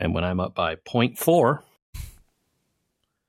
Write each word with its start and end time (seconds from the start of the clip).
And 0.00 0.14
when 0.14 0.24
I'm 0.24 0.40
up 0.40 0.54
by 0.54 0.76
0.4, 0.76 1.60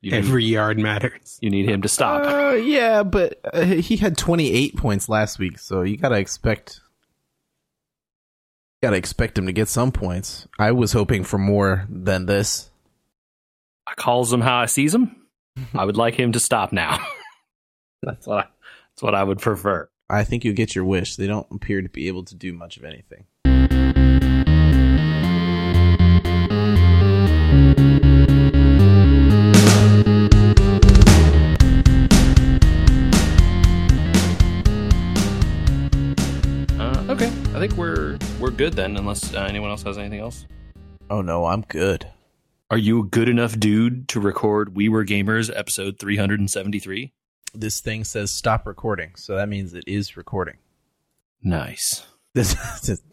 you 0.02 0.12
need, 0.12 0.18
Every 0.18 0.46
yard 0.46 0.80
matters. 0.80 1.38
you 1.42 1.50
need 1.52 1.70
him 1.70 1.82
to 1.84 1.88
stop. 1.88 2.24
Uh, 2.26 2.56
yeah, 2.56 3.04
but 3.04 3.40
uh, 3.54 3.64
he 3.66 3.98
had 3.98 4.18
28 4.18 4.76
points 4.78 5.08
last 5.10 5.38
week, 5.38 5.60
so 5.60 5.84
you 5.84 5.98
gotta 5.98 6.18
expect. 6.18 6.80
Gotta 8.82 8.96
expect 8.96 9.38
him 9.38 9.46
to 9.46 9.52
get 9.52 9.68
some 9.68 9.92
points. 9.92 10.48
I 10.58 10.72
was 10.72 10.92
hoping 10.94 11.24
for 11.24 11.38
more 11.38 11.86
than 11.88 12.26
this. 12.26 12.72
I 13.86 13.94
calls 13.94 14.34
him 14.34 14.42
how 14.42 14.58
I 14.58 14.66
sees 14.66 14.96
him. 14.96 15.16
I 15.76 15.86
would 15.86 15.98
like 15.98 16.16
him 16.16 16.32
to 16.32 16.40
stop 16.40 16.72
now. 16.72 16.98
that's 18.02 18.26
what 18.26 18.38
I, 18.40 18.48
that's 18.90 19.04
what 19.04 19.14
I 19.14 19.24
would 19.24 19.40
prefer. 19.40 19.88
I 20.10 20.24
think 20.24 20.44
you 20.44 20.54
get 20.54 20.74
your 20.74 20.86
wish. 20.86 21.16
They 21.16 21.28
don't 21.28 21.48
appear 21.52 21.82
to 21.84 21.90
be 21.90 22.08
able 22.08 22.24
to 22.26 22.36
do 22.36 22.54
much 22.54 22.78
of 22.78 22.86
anything. 22.86 23.26
Think 37.62 37.78
we're 37.78 38.18
we're 38.40 38.50
good 38.50 38.74
then, 38.74 38.98
unless 38.98 39.36
uh, 39.36 39.42
anyone 39.42 39.70
else 39.70 39.84
has 39.84 39.96
anything 40.00 40.20
else. 40.20 40.48
Oh 41.12 41.22
no, 41.22 41.46
I'm 41.46 41.62
good. 41.62 42.08
Are 42.72 42.78
you 42.78 43.02
a 43.02 43.04
good 43.04 43.30
enough 43.30 43.60
dude 43.60 44.08
to 44.10 44.20
record 44.20 44.76
We 44.76 44.90
Were 44.90 45.06
Gamers 45.06 45.56
episode 45.56 46.00
373? 46.00 47.14
This 47.54 47.80
thing 47.80 48.04
says 48.04 48.32
stop 48.32 48.66
recording, 48.66 49.14
so 49.16 49.36
that 49.36 49.48
means 49.48 49.76
it 49.76 49.84
is 49.86 50.18
recording. 50.18 50.58
Nice. 51.44 52.04
Does, 52.34 52.56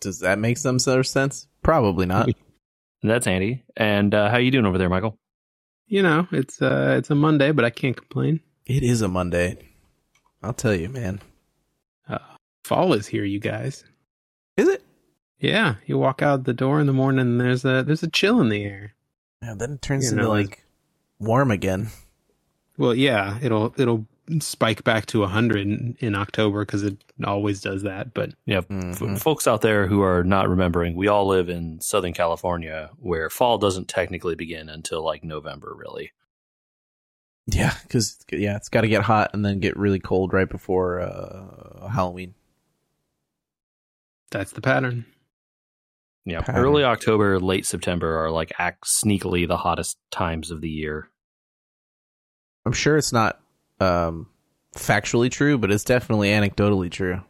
does 0.00 0.20
that 0.20 0.38
make 0.38 0.58
some 0.58 0.78
sort 0.78 1.00
of 1.00 1.06
sense? 1.08 1.48
Probably 1.64 2.06
not. 2.06 2.28
That's 3.02 3.26
Andy. 3.26 3.64
And 3.76 4.14
uh, 4.14 4.30
how 4.30 4.36
you 4.36 4.52
doing 4.52 4.64
over 4.64 4.78
there, 4.78 4.88
Michael? 4.88 5.18
You 5.88 6.04
know, 6.04 6.28
it's 6.30 6.62
uh 6.62 6.94
it's 6.98 7.10
a 7.10 7.16
Monday, 7.16 7.50
but 7.50 7.64
I 7.64 7.70
can't 7.70 7.96
complain. 7.96 8.40
It 8.64 8.84
is 8.84 9.02
a 9.02 9.08
Monday. 9.08 9.58
I'll 10.40 10.52
tell 10.54 10.74
you, 10.74 10.88
man. 10.88 11.20
Fall 12.64 12.92
is 12.92 13.06
here, 13.06 13.24
you 13.24 13.40
guys. 13.40 13.82
Is 15.40 15.44
it? 15.48 15.52
Yeah, 15.52 15.76
you 15.86 15.98
walk 15.98 16.22
out 16.22 16.44
the 16.44 16.52
door 16.54 16.80
in 16.80 16.86
the 16.86 16.92
morning 16.92 17.20
and 17.20 17.40
there's 17.40 17.64
a 17.64 17.82
there's 17.82 18.02
a 18.02 18.08
chill 18.10 18.40
in 18.40 18.48
the 18.48 18.64
air. 18.64 18.94
Yeah, 19.42 19.54
then 19.56 19.72
it 19.74 19.82
turns 19.82 20.04
You 20.06 20.10
into 20.12 20.22
know, 20.24 20.30
like 20.30 20.64
warm 21.18 21.50
again. 21.50 21.88
Well, 22.76 22.94
yeah, 22.94 23.38
it'll 23.42 23.74
it'll 23.78 24.06
spike 24.40 24.84
back 24.84 25.06
to 25.06 25.20
100 25.20 25.60
in, 25.60 25.96
in 26.00 26.14
October 26.14 26.62
cuz 26.66 26.82
it 26.82 26.98
always 27.24 27.60
does 27.62 27.82
that, 27.82 28.12
but 28.12 28.34
Yeah, 28.44 28.58
f- 28.58 28.68
Mhm. 28.68 29.18
folks 29.18 29.46
out 29.46 29.62
there 29.62 29.86
who 29.86 30.02
are 30.02 30.22
not 30.22 30.48
remembering, 30.50 30.94
we 30.96 31.08
all 31.08 31.26
live 31.26 31.48
in 31.48 31.80
Southern 31.80 32.12
California 32.12 32.90
where 32.98 33.30
fall 33.30 33.56
doesn't 33.58 33.88
technically 33.88 34.34
begin 34.34 34.68
until 34.68 35.02
like 35.04 35.24
November, 35.24 35.74
really. 35.74 36.12
Yeah, 37.46 37.74
because 37.84 38.18
yeah, 38.30 38.56
it's 38.56 38.68
got 38.68 38.82
to 38.82 38.88
get 38.88 39.04
hot 39.04 39.30
and 39.32 39.42
then 39.44 39.60
get 39.60 39.76
really 39.78 39.98
cold 39.98 40.34
right 40.34 40.48
before 40.48 41.00
uh, 41.00 41.88
Halloween. 41.88 42.34
that's 44.30 44.52
the 44.52 44.60
pattern. 44.60 45.06
Yeah, 46.28 46.42
Pattern. 46.42 46.62
early 46.64 46.84
October, 46.84 47.40
late 47.40 47.64
September 47.64 48.18
are 48.24 48.30
like 48.30 48.52
act 48.58 48.84
sneakily 48.84 49.48
the 49.48 49.56
hottest 49.56 49.96
times 50.10 50.50
of 50.50 50.60
the 50.60 50.68
year. 50.68 51.08
I'm 52.66 52.72
sure 52.72 52.98
it's 52.98 53.12
not 53.12 53.40
um, 53.80 54.28
factually 54.76 55.30
true, 55.30 55.56
but 55.56 55.70
it's 55.70 55.84
definitely 55.84 56.28
anecdotally 56.28 56.90
true. 56.90 57.22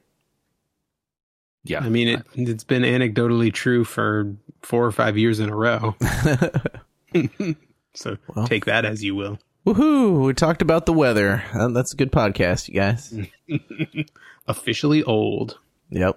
Yeah, 1.65 1.81
I 1.81 1.89
mean, 1.89 2.09
it 2.09 2.27
it's 2.35 2.65
been 2.65 2.83
anecdotally 2.83 3.53
true 3.53 3.85
for 3.85 4.35
4 4.63 4.87
or 4.87 4.91
5 4.93 5.17
years 5.19 5.39
in 5.39 5.49
a 5.49 5.55
row. 5.55 5.95
so 7.95 8.17
Well. 8.35 8.47
take 8.47 8.65
that 8.65 8.85
as 8.85 9.05
you 9.05 9.15
will. 9.15 9.39
Woohoo! 9.67 10.25
We 10.27 10.33
talked 10.35 10.63
about 10.63 10.87
the 10.87 10.93
weather. 10.93 11.45
Uh, 11.53 11.69
that's 11.69 11.93
a 11.93 11.97
good 11.97 12.11
podcast, 12.11 12.69
you 12.69 12.75
guys. 12.75 13.15
Officially 14.49 15.03
old. 15.03 15.59
Yep. 15.91 16.17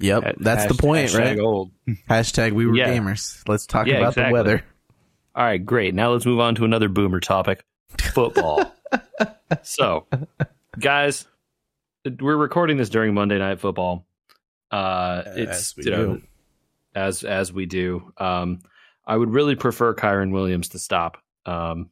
Yep. 0.00 0.22
Ha- 0.24 0.32
That's 0.38 0.66
the 0.66 0.74
point, 0.74 1.08
hashtag 1.10 1.18
right? 1.18 1.38
Old. 1.38 1.70
Hashtag 2.08 2.52
we 2.52 2.66
were 2.66 2.76
Yeah. 2.76 2.88
gamers. 2.88 3.46
Let's 3.48 3.66
talk 3.66 3.86
Yeah, 3.86 3.98
about 3.98 4.14
the 4.14 4.28
weather. 4.32 4.64
All 5.34 5.44
right, 5.44 5.64
great. 5.64 5.94
Now 5.94 6.10
let's 6.12 6.26
move 6.26 6.40
on 6.40 6.54
to 6.56 6.64
another 6.64 6.88
boomer 6.88 7.20
topic 7.20 7.64
football. 7.98 8.74
so, 9.62 10.06
guys, 10.78 11.26
we're 12.20 12.36
recording 12.36 12.76
this 12.78 12.88
during 12.88 13.14
Monday 13.14 13.38
Night 13.38 13.60
Football. 13.60 14.06
Uh, 14.70 15.22
it's 15.26 15.50
As 15.50 15.74
we 15.76 15.84
you 15.84 15.90
know, 15.90 16.06
do. 16.16 16.22
as 16.94 17.22
as 17.24 17.52
we 17.52 17.66
do. 17.66 18.12
Um, 18.18 18.60
I 19.06 19.16
would 19.16 19.30
really 19.30 19.54
prefer 19.56 19.94
Kyren 19.94 20.30
Williams 20.32 20.68
to 20.70 20.78
stop 20.78 21.18
um, 21.46 21.90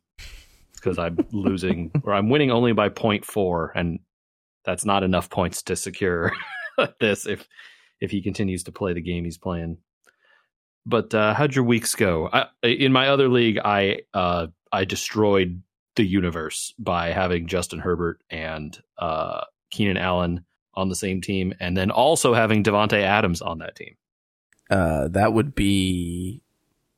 because 0.74 0.98
I'm 0.98 1.18
losing 1.32 1.90
or 2.04 2.14
I'm 2.14 2.28
winning 2.30 2.50
only 2.50 2.72
by 2.72 2.88
0.4, 2.88 3.70
and 3.74 3.98
that's 4.64 4.84
not 4.84 5.02
enough 5.02 5.28
points 5.30 5.62
to 5.64 5.76
secure 5.76 6.32
this 7.00 7.26
if 7.26 7.46
if 8.00 8.10
he 8.10 8.22
continues 8.22 8.62
to 8.64 8.72
play 8.72 8.92
the 8.92 9.00
game 9.00 9.24
he's 9.24 9.38
playing. 9.38 9.78
But 10.86 11.14
uh, 11.14 11.34
how'd 11.34 11.54
your 11.54 11.64
weeks 11.64 11.94
go? 11.94 12.28
I, 12.32 12.46
in 12.62 12.92
my 12.92 13.08
other 13.08 13.28
league, 13.28 13.58
I 13.62 14.00
uh, 14.14 14.46
I 14.72 14.84
destroyed 14.84 15.62
the 15.96 16.04
universe 16.04 16.72
by 16.78 17.10
having 17.10 17.46
Justin 17.46 17.80
Herbert 17.80 18.20
and 18.30 18.78
uh, 18.98 19.42
Keenan 19.70 19.96
Allen 19.96 20.44
on 20.74 20.88
the 20.88 20.94
same 20.96 21.20
team, 21.20 21.52
and 21.60 21.76
then 21.76 21.90
also 21.90 22.32
having 22.34 22.62
Davante 22.62 23.02
Adams 23.02 23.42
on 23.42 23.58
that 23.58 23.74
team. 23.76 23.96
Uh, 24.70 25.08
that 25.08 25.32
would 25.32 25.54
be 25.54 26.40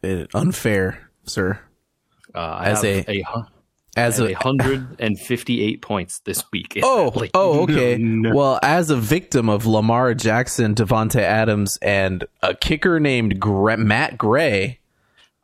uh, 0.05 0.25
unfair, 0.35 1.11
sir. 1.25 1.59
Uh, 2.35 2.39
I 2.39 2.69
As 2.71 2.83
have 2.83 3.09
a- 3.09 3.21
a, 3.23 3.47
As 3.97 4.21
I 4.21 4.27
a 4.27 4.29
have 4.35 4.45
158 4.45 5.83
points 5.83 6.21
this 6.21 6.45
week. 6.53 6.79
oh 6.83 7.11
that 7.11 7.31
oh 7.35 7.63
okay. 7.63 7.97
No, 7.99 8.31
no. 8.31 8.37
Well, 8.37 8.59
as 8.63 8.91
a 8.91 8.97
victim 8.97 9.49
of 9.49 9.67
Lamar 9.67 10.15
Jackson, 10.15 10.75
Davante 10.75 11.21
Adams, 11.21 11.77
and 11.83 12.25
a 12.43 12.55
kicker 12.55 13.01
named 13.01 13.41
Gre- 13.41 13.77
Matt 13.77 14.17
Gray. 14.17 14.79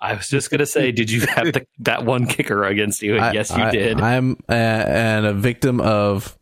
I 0.01 0.15
was 0.15 0.29
just 0.29 0.51
gonna 0.51 0.67
say, 0.67 0.93
did 0.93 1.11
you 1.11 1.23
have 1.27 1.53
the, 1.53 1.67
that 1.81 2.05
one 2.05 2.27
kicker 2.27 2.62
against 2.65 3.03
you? 3.03 3.17
And 3.17 3.25
I- 3.25 3.33
yes, 3.33 3.51
you 3.51 3.62
I- 3.62 3.71
did. 3.71 4.01
I'm 4.01 4.37
uh, 4.49 4.53
and 4.53 5.27
a 5.27 5.33
victim 5.34 5.81
of 5.81 6.39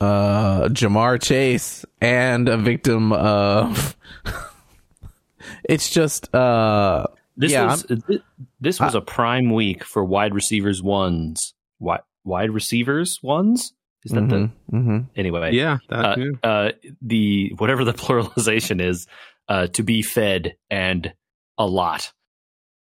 uh 0.00 0.68
Ja'Marr 0.68 1.22
Chase 1.22 1.84
and 2.00 2.48
a 2.48 2.58
victim 2.58 3.12
of. 3.12 3.96
it's 5.64 5.90
just 5.90 6.34
uh 6.34 7.06
this 7.36 7.52
yeah, 7.52 7.66
was 7.66 7.82
thi- 7.82 8.22
this 8.64 8.80
was 8.80 8.94
a 8.94 9.00
prime 9.00 9.52
week 9.52 9.84
for 9.84 10.04
wide 10.04 10.34
receivers 10.34 10.82
ones. 10.82 11.54
Wide 11.78 12.00
wide 12.24 12.50
receivers 12.50 13.20
ones. 13.22 13.72
Is 14.04 14.12
that 14.12 14.28
the 14.28 14.36
mhm, 14.36 14.52
mhm. 14.72 15.06
anyway? 15.16 15.52
yeah, 15.52 15.78
that, 15.88 16.04
uh, 16.04 16.16
yeah. 16.18 16.30
uh, 16.42 16.72
the 17.00 17.52
whatever 17.56 17.84
the 17.84 17.94
pluralization 17.94 18.82
is, 18.82 19.06
uh, 19.48 19.68
to 19.68 19.82
be 19.82 20.02
fed 20.02 20.56
and 20.70 21.14
a 21.56 21.66
lot. 21.66 22.12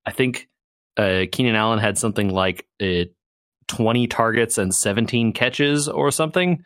I 0.05 0.11
think 0.11 0.47
uh, 0.97 1.25
Keenan 1.31 1.55
Allen 1.55 1.79
had 1.79 1.97
something 1.97 2.29
like 2.29 2.65
uh, 2.81 3.05
20 3.67 4.07
targets 4.07 4.57
and 4.57 4.73
17 4.73 5.33
catches 5.33 5.87
or 5.87 6.09
something, 6.09 6.63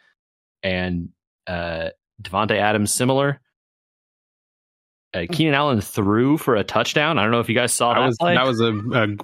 and 0.63 1.09
uh, 1.47 1.89
Davante 2.21 2.57
Adams 2.57 2.93
similar. 2.93 3.41
Uh, 5.15 5.25
Keenan 5.31 5.53
Allen 5.53 5.81
threw 5.81 6.37
for 6.37 6.55
a 6.55 6.63
touchdown. 6.63 7.17
I 7.17 7.23
don't 7.23 7.31
know 7.31 7.39
if 7.39 7.49
you 7.49 7.55
guys 7.55 7.73
saw 7.73 7.93
that, 7.93 7.99
that 8.01 8.05
was 8.05 8.17
play. 8.17 8.35
that 8.35 8.45
was 8.45 8.59
a, 8.59 8.73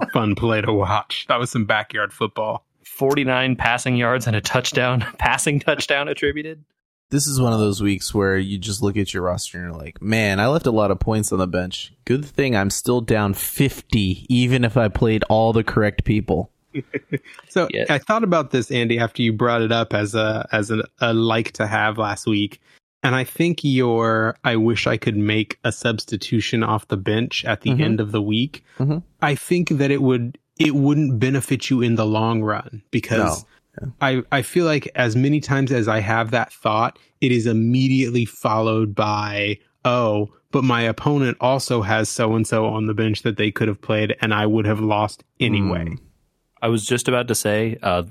a 0.01 0.07
fun 0.11 0.35
play 0.35 0.61
to 0.61 0.71
watch. 0.73 1.25
That 1.27 1.39
was 1.39 1.51
some 1.51 1.65
backyard 1.65 2.13
football. 2.13 2.65
49 2.83 3.55
passing 3.55 3.95
yards 3.95 4.27
and 4.27 4.35
a 4.35 4.41
touchdown, 4.41 5.01
passing 5.17 5.59
touchdown 5.59 6.07
attributed. 6.07 6.63
This 7.09 7.27
is 7.27 7.41
one 7.41 7.51
of 7.51 7.59
those 7.59 7.81
weeks 7.81 8.13
where 8.13 8.37
you 8.37 8.57
just 8.57 8.81
look 8.81 8.95
at 8.95 9.13
your 9.13 9.23
roster 9.23 9.57
and 9.57 9.67
you're 9.67 9.77
like, 9.77 10.01
man, 10.01 10.39
I 10.39 10.47
left 10.47 10.65
a 10.65 10.71
lot 10.71 10.91
of 10.91 10.99
points 10.99 11.33
on 11.33 11.39
the 11.39 11.47
bench. 11.47 11.93
Good 12.05 12.23
thing 12.23 12.55
I'm 12.55 12.69
still 12.69 13.01
down 13.01 13.33
50, 13.33 14.25
even 14.29 14.63
if 14.63 14.77
I 14.77 14.87
played 14.87 15.23
all 15.27 15.51
the 15.51 15.63
correct 15.63 16.05
people. 16.05 16.49
So 17.49 17.67
Yeah. 17.69 17.83
I 17.89 17.97
thought 17.97 18.23
about 18.23 18.51
this, 18.51 18.71
Andy, 18.71 18.97
after 18.97 19.21
you 19.21 19.33
brought 19.33 19.61
it 19.61 19.73
up 19.73 19.93
as 19.93 20.15
a 20.15 20.47
as 20.53 20.71
a, 20.71 20.83
a 21.01 21.13
like 21.13 21.51
to 21.53 21.67
have 21.67 21.97
last 21.97 22.25
week, 22.25 22.61
and 23.03 23.15
I 23.15 23.23
think 23.23 23.59
your 23.63 24.35
I 24.43 24.55
wish 24.55 24.87
I 24.87 24.97
could 24.97 25.17
make 25.17 25.57
a 25.63 25.71
substitution 25.71 26.63
off 26.63 26.87
the 26.87 26.97
bench 26.97 27.43
at 27.45 27.61
the 27.61 27.71
Mhm. 27.71 27.81
end 27.81 27.99
of 27.99 28.11
the 28.11 28.21
week. 28.21 28.63
Mhm. 28.79 29.03
I 29.21 29.35
think 29.35 29.69
that 29.69 29.91
it 29.91 30.01
would 30.01 30.37
it 30.59 30.75
wouldn't 30.75 31.19
benefit 31.19 31.69
you 31.69 31.81
in 31.81 31.95
the 31.95 32.05
long 32.05 32.41
run 32.41 32.83
because 32.91 33.43
No. 33.81 33.91
I 34.01 34.21
I 34.31 34.41
feel 34.41 34.65
like 34.65 34.89
as 34.95 35.15
many 35.15 35.39
times 35.39 35.71
as 35.71 35.87
I 35.87 35.99
have 35.99 36.31
that 36.31 36.51
thought, 36.53 36.99
it 37.21 37.31
is 37.31 37.47
immediately 37.47 38.25
followed 38.25 38.93
by 38.95 39.57
oh. 39.85 40.29
But 40.51 40.65
my 40.65 40.81
opponent 40.81 41.37
also 41.39 41.81
has 41.81 42.09
so 42.09 42.35
and 42.35 42.45
so 42.45 42.65
on 42.65 42.85
the 42.85 42.93
bench 42.93 43.21
that 43.21 43.37
they 43.37 43.51
could 43.51 43.69
have 43.69 43.79
played, 43.81 44.17
and 44.21 44.33
I 44.33 44.45
would 44.45 44.65
have 44.65 44.81
lost 44.81 45.23
anyway. 45.39 45.85
Mm. 45.85 45.99
I 46.61 46.67
was 46.67 46.85
just 46.85 47.07
about 47.07 47.29
to 47.29 47.35
say 47.35 47.77
uh, 47.81 48.03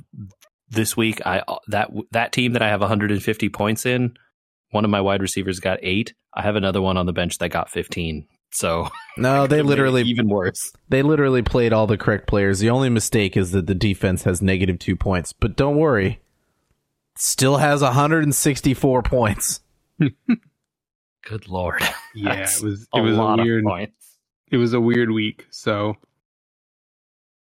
this 0.70 0.96
week 0.96 1.20
I 1.26 1.42
that 1.68 1.90
that 2.12 2.32
team 2.32 2.54
that 2.54 2.62
I 2.62 2.68
have 2.68 2.80
150 2.80 3.50
points 3.50 3.84
in, 3.84 4.14
one 4.70 4.84
of 4.84 4.90
my 4.90 5.00
wide 5.00 5.20
receivers 5.22 5.60
got 5.60 5.78
eight. 5.82 6.14
I 6.34 6.42
have 6.42 6.56
another 6.56 6.80
one 6.80 6.96
on 6.96 7.06
the 7.06 7.12
bench 7.12 7.38
that 7.38 7.48
got 7.50 7.70
15. 7.70 8.26
So 8.52 8.88
No, 9.16 9.46
they 9.48 9.58
it 9.58 9.62
made 9.62 9.66
it 9.66 9.68
literally 9.68 10.02
even 10.02 10.28
worse. 10.28 10.72
they 10.88 11.02
literally 11.02 11.42
played 11.42 11.72
all 11.72 11.86
the 11.86 11.96
correct 11.98 12.26
players. 12.26 12.58
The 12.60 12.70
only 12.70 12.88
mistake 12.88 13.36
is 13.36 13.52
that 13.52 13.66
the 13.66 13.74
defense 13.74 14.24
has 14.24 14.40
negative 14.42 14.78
two 14.78 14.96
points. 14.96 15.32
But 15.32 15.56
don't 15.56 15.76
worry, 15.76 16.20
still 17.16 17.58
has 17.58 17.82
164 17.82 19.02
points. 19.02 19.60
Good 21.22 21.48
lord. 21.48 21.82
Yeah, 22.14 22.36
That's 22.36 22.62
it 22.62 22.64
was 22.64 22.88
a 22.94 22.98
it 22.98 23.00
was 23.02 23.16
a 23.16 23.20
lot 23.20 23.38
weird 23.40 23.64
of 23.64 23.68
points. 23.68 24.16
it 24.50 24.56
was 24.56 24.72
a 24.72 24.80
weird 24.80 25.10
week. 25.10 25.46
So 25.50 25.96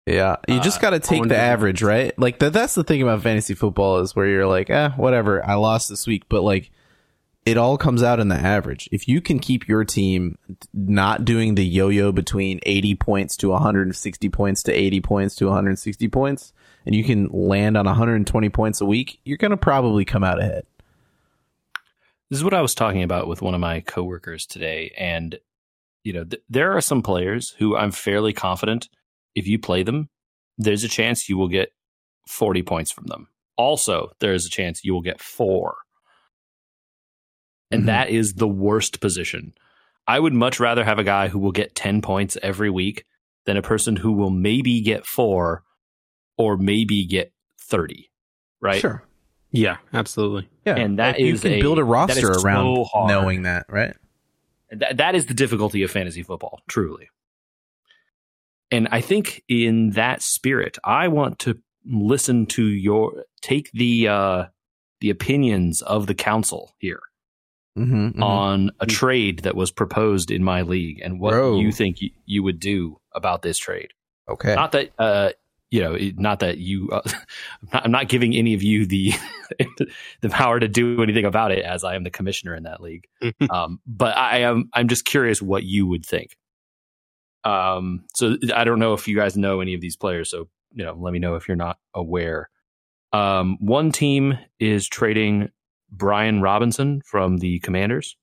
Yeah, 0.05 0.35
you 0.47 0.59
just 0.59 0.79
Uh, 0.79 0.81
got 0.81 0.89
to 0.91 0.99
take 0.99 1.21
Owen 1.21 1.29
the 1.29 1.37
average, 1.37 1.81
right? 1.81 2.17
Like 2.19 2.39
that. 2.39 2.53
That's 2.53 2.75
the 2.75 2.83
thing 2.83 3.01
about 3.01 3.21
fantasy 3.23 3.53
football 3.55 3.99
is 3.99 4.15
where 4.15 4.27
you're 4.27 4.47
like, 4.47 4.69
eh, 4.69 4.89
whatever. 4.97 5.45
I 5.45 5.53
lost 5.55 5.89
this 5.89 6.05
week, 6.07 6.23
but 6.29 6.41
like, 6.43 6.71
it 7.49 7.57
all 7.57 7.79
comes 7.79 8.03
out 8.03 8.19
in 8.19 8.27
the 8.27 8.35
average. 8.35 8.87
If 8.91 9.07
you 9.07 9.21
can 9.21 9.39
keep 9.39 9.67
your 9.67 9.83
team 9.83 10.37
not 10.71 11.25
doing 11.25 11.55
the 11.55 11.65
yo-yo 11.65 12.11
between 12.11 12.59
80 12.63 12.93
points 12.95 13.35
to 13.37 13.49
160 13.49 14.29
points 14.29 14.61
to 14.63 14.71
80 14.71 15.01
points 15.01 15.35
to 15.37 15.45
160 15.45 16.07
points, 16.09 16.53
and 16.85 16.93
you 16.93 17.03
can 17.03 17.27
land 17.29 17.75
on 17.75 17.85
120 17.85 18.49
points 18.49 18.81
a 18.81 18.85
week, 18.85 19.19
you're 19.25 19.37
gonna 19.37 19.57
probably 19.57 20.05
come 20.05 20.23
out 20.23 20.39
ahead. 20.39 20.67
This 22.29 22.37
is 22.37 22.43
what 22.43 22.53
I 22.53 22.61
was 22.61 22.75
talking 22.75 23.01
about 23.01 23.27
with 23.27 23.41
one 23.41 23.55
of 23.55 23.59
my 23.59 23.79
coworkers 23.81 24.45
today, 24.45 24.93
and 24.95 25.39
you 26.03 26.13
know, 26.13 26.23
th- 26.25 26.43
there 26.49 26.77
are 26.77 26.81
some 26.81 27.01
players 27.01 27.55
who 27.57 27.75
I'm 27.75 27.91
fairly 27.91 28.31
confident 28.31 28.89
if 29.33 29.47
you 29.47 29.57
play 29.57 29.81
them, 29.81 30.09
there's 30.57 30.83
a 30.83 30.87
chance 30.87 31.27
you 31.27 31.37
will 31.37 31.47
get 31.47 31.71
40 32.27 32.61
points 32.61 32.91
from 32.91 33.07
them. 33.07 33.27
Also, 33.57 34.11
there 34.19 34.33
is 34.33 34.45
a 34.45 34.49
chance 34.49 34.83
you 34.83 34.93
will 34.93 35.01
get 35.01 35.19
four, 35.19 35.77
and 37.71 37.83
Mhm. 37.83 37.87
that 37.87 38.09
is 38.09 38.35
the 38.35 38.47
worst 38.47 38.99
position. 38.99 39.53
I 40.07 40.19
would 40.19 40.33
much 40.33 40.59
rather 40.59 40.83
have 40.83 40.97
a 40.99 41.03
guy 41.03 41.27
who 41.27 41.39
will 41.39 41.51
get 41.51 41.75
10 41.75 42.01
points 42.01 42.37
every 42.41 42.69
week 42.69 43.05
than 43.45 43.57
a 43.57 43.61
person 43.61 43.95
who 43.97 44.11
will 44.11 44.31
maybe 44.31 44.81
get 44.81 45.05
four 45.05 45.63
or 46.37 46.57
maybe 46.57 47.05
get 47.05 47.31
30. 47.59 48.09
Right. 48.61 48.81
Sure. 48.81 49.03
yeah, 49.51 49.77
absolutely. 49.93 50.49
Yeah, 50.65 50.75
And 50.77 50.99
that 50.99 51.15
Like, 51.15 51.19
you 51.25 51.37
can 51.39 51.53
a- 51.53 51.61
build 51.61 51.79
a 51.79 51.83
roster 51.83 52.31
around 52.31 52.85
so 52.91 53.07
knowing 53.07 53.43
that, 53.43 53.65
right? 53.69 53.95
That 54.71 54.97
that 54.97 55.15
is 55.15 55.25
the 55.27 55.33
difficulty 55.33 55.81
of 55.83 55.89
fantasy 55.91 56.21
football, 56.21 56.61
truly. 56.67 57.09
And 58.71 58.87
I 58.91 59.01
think 59.01 59.43
in 59.47 59.91
that 59.91 60.21
spirit, 60.21 60.77
I 60.83 61.07
want 61.07 61.39
to 61.39 61.57
listen 61.85 62.45
to 62.47 62.65
your 62.67 63.25
take 63.41 63.71
the 63.71 64.07
uh 64.07 64.45
the 65.01 65.09
opinions 65.09 65.81
of 65.81 66.05
the 66.07 66.13
council 66.13 66.75
here 66.77 66.99
Mm-hmm, 67.77 68.21
on 68.21 68.71
a 68.81 68.85
trade 68.85 69.39
that 69.39 69.55
was 69.55 69.71
proposed 69.71 70.31
in 70.31 70.43
my 70.43 70.63
league 70.63 70.99
and 71.01 71.19
what 71.19 71.31
Bro. 71.31 71.59
you 71.59 71.71
think 71.71 72.01
you, 72.01 72.09
you 72.25 72.43
would 72.43 72.59
do 72.59 72.99
about 73.13 73.41
this 73.41 73.57
trade. 73.57 73.91
Okay. 74.27 74.53
Not 74.53 74.73
that 74.73 74.91
uh 74.99 75.31
you 75.71 75.81
know, 75.81 75.97
not 76.17 76.39
that 76.39 76.57
you. 76.57 76.89
Uh, 76.91 77.01
I'm, 77.05 77.13
not, 77.73 77.85
I'm 77.85 77.91
not 77.91 78.09
giving 78.09 78.35
any 78.35 78.53
of 78.53 78.63
you 78.63 78.85
the 78.85 79.13
the 80.21 80.29
power 80.29 80.59
to 80.59 80.67
do 80.67 81.01
anything 81.03 81.25
about 81.25 81.51
it, 81.51 81.63
as 81.63 81.83
I 81.83 81.95
am 81.95 82.03
the 82.03 82.09
commissioner 82.09 82.55
in 82.55 82.63
that 82.63 82.81
league. 82.81 83.07
um, 83.49 83.79
but 83.85 84.17
I 84.17 84.39
am. 84.39 84.69
I'm 84.73 84.87
just 84.87 85.05
curious 85.05 85.41
what 85.41 85.63
you 85.63 85.87
would 85.87 86.05
think. 86.05 86.35
Um, 87.43 88.05
so 88.15 88.35
I 88.53 88.63
don't 88.63 88.79
know 88.79 88.93
if 88.93 89.07
you 89.07 89.15
guys 89.15 89.37
know 89.37 89.61
any 89.61 89.73
of 89.73 89.81
these 89.81 89.95
players. 89.95 90.29
So 90.29 90.49
you 90.73 90.85
know, 90.85 90.95
let 90.99 91.13
me 91.13 91.19
know 91.19 91.35
if 91.35 91.47
you're 91.47 91.57
not 91.57 91.77
aware. 91.93 92.49
Um, 93.11 93.57
one 93.59 93.91
team 93.91 94.37
is 94.59 94.87
trading 94.87 95.49
Brian 95.91 96.41
Robinson 96.41 97.01
from 97.05 97.37
the 97.37 97.59
Commanders. 97.59 98.15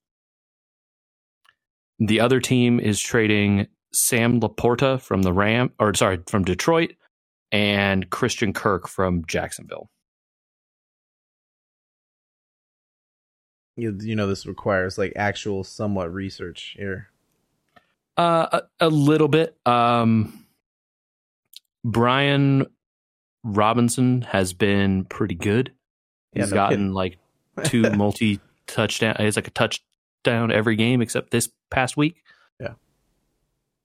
The 1.99 2.19
other 2.19 2.39
team 2.39 2.79
is 2.79 2.99
trading 2.99 3.67
Sam 3.93 4.39
LaPorta 4.39 5.01
from 5.01 5.23
the 5.23 5.33
Ram, 5.33 5.71
or 5.79 5.93
sorry, 5.93 6.19
from 6.27 6.43
Detroit, 6.43 6.93
and 7.51 8.09
Christian 8.09 8.53
Kirk 8.53 8.87
from 8.87 9.25
Jacksonville. 9.25 9.89
You, 13.75 13.97
you 14.01 14.15
know, 14.15 14.27
this 14.27 14.45
requires 14.45 14.97
like 14.97 15.13
actual 15.15 15.63
somewhat 15.63 16.11
research 16.13 16.75
here. 16.77 17.09
Uh, 18.17 18.61
a, 18.79 18.87
a 18.87 18.89
little 18.89 19.27
bit. 19.27 19.55
Um, 19.65 20.45
Brian 21.83 22.65
Robinson 23.43 24.23
has 24.23 24.53
been 24.53 25.05
pretty 25.05 25.35
good. 25.35 25.71
Yeah, 26.33 26.43
He's 26.43 26.51
no 26.51 26.55
gotten 26.55 26.77
kidding. 26.79 26.93
like 26.93 27.17
two 27.63 27.81
multi 27.91 28.39
touchdown. 28.67 29.15
It's 29.19 29.35
like 29.35 29.47
a 29.47 29.51
touchdown 29.51 30.51
every 30.51 30.75
game 30.75 31.01
except 31.01 31.31
this 31.31 31.49
past 31.69 31.97
week. 31.97 32.23
Yeah. 32.59 32.73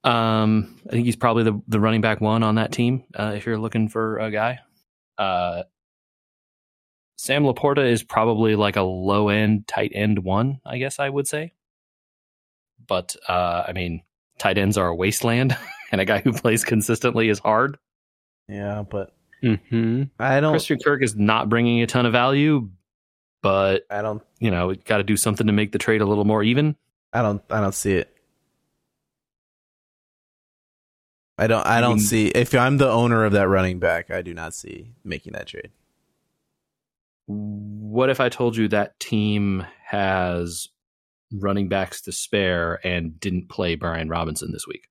Um, 0.03 0.79
I 0.87 0.91
think 0.91 1.05
he's 1.05 1.15
probably 1.15 1.43
the 1.43 1.61
the 1.67 1.79
running 1.79 2.01
back 2.01 2.21
one 2.21 2.43
on 2.43 2.55
that 2.55 2.71
team. 2.71 3.03
Uh, 3.17 3.33
if 3.35 3.45
you're 3.45 3.57
looking 3.57 3.89
for 3.89 4.19
a 4.19 4.31
guy, 4.31 4.59
uh, 5.17 5.63
Sam 7.17 7.43
LaPorta 7.43 7.89
is 7.89 8.03
probably 8.03 8.55
like 8.55 8.75
a 8.75 8.81
low 8.81 9.29
end 9.29 9.67
tight 9.67 9.91
end 9.93 10.19
one. 10.19 10.59
I 10.65 10.77
guess 10.77 10.99
I 10.99 11.09
would 11.09 11.27
say. 11.27 11.53
But 12.85 13.15
uh, 13.29 13.63
I 13.67 13.71
mean, 13.71 14.03
tight 14.37 14.57
ends 14.57 14.77
are 14.77 14.87
a 14.87 14.95
wasteland, 14.95 15.55
and 15.91 16.01
a 16.01 16.05
guy 16.05 16.19
who 16.19 16.33
plays 16.33 16.65
consistently 16.65 17.29
is 17.29 17.39
hard. 17.39 17.77
Yeah, 18.49 18.83
but 18.89 19.13
hmm 19.41 20.03
I 20.19 20.39
don't. 20.41 20.51
Christian 20.51 20.79
Kirk 20.79 21.01
is 21.01 21.15
not 21.15 21.49
bringing 21.49 21.81
a 21.81 21.87
ton 21.87 22.05
of 22.05 22.11
value, 22.11 22.69
but 23.43 23.85
I 23.91 24.01
don't. 24.01 24.23
you 24.39 24.49
know, 24.49 24.73
got 24.73 24.97
to 24.97 25.03
do 25.03 25.15
something 25.15 25.45
to 25.45 25.53
make 25.53 25.71
the 25.71 25.77
trade 25.77 26.01
a 26.01 26.05
little 26.05 26.25
more 26.25 26.41
even. 26.41 26.75
I 27.13 27.21
don't. 27.21 27.43
I 27.51 27.61
don't 27.61 27.75
see 27.75 27.93
it. 27.93 28.09
I 31.37 31.47
don't. 31.47 31.65
I 31.65 31.81
don't 31.81 31.97
can- 31.97 32.05
see. 32.05 32.27
If 32.27 32.53
I'm 32.55 32.77
the 32.77 32.89
owner 32.89 33.25
of 33.25 33.33
that 33.33 33.47
running 33.47 33.79
back, 33.79 34.09
I 34.09 34.21
do 34.21 34.33
not 34.33 34.53
see 34.53 34.93
making 35.03 35.33
that 35.33 35.47
trade. 35.47 35.69
What 37.27 38.09
if 38.09 38.19
I 38.19 38.29
told 38.29 38.55
you 38.57 38.67
that 38.69 38.99
team 38.99 39.65
has 39.85 40.67
running 41.31 41.67
backs 41.69 42.01
to 42.01 42.11
spare 42.11 42.79
and 42.85 43.19
didn't 43.19 43.49
play 43.49 43.75
Brian 43.75 44.09
Robinson 44.09 44.51
this 44.51 44.67
week? 44.67 44.87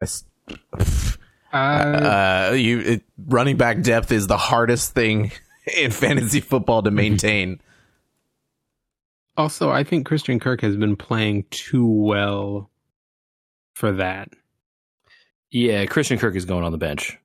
I 0.00 0.04
s- 0.04 0.24
Uh, 1.54 2.48
uh, 2.50 2.54
you 2.54 2.78
it, 2.80 3.02
running 3.26 3.58
back 3.58 3.82
depth 3.82 4.10
is 4.10 4.26
the 4.26 4.38
hardest 4.38 4.94
thing 4.94 5.30
in 5.76 5.90
fantasy 5.90 6.40
football 6.40 6.82
to 6.82 6.90
mm-hmm. 6.90 6.96
maintain. 6.96 7.60
also, 9.36 9.70
I 9.70 9.84
think 9.84 10.06
Christian 10.06 10.40
Kirk 10.40 10.60
has 10.60 10.76
been 10.76 10.96
playing 10.96 11.44
too 11.50 11.86
well 11.86 12.70
for 13.74 13.92
that. 13.92 14.30
Yeah, 15.50 15.84
Christian 15.86 16.18
Kirk 16.18 16.34
is 16.34 16.44
going 16.44 16.64
on 16.64 16.72
the 16.72 16.78
bench. 16.78 17.18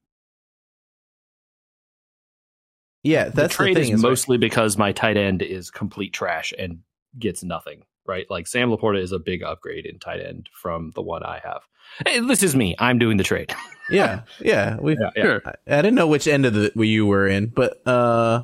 Yeah, 3.03 3.29
that's 3.29 3.55
the, 3.55 3.65
the 3.65 3.73
thing. 3.73 3.83
is 3.83 3.89
is 3.89 4.03
like- 4.03 4.09
mostly 4.09 4.37
because 4.37 4.77
my 4.77 4.91
tight 4.91 5.17
end 5.17 5.41
is 5.41 5.71
complete 5.71 6.13
trash 6.13 6.53
and 6.57 6.79
gets 7.17 7.43
nothing. 7.43 7.83
Right, 8.05 8.25
like 8.29 8.47
Sam 8.47 8.69
LaPorta 8.69 9.01
is 9.01 9.11
a 9.11 9.19
big 9.19 9.43
upgrade 9.43 9.85
in 9.85 9.99
tight 9.99 10.21
end 10.21 10.49
from 10.53 10.91
the 10.95 11.01
one 11.01 11.23
I 11.23 11.41
have. 11.43 11.63
Hey, 12.05 12.19
this 12.19 12.43
is 12.43 12.55
me. 12.55 12.75
I'm 12.79 12.99
doing 12.99 13.17
the 13.17 13.23
trade. 13.23 13.53
yeah, 13.89 14.21
yeah. 14.39 14.77
We. 14.79 14.93
Yeah, 14.99 15.09
yeah. 15.15 15.23
Sure. 15.23 15.41
I, 15.45 15.51
I 15.67 15.81
didn't 15.81 15.95
know 15.95 16.07
which 16.07 16.27
end 16.27 16.45
of 16.45 16.53
the 16.53 16.71
you 16.75 17.05
were 17.05 17.27
in, 17.27 17.47
but 17.47 17.85
uh, 17.87 18.43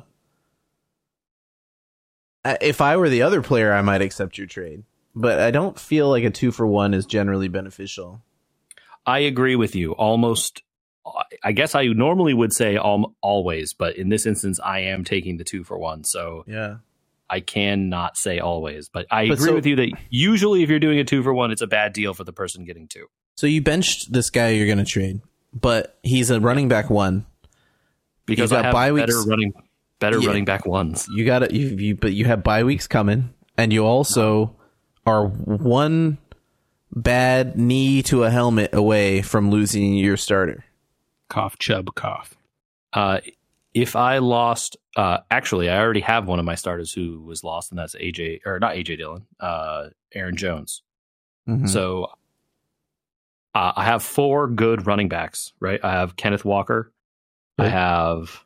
I- 2.44 2.58
if 2.60 2.80
I 2.80 2.96
were 2.96 3.08
the 3.08 3.22
other 3.22 3.42
player, 3.42 3.72
I 3.72 3.82
might 3.82 4.02
accept 4.02 4.38
your 4.38 4.46
trade. 4.46 4.84
But 5.14 5.38
I 5.38 5.50
don't 5.50 5.78
feel 5.78 6.08
like 6.10 6.24
a 6.24 6.30
two 6.30 6.50
for 6.50 6.66
one 6.66 6.92
is 6.94 7.06
generally 7.06 7.48
beneficial. 7.48 8.22
I 9.06 9.20
agree 9.20 9.54
with 9.54 9.76
you. 9.76 9.92
Almost, 9.92 10.62
I 11.44 11.52
guess 11.52 11.74
I 11.76 11.86
normally 11.86 12.34
would 12.34 12.52
say 12.52 12.76
al- 12.76 13.14
always, 13.20 13.74
but 13.74 13.96
in 13.96 14.08
this 14.08 14.26
instance, 14.26 14.58
I 14.64 14.80
am 14.80 15.04
taking 15.04 15.36
the 15.36 15.44
two 15.44 15.62
for 15.62 15.78
one. 15.78 16.02
So 16.04 16.44
Yeah. 16.48 16.76
I 17.30 17.40
cannot 17.40 18.16
say 18.16 18.38
always, 18.40 18.88
but 18.88 19.06
I 19.10 19.28
But 19.28 19.34
agree 19.34 19.48
so- 19.50 19.54
with 19.54 19.66
you 19.66 19.76
that 19.76 19.92
usually 20.10 20.62
if 20.64 20.68
you're 20.70 20.80
doing 20.80 20.98
a 20.98 21.04
two 21.04 21.22
for 21.22 21.32
one, 21.32 21.52
it's 21.52 21.62
a 21.62 21.66
bad 21.66 21.92
deal 21.92 22.12
for 22.14 22.24
the 22.24 22.32
person 22.32 22.64
getting 22.64 22.88
two. 22.88 23.06
So 23.36 23.46
you 23.46 23.62
benched 23.62 24.12
this 24.12 24.30
guy 24.30 24.50
you're 24.50 24.66
going 24.66 24.78
to 24.78 24.84
trade, 24.84 25.20
but 25.52 25.98
he's 26.02 26.30
a 26.30 26.40
running 26.40 26.68
back 26.68 26.88
one. 26.90 27.26
Because 28.26 28.50
You 28.52 28.56
I 28.58 28.62
have 28.62 28.72
bye 28.72 28.90
better 28.92 29.20
running, 29.22 29.52
better 29.98 30.18
Yeah. 30.20 30.28
running 30.28 30.44
back 30.44 30.64
ones. 30.66 31.06
You 31.14 31.24
got 31.26 31.40
to 31.40 31.54
you, 31.54 31.68
you 31.76 31.94
but 31.96 32.12
you 32.14 32.24
have 32.24 32.42
bye 32.42 32.64
weeks 32.64 32.86
coming 32.86 33.34
and 33.58 33.72
you 33.72 33.84
also 33.84 34.56
are 35.06 35.26
one 35.26 36.16
bad 36.90 37.58
knee 37.58 38.02
to 38.04 38.24
a 38.24 38.30
helmet 38.30 38.70
away 38.74 39.20
from 39.20 39.50
losing 39.50 39.94
your 39.94 40.16
starter. 40.16 40.64
Cough, 41.28 41.58
Chubb, 41.58 41.94
cough. 41.94 42.34
Uh, 42.92 43.18
if 43.74 43.96
I 43.96 44.18
lost, 44.18 44.76
uh, 44.96 45.18
actually, 45.30 45.68
I 45.68 45.78
already 45.80 46.00
have 46.00 46.26
one 46.26 46.38
of 46.38 46.44
my 46.44 46.54
starters 46.54 46.92
who 46.92 47.20
was 47.22 47.42
lost, 47.42 47.72
and 47.72 47.78
that's 47.78 47.94
AJ 47.96 48.40
or 48.46 48.58
not 48.60 48.74
AJ 48.76 48.96
Dillon, 48.98 49.26
uh, 49.40 49.88
Aaron 50.14 50.36
Jones. 50.36 50.82
Mhm. 51.48 51.68
So 51.68 52.06
uh, 53.54 53.72
I 53.76 53.84
have 53.84 54.02
four 54.02 54.48
good 54.48 54.86
running 54.86 55.08
backs, 55.08 55.52
right? 55.60 55.80
I 55.84 55.92
have 55.92 56.16
Kenneth 56.16 56.44
Walker. 56.44 56.92
I 57.58 57.68
have 57.68 58.44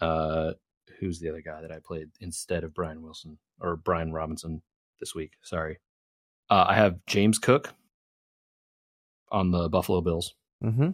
uh, 0.00 0.52
who's 0.98 1.20
the 1.20 1.28
other 1.28 1.42
guy 1.42 1.60
that 1.62 1.72
I 1.72 1.78
played 1.84 2.08
instead 2.20 2.64
of 2.64 2.74
Brian 2.74 3.02
Wilson 3.02 3.38
or 3.60 3.76
Brian 3.76 4.12
Robinson 4.12 4.62
this 5.00 5.14
week? 5.14 5.32
Sorry. 5.42 5.78
Uh, 6.48 6.66
I 6.68 6.74
have 6.74 6.98
James 7.06 7.38
Cook. 7.38 7.74
on 9.30 9.50
the 9.50 9.68
Buffalo 9.68 10.00
Bills. 10.00 10.34
Mm-hmm. 10.64 10.90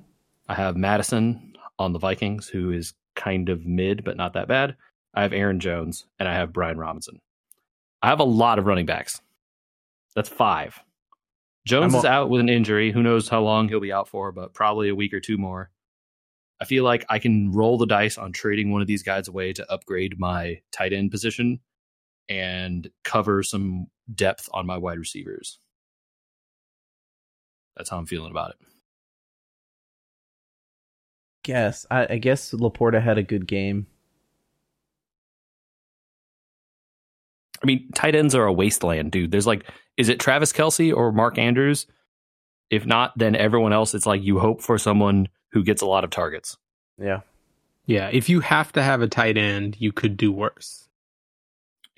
I 0.49 0.55
have 0.55 0.77
Mattison 0.77 1.55
on 1.79 1.93
the 1.93 1.99
Vikings, 1.99 2.49
who 2.49 2.71
is 2.73 2.95
kind 3.15 3.49
of 3.49 3.65
mid, 3.65 4.05
but 4.05 4.17
not 4.17 4.35
that 4.35 4.49
bad. 4.49 4.77
I 5.15 5.23
have 5.23 5.33
Aaron 5.33 5.61
Jones, 5.61 6.07
and 6.19 6.29
I 6.29 6.35
have 6.35 6.53
Brian 6.53 6.79
Robinson. 6.79 7.21
I 8.03 8.09
have 8.09 8.21
a 8.21 8.25
lot 8.25 8.59
of 8.59 8.67
running 8.67 8.87
backs. 8.87 9.21
That's 10.15 10.29
five. 10.29 10.83
Jones 11.67 11.95
I'm 11.95 11.99
is 11.99 12.05
out 12.05 12.31
with 12.31 12.41
an 12.41 12.49
injury. 12.49 12.93
Who 12.93 13.03
knows 13.03 13.29
how 13.29 13.43
long 13.43 13.69
he'll 13.69 13.81
be 13.81 13.93
out 13.93 14.09
for, 14.09 14.31
but 14.31 14.55
probably 14.55 14.89
a 14.89 14.95
week 14.95 15.13
or 15.13 15.21
two 15.21 15.37
more. 15.37 15.71
I 16.61 16.65
feel 16.65 16.85
like 16.85 17.05
I 17.11 17.19
can 17.19 17.53
roll 17.53 17.77
the 17.77 17.87
dice 17.87 18.17
on 18.17 18.33
trading 18.33 18.71
one 18.71 18.81
of 18.81 18.87
these 18.87 19.03
guys 19.03 19.27
away 19.27 19.53
to 19.53 19.71
upgrade 19.71 20.19
my 20.19 20.61
tight 20.73 20.93
end 20.93 21.11
position 21.11 21.59
and 22.29 22.89
cover 23.05 23.43
some 23.43 23.89
depth 24.15 24.49
on 24.55 24.65
my 24.65 24.79
wide 24.79 24.99
receivers. 24.99 25.59
That's 27.77 27.91
how 27.91 27.99
I'm 27.99 28.07
feeling 28.07 28.31
about 28.31 28.51
it. 28.51 28.57
Guess 31.43 31.85
I, 31.91 32.07
I 32.11 32.19
guess 32.19 32.53
LaPorta 32.53 33.03
had 33.03 33.19
a 33.19 33.23
good 33.23 33.47
game. 33.47 33.89
I 37.63 37.67
mean, 37.67 37.91
tight 37.95 38.15
ends 38.15 38.35
are 38.35 38.47
a 38.47 38.53
wasteland, 38.53 39.13
dude. 39.13 39.31
There's 39.31 39.47
like, 39.47 39.65
is 39.97 40.09
it 40.09 40.21
Travis 40.21 40.53
Kelce 40.53 40.95
or 40.95 41.13
Mark 41.13 41.39
Andrews? 41.39 41.87
If 42.71 42.85
not, 42.87 43.17
then 43.17 43.37
everyone 43.37 43.73
else, 43.73 43.95
it's 43.95 44.07
like 44.07 44.23
you 44.23 44.39
hope 44.39 44.61
for 44.61 44.79
someone 44.79 45.29
who 45.53 45.63
gets 45.63 45.83
a 45.83 45.87
lot 45.87 46.05
of 46.05 46.11
targets. 46.11 46.57
Yeah. 46.99 47.21
Yeah, 47.87 48.11
if 48.13 48.29
you 48.29 48.41
have 48.41 48.73
to 48.73 48.83
have 48.83 49.01
a 49.01 49.07
tight 49.07 49.37
end, 49.37 49.77
you 49.79 49.93
could 49.93 50.17
do 50.17 50.33
worse. 50.33 50.89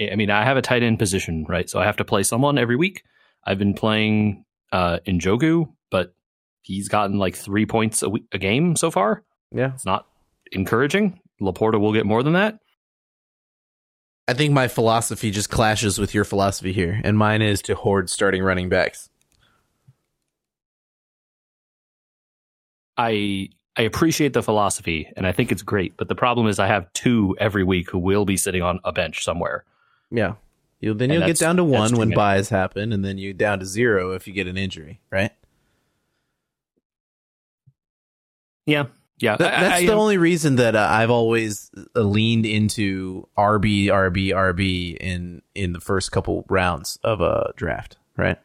I 0.01 0.15
mean, 0.15 0.31
I 0.31 0.45
have 0.45 0.57
a 0.57 0.63
tight 0.63 0.83
end 0.83 0.99
position, 0.99 1.47
right? 1.49 1.69
So 1.69 1.81
I 1.81 1.85
have 1.85 1.97
to 1.97 2.05
play 2.05 2.23
someone 2.23 2.59
every 2.59 2.77
week. 2.77 3.05
I've 3.45 3.59
been 3.59 3.75
playing 3.75 4.45
uh 4.71 4.99
Njoku, 5.07 5.73
but 5.91 6.15
he's 6.61 6.89
gotten 6.89 7.19
like 7.19 7.35
three 7.35 7.65
points 7.65 8.03
a 8.03 8.09
week, 8.11 8.27
a 8.33 8.39
game 8.39 8.77
so 8.77 8.91
far. 8.91 9.25
Yeah. 9.51 9.73
It's 9.75 9.87
not 9.87 10.07
encouraging. 10.53 11.21
LaPorta 11.41 11.81
will 11.81 11.95
get 11.95 12.05
more 12.05 12.23
than 12.23 12.35
that. 12.35 12.59
I 14.29 14.35
think 14.35 14.53
my 14.53 14.69
philosophy 14.69 15.31
just 15.31 15.49
clashes 15.49 15.99
with 15.99 16.13
your 16.15 16.25
philosophy 16.25 16.75
here, 16.75 17.01
and 17.03 17.17
mine 17.17 17.41
is 17.41 17.63
to 17.63 17.75
hoard 17.75 18.11
starting 18.11 18.43
running 18.43 18.69
backs. 18.69 19.09
I 22.99 23.49
I 23.77 23.83
appreciate 23.83 24.33
the 24.33 24.43
philosophy 24.43 25.11
and 25.17 25.25
I 25.25 25.31
think 25.31 25.53
it's 25.53 25.63
great, 25.63 25.97
but 25.97 26.09
the 26.09 26.17
problem 26.17 26.49
is 26.49 26.59
I 26.59 26.67
have 26.67 26.93
two 26.93 27.37
every 27.39 27.63
week 27.63 27.89
who 27.91 27.99
will 27.99 28.25
be 28.25 28.37
sitting 28.37 28.61
on 28.61 28.81
a 28.85 28.93
bench 28.93 29.23
somewhere. 29.23 29.65
Yeah. 30.11 30.35
You 30.81 30.95
then 30.95 31.11
And 31.11 31.21
you'll 31.21 31.29
get 31.29 31.39
down 31.39 31.57
to 31.57 31.65
one 31.65 31.97
when 31.97 32.11
buys 32.11 32.49
happen, 32.51 32.93
and 32.93 33.05
then 33.05 33.19
you 33.19 33.33
down 33.33 33.61
to 33.61 33.65
zero 33.65 34.13
if 34.13 34.27
you 34.27 34.33
get 34.33 34.47
an 34.47 34.57
injury, 34.57 35.01
right? 35.11 35.33
Yeah, 38.67 38.87
yeah. 39.21 39.37
That, 39.37 39.55
I- 39.55 39.61
that's 39.61 39.83
I 39.83 39.87
the 39.87 39.93
only 39.93 40.19
reason 40.19 40.57
that 40.57 40.75
uh, 40.77 40.87
I've 40.91 41.11
always 41.11 41.71
uh, 41.97 42.01
leaned 42.01 42.47
into 42.47 43.29
RB, 43.37 43.87
RB, 43.87 44.29
RB 44.29 44.97
in 44.97 45.43
in 45.55 45.73
the 45.73 45.81
first 45.81 46.13
couple 46.13 46.45
rounds 46.49 46.99
of 47.03 47.21
a 47.21 47.53
draft, 47.57 47.97
right? 48.17 48.39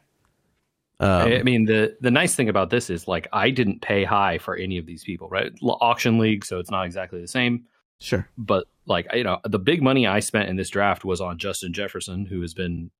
Um, 1.00 1.32
I 1.32 1.42
mean, 1.42 1.64
the 1.64 1.96
the 2.00 2.10
nice 2.10 2.34
thing 2.34 2.48
about 2.48 2.70
this 2.70 2.88
is 2.90 3.08
like 3.08 3.26
I 3.32 3.50
didn't 3.50 3.82
pay 3.82 4.04
high 4.04 4.38
for 4.38 4.56
any 4.56 4.78
of 4.78 4.86
these 4.86 5.04
people, 5.04 5.28
right? 5.28 5.52
Auction 5.62 6.18
league, 6.18 6.44
so 6.44 6.58
it's 6.60 6.70
not 6.70 6.86
exactly 6.86 7.20
the 7.20 7.28
same. 7.28 7.64
sure. 8.00 8.28
But 8.38 8.66
like 8.86 9.06
you 9.12 9.24
know, 9.24 9.40
the 9.44 9.58
big 9.58 9.82
money 9.82 10.06
I 10.06 10.20
spent 10.20 10.48
in 10.48 10.56
this 10.56 10.70
draft 10.70 11.04
was 11.04 11.20
on 11.20 11.38
Justin 11.38 11.72
Jefferson, 11.72 12.26
who 12.26 12.40
has 12.42 12.54
been 12.54 12.90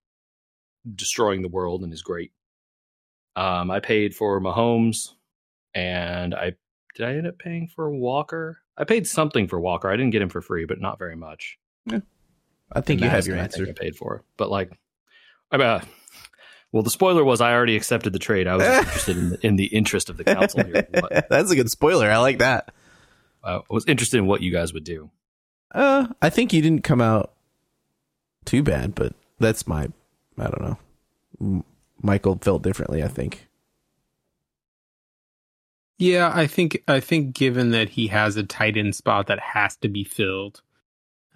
destroying 0.94 1.42
the 1.42 1.48
world 1.48 1.82
and 1.82 1.92
is 1.92 2.02
great. 2.02 2.32
Um, 3.36 3.70
I 3.70 3.80
paid 3.80 4.14
for 4.14 4.40
Mahomes, 4.40 5.12
and 5.74 6.34
I 6.34 6.54
did 6.94 7.06
I 7.06 7.14
end 7.14 7.26
up 7.26 7.38
paying 7.38 7.68
for 7.68 7.90
Walker. 7.90 8.58
I 8.76 8.84
paid 8.84 9.06
something 9.06 9.46
for 9.48 9.60
Walker. 9.60 9.88
I 9.90 9.96
didn't 9.96 10.10
get 10.12 10.22
him 10.22 10.28
for 10.28 10.40
free, 10.40 10.64
but 10.64 10.80
not 10.80 10.98
very 10.98 11.16
much. 11.16 11.58
Yeah. 11.86 12.00
I 12.72 12.80
think 12.80 13.00
you 13.00 13.06
have 13.08 13.26
Mattison, 13.26 13.32
your 13.34 13.38
I 13.44 13.46
think 13.48 13.68
answer. 13.68 13.70
I 13.80 13.84
paid 13.84 13.96
for, 13.96 14.24
but 14.36 14.50
like, 14.50 14.72
I 15.50 15.56
mean, 15.56 15.66
uh, 15.66 15.80
well, 16.72 16.82
the 16.82 16.90
spoiler 16.90 17.22
was 17.22 17.40
I 17.40 17.52
already 17.52 17.76
accepted 17.76 18.12
the 18.12 18.18
trade. 18.18 18.46
I 18.48 18.56
was 18.56 18.66
interested 18.78 19.16
in 19.16 19.30
the, 19.30 19.46
in 19.46 19.56
the 19.56 19.66
interest 19.66 20.10
of 20.10 20.16
the 20.16 20.24
council 20.24 20.64
here. 20.64 20.86
That's 21.30 21.50
a 21.50 21.56
good 21.56 21.70
spoiler. 21.70 22.10
I 22.10 22.18
like 22.18 22.38
that. 22.38 22.72
uh, 23.44 23.60
I 23.68 23.72
was 23.74 23.84
interested 23.86 24.18
in 24.18 24.26
what 24.26 24.40
you 24.40 24.50
guys 24.52 24.72
would 24.72 24.84
do. 24.84 25.10
Uh, 25.72 26.06
I 26.22 26.30
think 26.30 26.52
you 26.52 26.62
didn't 26.62 26.82
come 26.84 27.00
out 27.00 27.32
too 28.44 28.62
bad, 28.62 28.94
but 28.94 29.12
that's 29.40 29.66
my, 29.66 29.88
I 30.38 30.44
don't 30.44 30.62
know. 30.62 30.78
M- 31.40 31.64
Michael 32.02 32.38
felt 32.40 32.62
differently. 32.62 33.02
I 33.02 33.08
think. 33.08 33.43
Yeah, 35.98 36.32
I 36.34 36.46
think 36.46 36.82
I 36.88 37.00
think 37.00 37.34
given 37.34 37.70
that 37.70 37.88
he 37.88 38.08
has 38.08 38.36
a 38.36 38.42
tight 38.42 38.76
end 38.76 38.94
spot 38.96 39.28
that 39.28 39.40
has 39.40 39.76
to 39.76 39.88
be 39.88 40.04
filled, 40.04 40.60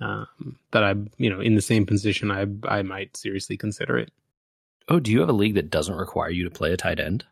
um, 0.00 0.58
that 0.72 0.82
I'm 0.82 1.10
you 1.16 1.30
know 1.30 1.40
in 1.40 1.54
the 1.54 1.62
same 1.62 1.86
position, 1.86 2.30
I 2.30 2.46
I 2.68 2.82
might 2.82 3.16
seriously 3.16 3.56
consider 3.56 3.98
it. 3.98 4.10
Oh, 4.88 4.98
do 5.00 5.12
you 5.12 5.20
have 5.20 5.28
a 5.28 5.32
league 5.32 5.54
that 5.54 5.70
doesn't 5.70 5.94
require 5.94 6.30
you 6.30 6.44
to 6.44 6.50
play 6.50 6.72
a 6.72 6.76
tight 6.76 6.98
end? 6.98 7.24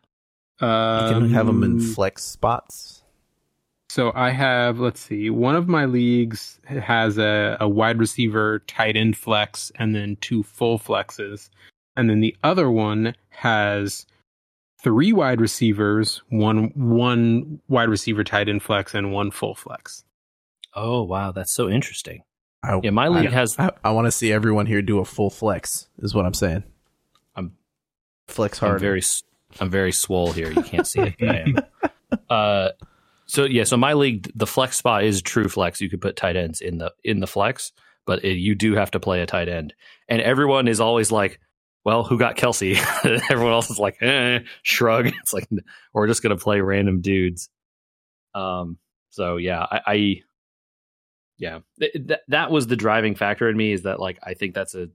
You 0.61 0.67
can 0.67 1.29
have 1.31 1.47
them 1.47 1.63
in 1.63 1.73
Um, 1.73 1.79
flex 1.79 2.23
spots. 2.23 3.03
So 3.89 4.11
I 4.15 4.31
have, 4.31 4.79
let's 4.79 4.99
see, 4.99 5.29
one 5.29 5.55
of 5.55 5.67
my 5.67 5.85
leagues 5.85 6.59
has 6.65 7.17
a, 7.17 7.57
a 7.59 7.69
wide 7.69 7.99
receiver 7.99 8.59
tight 8.67 8.97
end 8.97 9.17
flex 9.17 9.71
and 9.75 9.95
then 9.95 10.17
two 10.19 10.43
full 10.43 10.77
flexes. 10.77 11.49
And 11.95 12.09
then 12.09 12.19
the 12.19 12.35
other 12.43 12.69
one 12.69 13.15
has 13.29 14.05
three 14.81 15.13
wide 15.13 15.41
receivers, 15.41 16.21
one 16.29 16.71
one 16.75 17.59
wide 17.67 17.89
receiver 17.89 18.23
tight 18.23 18.49
end 18.49 18.63
flex 18.63 18.93
and 18.93 19.11
one 19.11 19.31
full 19.31 19.55
flex. 19.55 20.03
Oh, 20.75 21.03
wow, 21.03 21.31
that's 21.31 21.51
so 21.51 21.69
interesting. 21.69 22.23
I, 22.63 22.79
Yeah, 22.83 22.91
my 22.91 23.07
league 23.07 23.27
I, 23.27 23.31
has. 23.31 23.57
I, 23.57 23.71
I 23.83 23.91
want 23.91 24.05
to 24.05 24.11
see 24.11 24.31
everyone 24.31 24.65
here 24.67 24.81
do 24.81 24.99
a 24.99 25.05
full 25.05 25.29
flex. 25.29 25.87
Is 25.99 26.13
what 26.13 26.25
I'm 26.25 26.33
saying. 26.33 26.63
I'm 27.35 27.53
Flex 28.27 28.61
I'm 28.61 28.69
hard. 28.69 28.81
very, 28.81 28.99
s- 28.99 29.23
I'm 29.59 29.69
very 29.69 29.91
swole 29.91 30.31
here. 30.33 30.51
You 30.51 30.61
can't 30.63 30.85
see 30.85 31.01
it. 31.01 31.15
I 31.21 31.37
am. 31.37 31.57
Uh, 32.29 32.69
so 33.25 33.43
yeah, 33.43 33.65
so 33.65 33.75
my 33.75 33.91
league, 33.93 34.31
the 34.33 34.47
flex 34.47 34.77
spot 34.77 35.03
is 35.03 35.21
true 35.21 35.49
flex. 35.49 35.81
You 35.81 35.89
could 35.89 35.99
put 35.99 36.15
tight 36.15 36.37
ends 36.37 36.61
in 36.61 36.77
the 36.77 36.93
in 37.03 37.19
the 37.19 37.27
flex, 37.27 37.73
but 38.05 38.23
it, 38.23 38.37
you 38.37 38.55
do 38.55 38.75
have 38.75 38.91
to 38.91 38.99
play 39.01 39.21
a 39.21 39.25
tight 39.25 39.49
end. 39.49 39.73
And 40.07 40.21
everyone 40.21 40.69
is 40.69 40.79
always 40.79 41.11
like, 41.11 41.41
"Well, 41.87 42.03
who 42.03 42.19
got 42.19 42.35
Kelce?" 42.35 42.75
everyone 43.31 43.53
else 43.53 43.69
is 43.69 43.79
like, 43.79 44.01
eh, 44.01 44.39
"Shrug." 44.61 45.07
It's 45.21 45.33
like 45.33 45.47
we're 45.93 46.07
just 46.07 46.21
gonna 46.21 46.35
play 46.35 46.59
random 46.59 46.99
dudes. 46.99 47.49
Um. 48.35 48.77
So 49.11 49.37
yeah, 49.37 49.65
I. 49.71 49.81
I 49.87 50.21
yeah, 51.37 51.59
Th- 51.79 51.93
th- 51.93 52.19
that 52.27 52.51
was 52.51 52.67
the 52.67 52.75
driving 52.75 53.15
factor 53.15 53.47
in 53.47 53.55
me. 53.55 53.71
Is 53.71 53.83
that 53.83 54.01
like 54.01 54.19
I 54.21 54.33
think 54.33 54.53
that's 54.53 54.75
a 54.75 54.89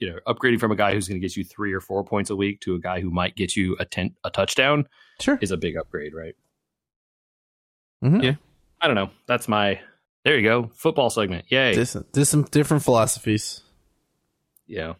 you 0.00 0.10
know, 0.10 0.18
upgrading 0.26 0.58
from 0.58 0.72
a 0.72 0.76
guy 0.76 0.92
who's 0.92 1.06
going 1.06 1.20
to 1.20 1.24
get 1.26 1.36
you 1.36 1.44
three 1.44 1.72
or 1.72 1.80
four 1.80 2.02
points 2.02 2.28
a 2.28 2.34
week 2.34 2.60
to 2.60 2.74
a 2.74 2.78
guy 2.80 3.00
who 3.00 3.08
might 3.08 3.36
get 3.36 3.54
you 3.54 3.76
a 3.78 3.84
ten, 3.84 4.16
a 4.24 4.30
touchdown 4.30 4.88
sure. 5.20 5.38
is 5.40 5.52
a 5.52 5.56
big 5.56 5.76
upgrade, 5.76 6.12
right? 6.12 6.34
Mm-hmm. 8.04 8.20
Yeah. 8.20 8.34
I 8.80 8.88
don't 8.88 8.96
know. 8.96 9.10
That's 9.28 9.46
my. 9.46 9.80
There 10.24 10.36
you 10.36 10.42
go. 10.42 10.70
Football 10.74 11.08
segment. 11.08 11.44
Yay. 11.48 11.74
Just, 11.74 11.96
just 12.12 12.30
some 12.32 12.42
different 12.44 12.82
philosophies. 12.82 13.62
yeah. 14.66 14.94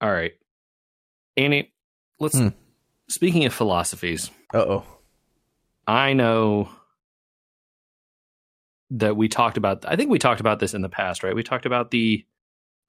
All 0.00 0.10
right, 0.10 0.32
Annie. 1.36 1.72
Let's. 2.20 2.38
Hmm. 2.38 2.48
Speaking 3.08 3.44
of 3.46 3.54
philosophies, 3.54 4.30
Uh 4.52 4.58
oh. 4.58 4.84
I 5.86 6.12
know 6.12 6.68
that 8.90 9.16
we 9.16 9.28
talked 9.28 9.56
about. 9.56 9.84
I 9.86 9.96
think 9.96 10.10
we 10.10 10.18
talked 10.18 10.40
about 10.40 10.58
this 10.60 10.74
in 10.74 10.82
the 10.82 10.88
past, 10.88 11.22
right? 11.22 11.34
We 11.34 11.42
talked 11.42 11.66
about 11.66 11.90
the 11.90 12.24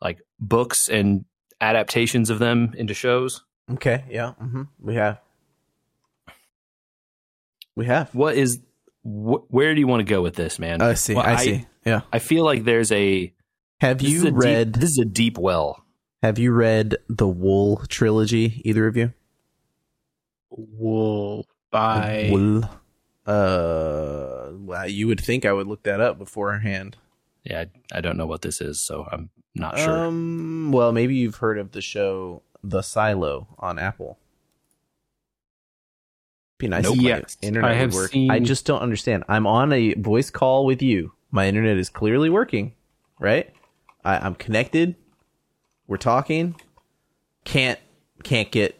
like 0.01 0.21
books 0.39 0.87
and 0.89 1.25
adaptations 1.61 2.29
of 2.29 2.39
them 2.39 2.73
into 2.77 2.93
shows. 2.93 3.43
Okay. 3.71 4.03
Yeah. 4.09 4.31
hmm 4.33 4.63
We 4.79 4.95
have. 4.95 5.19
We 7.75 7.85
have. 7.85 8.13
What 8.13 8.35
is? 8.35 8.59
Wh- 9.03 9.49
where 9.49 9.73
do 9.73 9.79
you 9.79 9.87
want 9.87 10.01
to 10.01 10.03
go 10.11 10.21
with 10.21 10.35
this, 10.35 10.59
man? 10.59 10.81
I 10.81 10.93
see. 10.95 11.15
Well, 11.15 11.25
I 11.25 11.35
see. 11.37 11.65
Yeah. 11.85 12.01
I 12.11 12.19
feel 12.19 12.43
like 12.43 12.63
there's 12.63 12.91
a. 12.91 13.33
Have 13.79 14.01
you 14.01 14.21
a 14.21 14.25
deep- 14.25 14.33
read? 14.35 14.73
this 14.73 14.89
is 14.91 14.99
a 14.99 15.05
deep 15.05 15.37
well. 15.37 15.85
Have 16.21 16.37
you 16.37 16.51
read 16.51 16.97
the 17.07 17.27
Wool 17.27 17.83
trilogy? 17.87 18.61
Either 18.65 18.87
of 18.87 18.97
you? 18.97 19.13
Wool 20.49 21.47
by 21.71 22.29
Wool. 22.31 22.63
Uh, 23.25 24.49
well, 24.53 24.87
you 24.89 25.07
would 25.07 25.19
think 25.21 25.45
I 25.45 25.53
would 25.53 25.67
look 25.67 25.83
that 25.83 26.01
up 26.01 26.17
beforehand. 26.17 26.97
Yeah, 27.43 27.65
I, 27.93 27.97
I 27.97 28.01
don't 28.01 28.17
know 28.17 28.25
what 28.25 28.41
this 28.41 28.59
is, 28.59 28.81
so 28.81 29.07
I'm 29.11 29.29
not 29.55 29.77
sure. 29.77 30.07
Um. 30.07 30.71
Well, 30.71 30.91
maybe 30.91 31.15
you've 31.15 31.35
heard 31.35 31.57
of 31.57 31.71
the 31.71 31.81
show 31.81 32.41
The 32.63 32.81
Silo 32.81 33.47
on 33.59 33.79
Apple. 33.79 34.17
Be 36.57 36.67
nice. 36.67 36.83
Nope. 36.83 36.97
Yes, 36.99 37.37
internet 37.41 37.71
I 37.71 37.75
have 37.75 37.93
work. 37.93 38.11
seen- 38.11 38.29
I 38.31 38.39
just 38.39 38.65
don't 38.65 38.81
understand. 38.81 39.23
I'm 39.29 39.47
on 39.47 39.71
a 39.71 39.93
voice 39.93 40.29
call 40.29 40.65
with 40.65 40.81
you. 40.81 41.13
My 41.31 41.47
internet 41.47 41.77
is 41.77 41.89
clearly 41.89 42.29
working, 42.29 42.73
right? 43.19 43.49
I, 44.03 44.17
I'm 44.17 44.35
connected. 44.35 44.95
We're 45.89 45.97
talking. 45.97 46.55
Can't 47.45 47.79
can't 48.23 48.51
get 48.51 48.79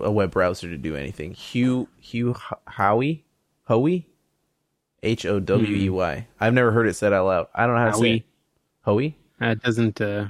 a 0.00 0.10
web 0.10 0.30
browser 0.30 0.68
to 0.70 0.78
do 0.78 0.94
anything. 0.96 1.32
Hugh 1.34 1.88
Hugh 2.00 2.34
Howey 2.68 3.22
Hoey 3.64 4.06
H 5.02 5.26
O 5.26 5.40
W 5.40 5.76
E 5.76 5.90
Y. 5.90 6.26
I've 6.40 6.54
never 6.54 6.70
heard 6.70 6.86
it 6.86 6.94
said 6.94 7.12
out 7.12 7.26
loud. 7.26 7.48
I 7.54 7.66
don't 7.66 7.74
know 7.74 7.80
how 7.82 7.90
to 7.90 7.98
say 7.98 8.14
it. 8.18 8.22
Hoey. 8.82 9.16
That 9.40 9.60
doesn't 9.62 10.00
uh, 10.00 10.28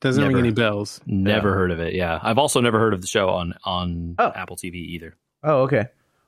doesn't 0.00 0.20
Never. 0.22 0.34
ring 0.34 0.44
any 0.44 0.52
bells. 0.52 1.00
Never 1.06 1.50
Yeah. 1.50 1.54
heard 1.54 1.70
of 1.70 1.78
it. 1.78 1.94
Yeah, 1.94 2.18
I've 2.20 2.38
also 2.38 2.60
never 2.60 2.80
heard 2.80 2.92
of 2.92 3.00
the 3.00 3.06
show 3.06 3.28
on 3.28 3.54
on 3.64 4.16
Oh. 4.18 4.32
Apple 4.34 4.56
TV 4.56 4.74
either. 4.74 5.14
Oh, 5.44 5.60
okay. 5.62 5.86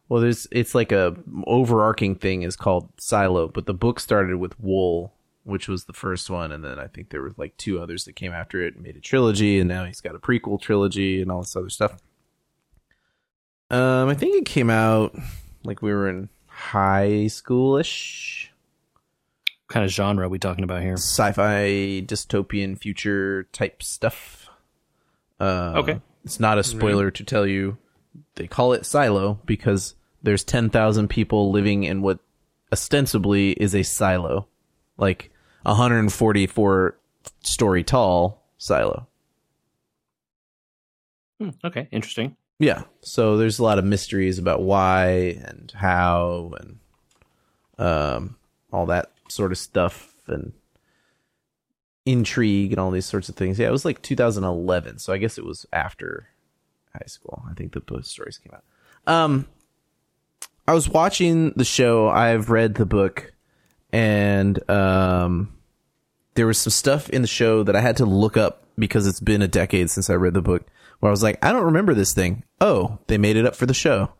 Well, 0.09 0.23
there's 0.23 0.47
it's 0.53 0.75
like 0.77 0.93
a 0.93 1.17
overarching 1.49 2.15
thing 2.15 2.43
is 2.43 2.55
called 2.55 2.89
Silo, 2.99 3.49
but 3.49 3.67
the 3.67 3.75
book 3.75 3.99
started 3.99 4.37
with 4.37 4.59
Wool, 4.61 5.13
which 5.49 5.67
was 5.67 5.85
the 5.87 5.93
first 5.93 6.29
one, 6.31 6.53
and 6.53 6.63
then 6.63 6.79
I 6.79 6.87
think 6.87 7.09
there 7.11 7.23
were 7.23 7.33
like 7.37 7.57
two 7.57 7.81
others 7.81 8.05
that 8.05 8.15
came 8.17 8.33
after 8.33 8.61
it 8.63 8.75
and 8.75 8.83
made 8.83 8.97
a 8.97 9.01
trilogy, 9.01 9.59
and 9.59 9.69
now 9.69 9.85
he's 9.85 10.01
got 10.01 10.15
a 10.15 10.19
prequel 10.19 10.61
trilogy 10.61 11.23
and 11.23 11.31
all 11.33 11.41
this 11.41 11.57
other 11.57 11.71
stuff. 11.71 11.97
Um, 13.71 14.09
I 14.09 14.15
think 14.15 14.37
it 14.37 14.47
came 14.47 14.71
out 14.71 15.15
like 15.65 15.83
we 15.83 15.93
were 15.93 16.09
in 16.09 16.29
high 16.47 17.27
schoolish, 17.29 18.49
What 19.67 19.73
kind 19.75 19.85
of 19.85 19.91
genre 19.91 20.27
are 20.27 20.29
we 20.31 20.39
talking 20.39 20.65
about 20.65 20.83
here? 20.83 20.95
sci-fi 20.97 22.03
dystopian 22.07 22.79
future 22.79 23.45
type 23.53 23.83
stuff. 23.83 24.49
Uh, 25.41 25.75
Okay. 25.77 26.01
it's 26.25 26.41
not 26.41 26.59
a 26.59 26.65
spoiler 26.65 27.11
to 27.11 27.25
tell 27.25 27.47
you 27.47 27.77
they 28.35 28.47
call 28.47 28.73
it 28.73 28.85
silo 28.87 29.39
because 29.47 29.95
there's 30.23 30.43
10,000 30.45 31.09
people 31.09 31.51
living 31.53 31.85
in 31.85 32.03
what 32.03 32.19
ostensibly 32.73 33.53
is 33.53 33.75
a 33.75 33.83
silo, 33.83 34.47
like 34.97 35.31
144 35.69 36.99
story 37.43 37.85
tall 37.85 38.43
silo. 38.59 39.07
Hmm, 41.39 41.51
okay, 41.65 41.89
interesting. 41.93 42.37
Yeah. 42.59 42.83
So 43.01 43.37
there's 43.37 43.59
a 43.59 43.63
lot 43.63 43.79
of 43.79 43.85
mysteries 43.85 44.39
about 44.39 44.63
why 44.63 45.39
and 45.45 45.73
how 45.75 46.55
and 46.59 46.79
um 47.79 48.37
all 48.73 48.87
that 48.87 49.13
sort 49.29 49.53
of 49.53 49.59
stuff 49.59 50.15
and 50.27 50.53
intrigue 52.05 52.73
and 52.73 52.81
all 52.81 52.91
these 52.91 53.07
sorts 53.07 53.29
of 53.29 53.37
things. 53.37 53.59
Yeah, 53.59 53.69
it 53.69 53.73
was 53.73 53.85
like 53.85 54.03
2011, 54.03 54.99
so 54.99 55.13
I 55.13 55.19
guess 55.19 55.39
it 55.39 55.45
was 55.45 55.65
after 55.73 56.29
high 56.93 57.07
school. 57.07 57.45
I 57.49 57.55
think 57.55 57.73
the 57.73 57.81
book 57.81 58.05
stories 58.05 58.39
came 58.39 58.53
out. 58.55 58.65
Um 59.07 59.47
I 60.67 60.75
was 60.75 60.89
watching 60.89 61.53
the 61.57 61.65
show, 61.65 62.09
I've 62.09 62.51
read 62.51 62.75
the 62.75 62.87
book 62.87 63.33
and 63.93 64.69
um 64.69 65.55
there 66.39 66.47
was 66.47 66.61
some 66.61 66.71
stuff 66.71 67.11
in 67.11 67.21
the 67.21 67.27
show 67.27 67.65
that 67.65 67.75
I 67.75 67.81
had 67.81 67.97
to 67.97 68.07
look 68.07 68.37
up 68.37 68.63
because 68.79 69.09
it's 69.09 69.19
been 69.19 69.43
a 69.43 69.49
decade 69.49 69.91
since 69.91 70.09
I 70.09 70.15
read 70.15 70.35
the 70.35 70.41
book 70.41 70.69
where 71.01 71.11
I 71.11 71.13
was 71.13 71.21
like, 71.21 71.45
I 71.45 71.51
don't 71.51 71.65
remember 71.65 71.95
this 71.95 72.15
thing. 72.15 72.45
Oh, 72.61 73.01
they 73.09 73.19
made 73.19 73.37
it 73.37 73.45
up 73.45 73.57
for 73.57 73.67
the 73.67 73.75
show. 73.75 74.13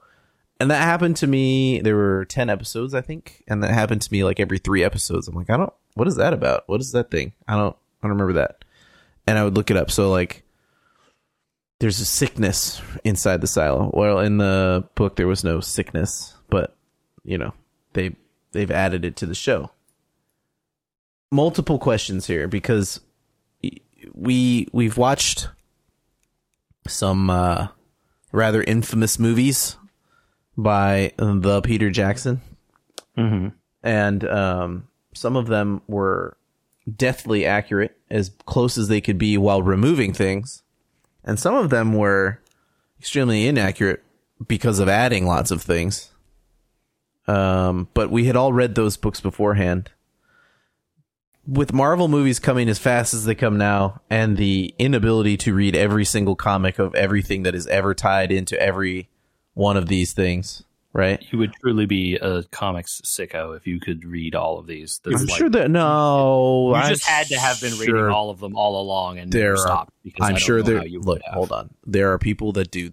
And 0.59 0.69
that 0.73 0.83
happened 0.83 1.17
to 1.19 1.29
me. 1.29 1.81
There 1.81 1.95
were 1.95 2.25
10 2.25 2.51
episodes, 2.51 2.93
I 2.93 3.03
think. 3.03 3.45
And 3.47 3.63
that 3.63 3.71
happened 3.71 4.03
to 4.03 4.13
me 4.13 4.25
like 4.25 4.41
every 4.41 4.59
three 4.59 4.83
episodes. 4.83 5.29
I'm 5.29 5.37
like, 5.37 5.49
I 5.49 5.57
don't, 5.57 5.73
what 5.95 6.09
is 6.09 6.17
that 6.17 6.33
about? 6.33 6.65
What 6.67 6.81
is 6.81 6.91
that 6.91 7.09
thing? 7.09 7.35
I 7.47 7.55
don't, 7.55 7.77
I 8.03 8.09
don't 8.09 8.19
remember 8.19 8.33
that. 8.33 8.65
And 9.29 9.39
I 9.39 9.45
would 9.45 9.55
look 9.55 9.71
it 9.71 9.77
up. 9.77 9.89
So 9.89 10.11
like, 10.11 10.43
there's 11.79 12.01
a 12.01 12.05
sickness 12.05 12.83
inside 13.05 13.43
the 13.43 13.47
silo. 13.47 13.93
Well, 13.95 14.19
in 14.19 14.39
the 14.39 14.89
book, 14.97 15.15
there 15.15 15.29
was 15.29 15.45
no 15.45 15.61
sickness, 15.61 16.35
but 16.51 16.77
you 17.23 17.39
know, 17.39 17.55
they, 17.93 18.17
they've 18.51 18.73
added 18.73 19.05
it 19.05 19.15
to 19.19 19.27
the 19.27 19.37
show. 19.37 19.71
Multiple 21.31 21.79
questions 21.79 22.27
here 22.27 22.49
because 22.49 23.01
we, 24.15 24.69
we've 24.73 24.97
watched 24.97 25.49
some 26.87 27.29
uh, 27.29 27.69
rather 28.33 28.63
infamous 28.63 29.19
movies 29.19 29.77
by 30.57 31.13
the 31.17 31.61
Peter 31.63 31.91
Jackson, 31.91 32.41
Mm-hmm. 33.17 33.49
and 33.83 34.25
um, 34.29 34.89
some 35.13 35.37
of 35.37 35.49
them 35.49 35.83
were 35.89 36.37
deathly 36.97 37.45
accurate, 37.45 37.97
as 38.09 38.31
close 38.47 38.79
as 38.79 38.89
they 38.89 39.01
could 39.01 39.19
be, 39.19 39.37
while 39.37 39.61
removing 39.61 40.13
things, 40.13 40.63
and 41.25 41.39
some 41.39 41.55
of 41.55 41.69
them 41.71 41.93
were 41.93 42.41
extremely 42.99 43.47
inaccurate 43.47 44.03
because 44.47 44.79
of 44.79 44.89
adding 44.89 45.27
lots 45.27 45.51
of 45.51 45.61
things. 45.63 46.13
Um, 47.27 47.89
but 47.93 48.11
we 48.11 48.25
had 48.25 48.37
all 48.37 48.53
read 48.53 48.75
those 48.75 48.97
books 48.97 49.21
beforehand. 49.21 49.91
With 51.51 51.73
Marvel 51.73 52.09
movies 52.09 52.39
coming 52.39 52.69
as 52.69 52.79
fast 52.79 53.15
as 53.15 53.25
they 53.25 53.35
come 53.35 53.57
now, 53.57 54.03
and 54.11 54.37
the 54.37 54.75
inability 54.79 55.39
to 55.39 55.55
read 55.55 55.75
every 55.75 56.05
single 56.05 56.37
comic 56.37 56.79
of 56.79 56.95
everything 56.95 57.45
that 57.45 57.55
is 57.55 57.67
ever 57.69 57.95
tied 57.95 58.31
into 58.31 58.61
every 58.61 59.09
one 59.55 59.79
of 59.79 59.89
these 59.89 60.13
things, 60.13 60.63
right? 60.93 61.25
You 61.31 61.39
would 61.39 61.55
truly 61.55 61.87
be 61.87 62.17
a 62.17 62.43
comics 62.45 63.01
sicko 63.07 63.57
if 63.57 63.67
you 63.67 63.81
could 63.81 64.05
read 64.05 64.35
all 64.35 64.59
of 64.59 64.67
these. 64.67 65.01
That's 65.03 65.23
I'm 65.23 65.27
like- 65.27 65.39
sure 65.39 65.49
that 65.49 65.71
no, 65.71 66.69
you 66.69 66.75
I'm 66.75 66.89
just 66.91 67.07
had 67.07 67.29
to 67.29 67.39
have 67.39 67.59
been 67.63 67.73
sure 67.73 67.95
reading 67.95 68.11
all 68.11 68.29
of 68.29 68.41
them 68.41 68.55
all 68.55 68.79
along 68.83 69.19
and 69.19 69.33
there 69.33 69.55
are- 69.55 69.57
stopped. 69.57 69.95
Because 70.05 70.29
I'm 70.29 70.37
sure 70.37 70.63
there. 70.63 70.83
Look, 70.83 71.23
have. 71.23 71.35
hold 71.35 71.51
on. 71.53 71.71
There 71.87 72.13
are 72.13 72.19
people 72.19 72.53
that 72.53 72.71
do 72.71 72.91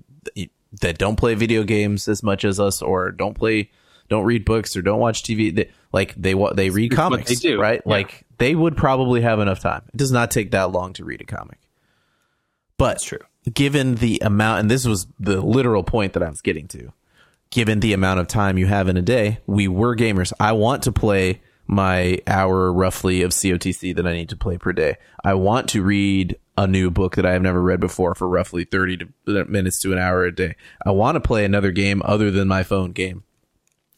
that 0.81 0.97
don't 0.97 1.17
play 1.17 1.35
video 1.35 1.63
games 1.63 2.07
as 2.07 2.23
much 2.23 2.45
as 2.45 2.59
us, 2.59 2.81
or 2.81 3.11
don't 3.11 3.33
play, 3.33 3.69
don't 4.09 4.23
read 4.25 4.45
books, 4.45 4.75
or 4.75 4.81
don't 4.81 4.99
watch 4.99 5.23
TV. 5.23 5.53
They, 5.53 5.69
like 5.93 6.13
they 6.15 6.33
they 6.53 6.69
read 6.69 6.91
It's 6.91 6.95
comics, 6.95 7.29
they 7.29 7.35
do, 7.49 7.59
right? 7.59 7.81
yeah. 7.85 7.91
Like 7.91 8.24
they 8.37 8.55
would 8.55 8.75
probably 8.77 9.21
have 9.21 9.39
enough 9.39 9.59
time. 9.59 9.83
It 9.93 9.97
does 9.97 10.11
not 10.11 10.31
take 10.31 10.51
that 10.51 10.71
long 10.71 10.93
to 10.93 11.05
read 11.05 11.21
a 11.21 11.25
comic. 11.25 11.59
But 12.77 12.93
That's 12.95 13.03
true. 13.05 13.19
given 13.53 13.95
the 13.95 14.19
amount, 14.23 14.61
and 14.61 14.71
this 14.71 14.85
was 14.85 15.07
the 15.19 15.41
literal 15.41 15.83
point 15.83 16.13
that 16.13 16.23
I 16.23 16.29
was 16.29 16.41
getting 16.41 16.67
to, 16.69 16.91
given 17.49 17.79
the 17.79 17.93
amount 17.93 18.19
of 18.19 18.27
time 18.27 18.57
you 18.57 18.67
have 18.67 18.89
in 18.89 18.97
a 18.97 19.01
day, 19.01 19.39
we 19.47 19.67
were 19.67 19.95
gamers. 19.95 20.33
I 20.39 20.51
want 20.51 20.83
to 20.83 20.91
play 20.91 21.41
my 21.67 22.19
hour 22.27 22.71
roughly 22.71 23.21
of 23.21 23.31
COTC 23.31 23.95
that 23.95 24.05
I 24.05 24.13
need 24.13 24.29
to 24.29 24.37
play 24.37 24.57
per 24.57 24.73
day. 24.73 24.97
I 25.23 25.33
want 25.35 25.69
to 25.69 25.81
read 25.81 26.37
a 26.57 26.67
new 26.67 26.91
book 26.91 27.15
that 27.15 27.25
I 27.25 27.31
have 27.33 27.41
never 27.41 27.61
read 27.61 27.79
before 27.79 28.13
for 28.13 28.27
roughly 28.27 28.65
30 28.65 28.97
to, 28.97 29.41
uh, 29.41 29.45
minutes 29.45 29.79
to 29.81 29.91
an 29.91 29.97
hour 29.97 30.23
a 30.25 30.35
day. 30.35 30.55
I 30.85 30.91
want 30.91 31.15
to 31.15 31.19
play 31.21 31.43
another 31.43 31.71
game 31.71 32.01
other 32.05 32.29
than 32.29 32.47
my 32.47 32.63
phone 32.63 32.91
game. 32.91 33.23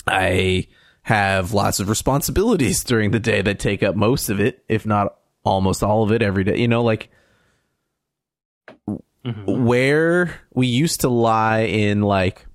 I 0.08 0.68
have 1.08 1.54
lots 1.54 1.80
of 1.80 1.88
responsibilities 1.90 2.84
during 2.86 3.12
the 3.12 3.20
day 3.20 3.42
that 3.42 3.60
take 3.60 3.82
up 3.82 3.96
most 3.96 4.30
of 4.30 4.40
it, 4.42 4.64
if 4.68 4.86
not 4.86 5.18
almost 5.44 5.82
all 5.82 6.04
of 6.04 6.12
it 6.12 6.22
every 6.22 6.44
day. 6.44 6.58
You 6.60 6.68
know, 6.68 6.84
like 6.84 7.10
Mhm. 9.26 9.66
where 9.66 10.40
we 10.54 10.68
used 10.68 11.02
to 11.02 11.10
lie 11.10 11.62
in 11.62 12.02
like 12.02 12.46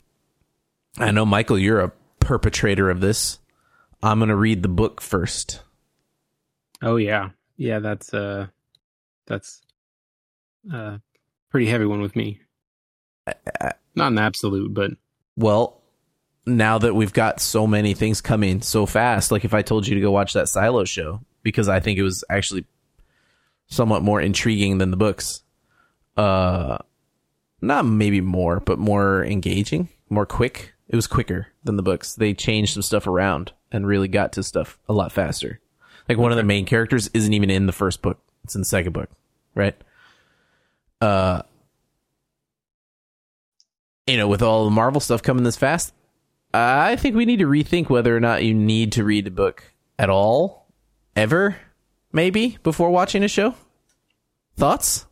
I 0.98 1.10
know 1.10 1.26
Michael 1.26 1.58
you're 1.58 1.80
a 1.80 1.92
perpetrator 2.20 2.88
of 2.90 3.00
this. 3.00 3.38
I'm 4.02 4.18
going 4.18 4.28
to 4.30 4.36
read 4.36 4.62
the 4.62 4.68
book 4.68 5.00
first. 5.00 5.62
Oh 6.82 6.96
yeah, 6.96 7.30
yeah. 7.56 7.78
That's 7.78 8.12
uh, 8.14 8.46
that's 9.26 9.60
uh, 10.72 10.98
pretty 11.50 11.66
heavy 11.66 11.84
one 11.86 12.00
with 12.00 12.16
me. 12.16 12.40
Not 13.94 14.12
an 14.12 14.18
absolute, 14.18 14.72
but 14.74 14.92
Well, 15.36 15.81
now 16.46 16.78
that 16.78 16.94
we've 16.94 17.12
got 17.12 17.40
so 17.40 17.66
many 17.66 17.94
things 17.94 18.20
coming 18.20 18.62
so 18.62 18.86
fast, 18.86 19.30
like 19.30 19.44
if 19.44 19.54
I 19.54 19.62
told 19.62 19.86
you 19.86 19.94
to 19.94 20.00
go 20.00 20.10
watch 20.10 20.32
that 20.32 20.48
Silo 20.48 20.84
show 20.84 21.20
because 21.42 21.68
I 21.68 21.80
think 21.80 21.98
it 21.98 22.02
was 22.02 22.24
actually 22.28 22.64
somewhat 23.68 24.02
more 24.02 24.20
intriguing 24.20 24.78
than 24.78 24.90
the 24.90 24.96
books. 24.96 25.42
Uh 26.16 26.78
not 27.60 27.86
maybe 27.86 28.20
more, 28.20 28.58
but 28.58 28.78
more 28.78 29.24
engaging, 29.24 29.88
more 30.10 30.26
quick. 30.26 30.74
It 30.88 30.96
was 30.96 31.06
quicker 31.06 31.46
than 31.62 31.76
the 31.76 31.82
books. 31.82 32.16
They 32.16 32.34
changed 32.34 32.74
some 32.74 32.82
stuff 32.82 33.06
around 33.06 33.52
and 33.70 33.86
really 33.86 34.08
got 34.08 34.32
to 34.32 34.42
stuff 34.42 34.78
a 34.88 34.92
lot 34.92 35.12
faster. 35.12 35.60
Like 36.08 36.18
one 36.18 36.32
of 36.32 36.36
the 36.36 36.42
main 36.42 36.66
characters 36.66 37.08
isn't 37.14 37.32
even 37.32 37.50
in 37.50 37.66
the 37.66 37.72
first 37.72 38.02
book. 38.02 38.18
It's 38.42 38.56
in 38.56 38.62
the 38.62 38.66
second 38.66 38.92
book, 38.92 39.10
right? 39.54 39.76
Uh 41.00 41.42
you 44.08 44.16
know, 44.16 44.26
with 44.26 44.42
all 44.42 44.64
the 44.64 44.70
Marvel 44.72 45.00
stuff 45.00 45.22
coming 45.22 45.44
this 45.44 45.56
fast, 45.56 45.94
Uh, 46.54 46.90
I 46.90 46.96
think 46.96 47.16
we 47.16 47.24
need 47.24 47.38
to 47.38 47.46
rethink 47.46 47.88
whether 47.88 48.14
or 48.14 48.20
not 48.20 48.44
you 48.44 48.52
need 48.52 48.92
to 48.92 49.04
read 49.04 49.26
a 49.26 49.30
book 49.30 49.64
at 49.98 50.10
all, 50.10 50.66
ever, 51.16 51.56
maybe 52.12 52.58
before 52.62 52.90
watching 52.90 53.22
a 53.24 53.28
show. 53.28 53.54
Thoughts? 54.56 55.06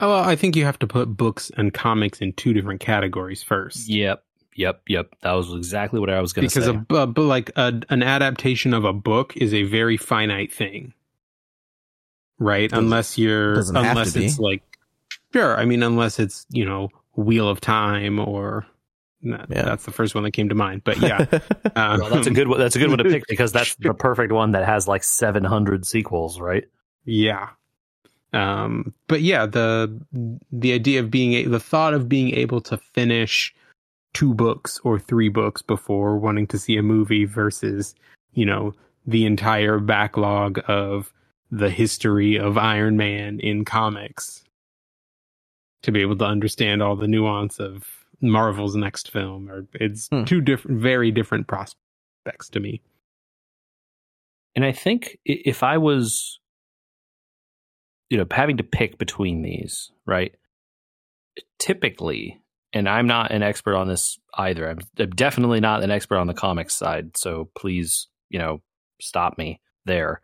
oh, 0.00 0.08
well, 0.08 0.24
I 0.24 0.36
think 0.36 0.56
you 0.56 0.64
have 0.64 0.78
to 0.80 0.86
put 0.86 1.16
books 1.16 1.50
and 1.56 1.72
comics 1.72 2.20
in 2.20 2.32
two 2.34 2.52
different 2.52 2.80
categories 2.80 3.42
first. 3.42 3.88
Yep, 3.88 4.22
yep, 4.54 4.82
yep. 4.86 5.14
That 5.22 5.32
was 5.32 5.52
exactly 5.54 6.00
what 6.00 6.10
I 6.10 6.20
was 6.20 6.32
going 6.32 6.48
to 6.48 6.54
because 6.54 6.68
say. 6.70 6.78
a, 6.78 7.06
but 7.06 7.18
like 7.18 7.50
a, 7.56 7.80
an 7.88 8.02
adaptation 8.02 8.74
of 8.74 8.84
a 8.84 8.92
book 8.92 9.36
is 9.36 9.54
a 9.54 9.62
very 9.64 9.96
finite 9.96 10.52
thing, 10.52 10.92
right? 12.38 12.70
Doesn't- 12.70 12.84
unless 12.84 13.16
you're 13.18 13.54
doesn't 13.54 13.76
have 13.76 13.86
unless 13.90 14.12
to 14.12 14.18
be. 14.20 14.26
it's 14.26 14.38
like 14.38 14.62
sure. 15.32 15.56
I 15.56 15.64
mean, 15.64 15.82
unless 15.82 16.18
it's 16.18 16.46
you 16.50 16.64
know 16.64 16.88
Wheel 17.14 17.48
of 17.48 17.60
Time 17.60 18.18
or 18.18 18.66
that- 19.22 19.46
Yeah. 19.50 19.62
that's 19.62 19.84
the 19.84 19.92
first 19.92 20.14
one 20.14 20.24
that 20.24 20.32
came 20.32 20.48
to 20.48 20.54
mind. 20.54 20.82
But 20.84 20.98
yeah, 20.98 21.26
uh, 21.30 21.38
well, 22.00 22.10
that's 22.10 22.26
a 22.26 22.30
good 22.30 22.48
one. 22.48 22.58
That's 22.58 22.76
a 22.76 22.78
good 22.78 22.88
one 22.88 22.98
to 22.98 23.04
pick 23.04 23.24
because 23.28 23.52
that's 23.52 23.74
the 23.76 23.94
perfect 23.98 24.32
one 24.32 24.52
that 24.52 24.64
has 24.66 24.86
like 24.88 25.02
700 25.04 25.86
sequels, 25.86 26.40
right? 26.40 26.64
yeah. 27.04 27.50
Um, 28.32 28.94
but 29.08 29.22
yeah, 29.22 29.44
the 29.46 30.00
the 30.52 30.72
idea 30.72 31.00
of 31.00 31.10
being 31.10 31.32
a, 31.34 31.44
the 31.46 31.58
thought 31.58 31.94
of 31.94 32.08
being 32.08 32.32
able 32.34 32.60
to 32.60 32.76
finish 32.94 33.52
two 34.14 34.34
books 34.34 34.80
or 34.84 35.00
three 35.00 35.28
books 35.28 35.62
before 35.62 36.16
wanting 36.16 36.46
to 36.48 36.58
see 36.58 36.76
a 36.76 36.82
movie 36.82 37.24
versus 37.24 37.96
you 38.34 38.46
know 38.46 38.72
the 39.04 39.26
entire 39.26 39.80
backlog 39.80 40.60
of 40.68 41.12
the 41.50 41.70
history 41.70 42.38
of 42.38 42.56
Iron 42.56 42.96
Man 42.96 43.40
in 43.40 43.64
comics 43.64 44.44
to 45.82 45.90
be 45.90 46.00
able 46.00 46.16
to 46.18 46.24
understand 46.24 46.82
all 46.84 46.94
the 46.94 47.08
nuance 47.08 47.58
of 47.58 47.99
Marvel's 48.20 48.76
next 48.76 49.10
film 49.10 49.48
or 49.50 49.66
it's 49.74 50.08
Hmm. 50.08 50.24
two 50.24 50.40
different 50.40 50.80
very 50.80 51.10
different 51.10 51.46
prospects 51.48 52.48
to 52.52 52.60
me. 52.60 52.82
And 54.56 54.64
I 54.64 54.72
think 54.72 55.18
if 55.24 55.62
I 55.62 55.78
was, 55.78 56.40
you 58.08 58.18
know, 58.18 58.26
having 58.30 58.56
to 58.56 58.64
pick 58.64 58.98
between 58.98 59.42
these, 59.42 59.90
right? 60.06 60.34
Typically, 61.58 62.40
and 62.72 62.88
I'm 62.88 63.06
not 63.06 63.30
an 63.30 63.42
expert 63.42 63.76
on 63.76 63.88
this 63.88 64.18
either. 64.34 64.68
I'm, 64.68 64.78
I'm 64.98 65.10
definitely 65.10 65.60
not 65.60 65.82
an 65.82 65.90
expert 65.90 66.16
on 66.18 66.26
the 66.26 66.34
comics 66.34 66.74
side. 66.74 67.16
So 67.16 67.50
please, 67.56 68.08
you 68.28 68.38
know, 68.38 68.60
stop 69.00 69.38
me 69.38 69.60
there. 69.84 70.20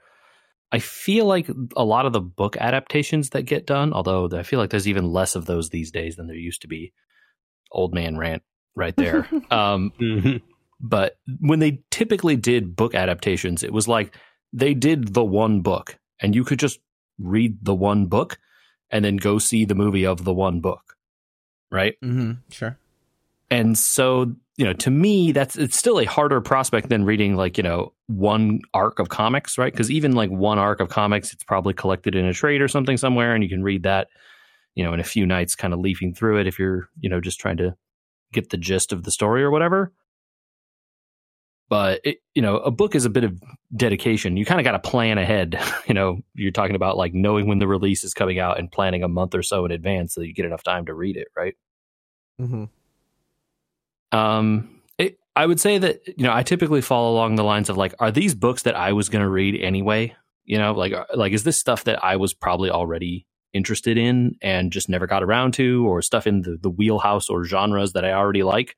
I 0.72 0.80
feel 0.80 1.26
like 1.26 1.48
a 1.76 1.84
lot 1.84 2.06
of 2.06 2.12
the 2.12 2.20
book 2.20 2.56
adaptations 2.56 3.30
that 3.30 3.42
get 3.42 3.66
done, 3.66 3.92
although 3.92 4.28
I 4.32 4.42
feel 4.42 4.58
like 4.58 4.70
there's 4.70 4.88
even 4.88 5.12
less 5.12 5.36
of 5.36 5.46
those 5.46 5.70
these 5.70 5.90
days 5.92 6.16
than 6.16 6.26
there 6.26 6.36
used 6.36 6.62
to 6.62 6.68
be. 6.68 6.92
Old 7.72 7.94
man 7.94 8.16
rant 8.16 8.42
right 8.74 8.94
there. 8.96 9.28
um, 9.50 9.92
Mhm. 10.00 10.42
but 10.80 11.18
when 11.40 11.58
they 11.58 11.82
typically 11.90 12.36
did 12.36 12.76
book 12.76 12.94
adaptations, 12.94 13.62
it 13.62 13.72
was 13.72 13.88
like 13.88 14.14
they 14.52 14.74
did 14.74 15.14
the 15.14 15.24
one 15.24 15.60
book, 15.60 15.98
and 16.20 16.34
you 16.34 16.44
could 16.44 16.58
just 16.58 16.78
read 17.18 17.58
the 17.62 17.74
one 17.74 18.06
book 18.06 18.38
and 18.90 19.04
then 19.04 19.16
go 19.16 19.38
see 19.38 19.64
the 19.64 19.74
movie 19.74 20.06
of 20.06 20.24
the 20.24 20.32
one 20.34 20.60
book, 20.60 20.96
right? 21.70 21.94
Mm-hmm. 22.04 22.32
Sure. 22.50 22.78
And 23.50 23.78
so, 23.78 24.34
you 24.56 24.64
know, 24.64 24.72
to 24.74 24.90
me, 24.90 25.32
that's 25.32 25.56
it's 25.56 25.76
still 25.78 26.00
a 26.00 26.04
harder 26.04 26.40
prospect 26.40 26.88
than 26.88 27.04
reading 27.04 27.36
like 27.36 27.56
you 27.56 27.62
know 27.62 27.92
one 28.06 28.60
arc 28.74 28.98
of 28.98 29.08
comics, 29.08 29.56
right? 29.58 29.72
Because 29.72 29.90
even 29.90 30.12
like 30.12 30.30
one 30.30 30.58
arc 30.58 30.80
of 30.80 30.88
comics, 30.88 31.32
it's 31.32 31.44
probably 31.44 31.72
collected 31.74 32.14
in 32.16 32.24
a 32.26 32.32
trade 32.32 32.60
or 32.60 32.68
something 32.68 32.96
somewhere, 32.96 33.34
and 33.34 33.42
you 33.44 33.48
can 33.50 33.62
read 33.62 33.84
that, 33.84 34.08
you 34.76 34.84
know, 34.84 34.92
in 34.92 35.00
a 35.00 35.04
few 35.04 35.26
nights, 35.26 35.56
kind 35.56 35.74
of 35.74 35.80
leafing 35.80 36.14
through 36.14 36.38
it 36.38 36.46
if 36.46 36.58
you're 36.58 36.88
you 37.00 37.08
know 37.08 37.20
just 37.20 37.40
trying 37.40 37.56
to 37.56 37.74
get 38.32 38.50
the 38.50 38.56
gist 38.56 38.92
of 38.92 39.02
the 39.02 39.10
story 39.10 39.42
or 39.42 39.50
whatever. 39.50 39.92
But 41.68 42.00
it, 42.04 42.18
you 42.34 42.42
know, 42.42 42.58
a 42.58 42.70
book 42.70 42.94
is 42.94 43.06
a 43.06 43.10
bit 43.10 43.24
of 43.24 43.42
dedication. 43.74 44.36
You 44.36 44.44
kind 44.44 44.60
of 44.60 44.64
got 44.64 44.72
to 44.72 44.78
plan 44.78 45.18
ahead. 45.18 45.60
You 45.86 45.94
know, 45.94 46.18
you're 46.34 46.50
talking 46.50 46.74
about 46.74 46.96
like 46.96 47.14
knowing 47.14 47.46
when 47.46 47.60
the 47.60 47.68
release 47.68 48.02
is 48.02 48.12
coming 48.12 48.40
out 48.40 48.58
and 48.58 48.70
planning 48.70 49.04
a 49.04 49.08
month 49.08 49.36
or 49.36 49.42
so 49.44 49.64
in 49.64 49.70
advance 49.70 50.14
so 50.14 50.20
that 50.20 50.26
you 50.26 50.34
get 50.34 50.44
enough 50.44 50.64
time 50.64 50.86
to 50.86 50.94
read 50.94 51.16
it, 51.16 51.28
right? 51.36 51.54
Mm-hmm. 52.40 52.64
Um, 54.10 54.80
it, 54.98 55.20
I 55.36 55.46
would 55.46 55.60
say 55.60 55.78
that 55.78 56.00
you 56.08 56.24
know 56.24 56.32
I 56.32 56.42
typically 56.42 56.80
fall 56.80 57.12
along 57.12 57.36
the 57.36 57.44
lines 57.44 57.70
of 57.70 57.76
like, 57.76 57.94
are 58.00 58.10
these 58.10 58.34
books 58.34 58.62
that 58.64 58.74
I 58.74 58.94
was 58.94 59.08
going 59.08 59.22
to 59.22 59.28
read 59.28 59.60
anyway? 59.60 60.16
You 60.44 60.58
know, 60.58 60.72
like 60.72 60.92
uh, 60.92 61.04
like 61.14 61.32
is 61.32 61.44
this 61.44 61.56
stuff 61.56 61.84
that 61.84 62.04
I 62.04 62.16
was 62.16 62.34
probably 62.34 62.70
already 62.70 63.26
interested 63.52 63.96
in 63.96 64.36
and 64.42 64.72
just 64.72 64.88
never 64.88 65.06
got 65.06 65.22
around 65.22 65.54
to, 65.54 65.86
or 65.86 66.02
stuff 66.02 66.26
in 66.26 66.42
the 66.42 66.58
the 66.60 66.70
wheelhouse 66.70 67.28
or 67.28 67.44
genres 67.44 67.92
that 67.92 68.04
I 68.04 68.12
already 68.12 68.42
like? 68.42 68.76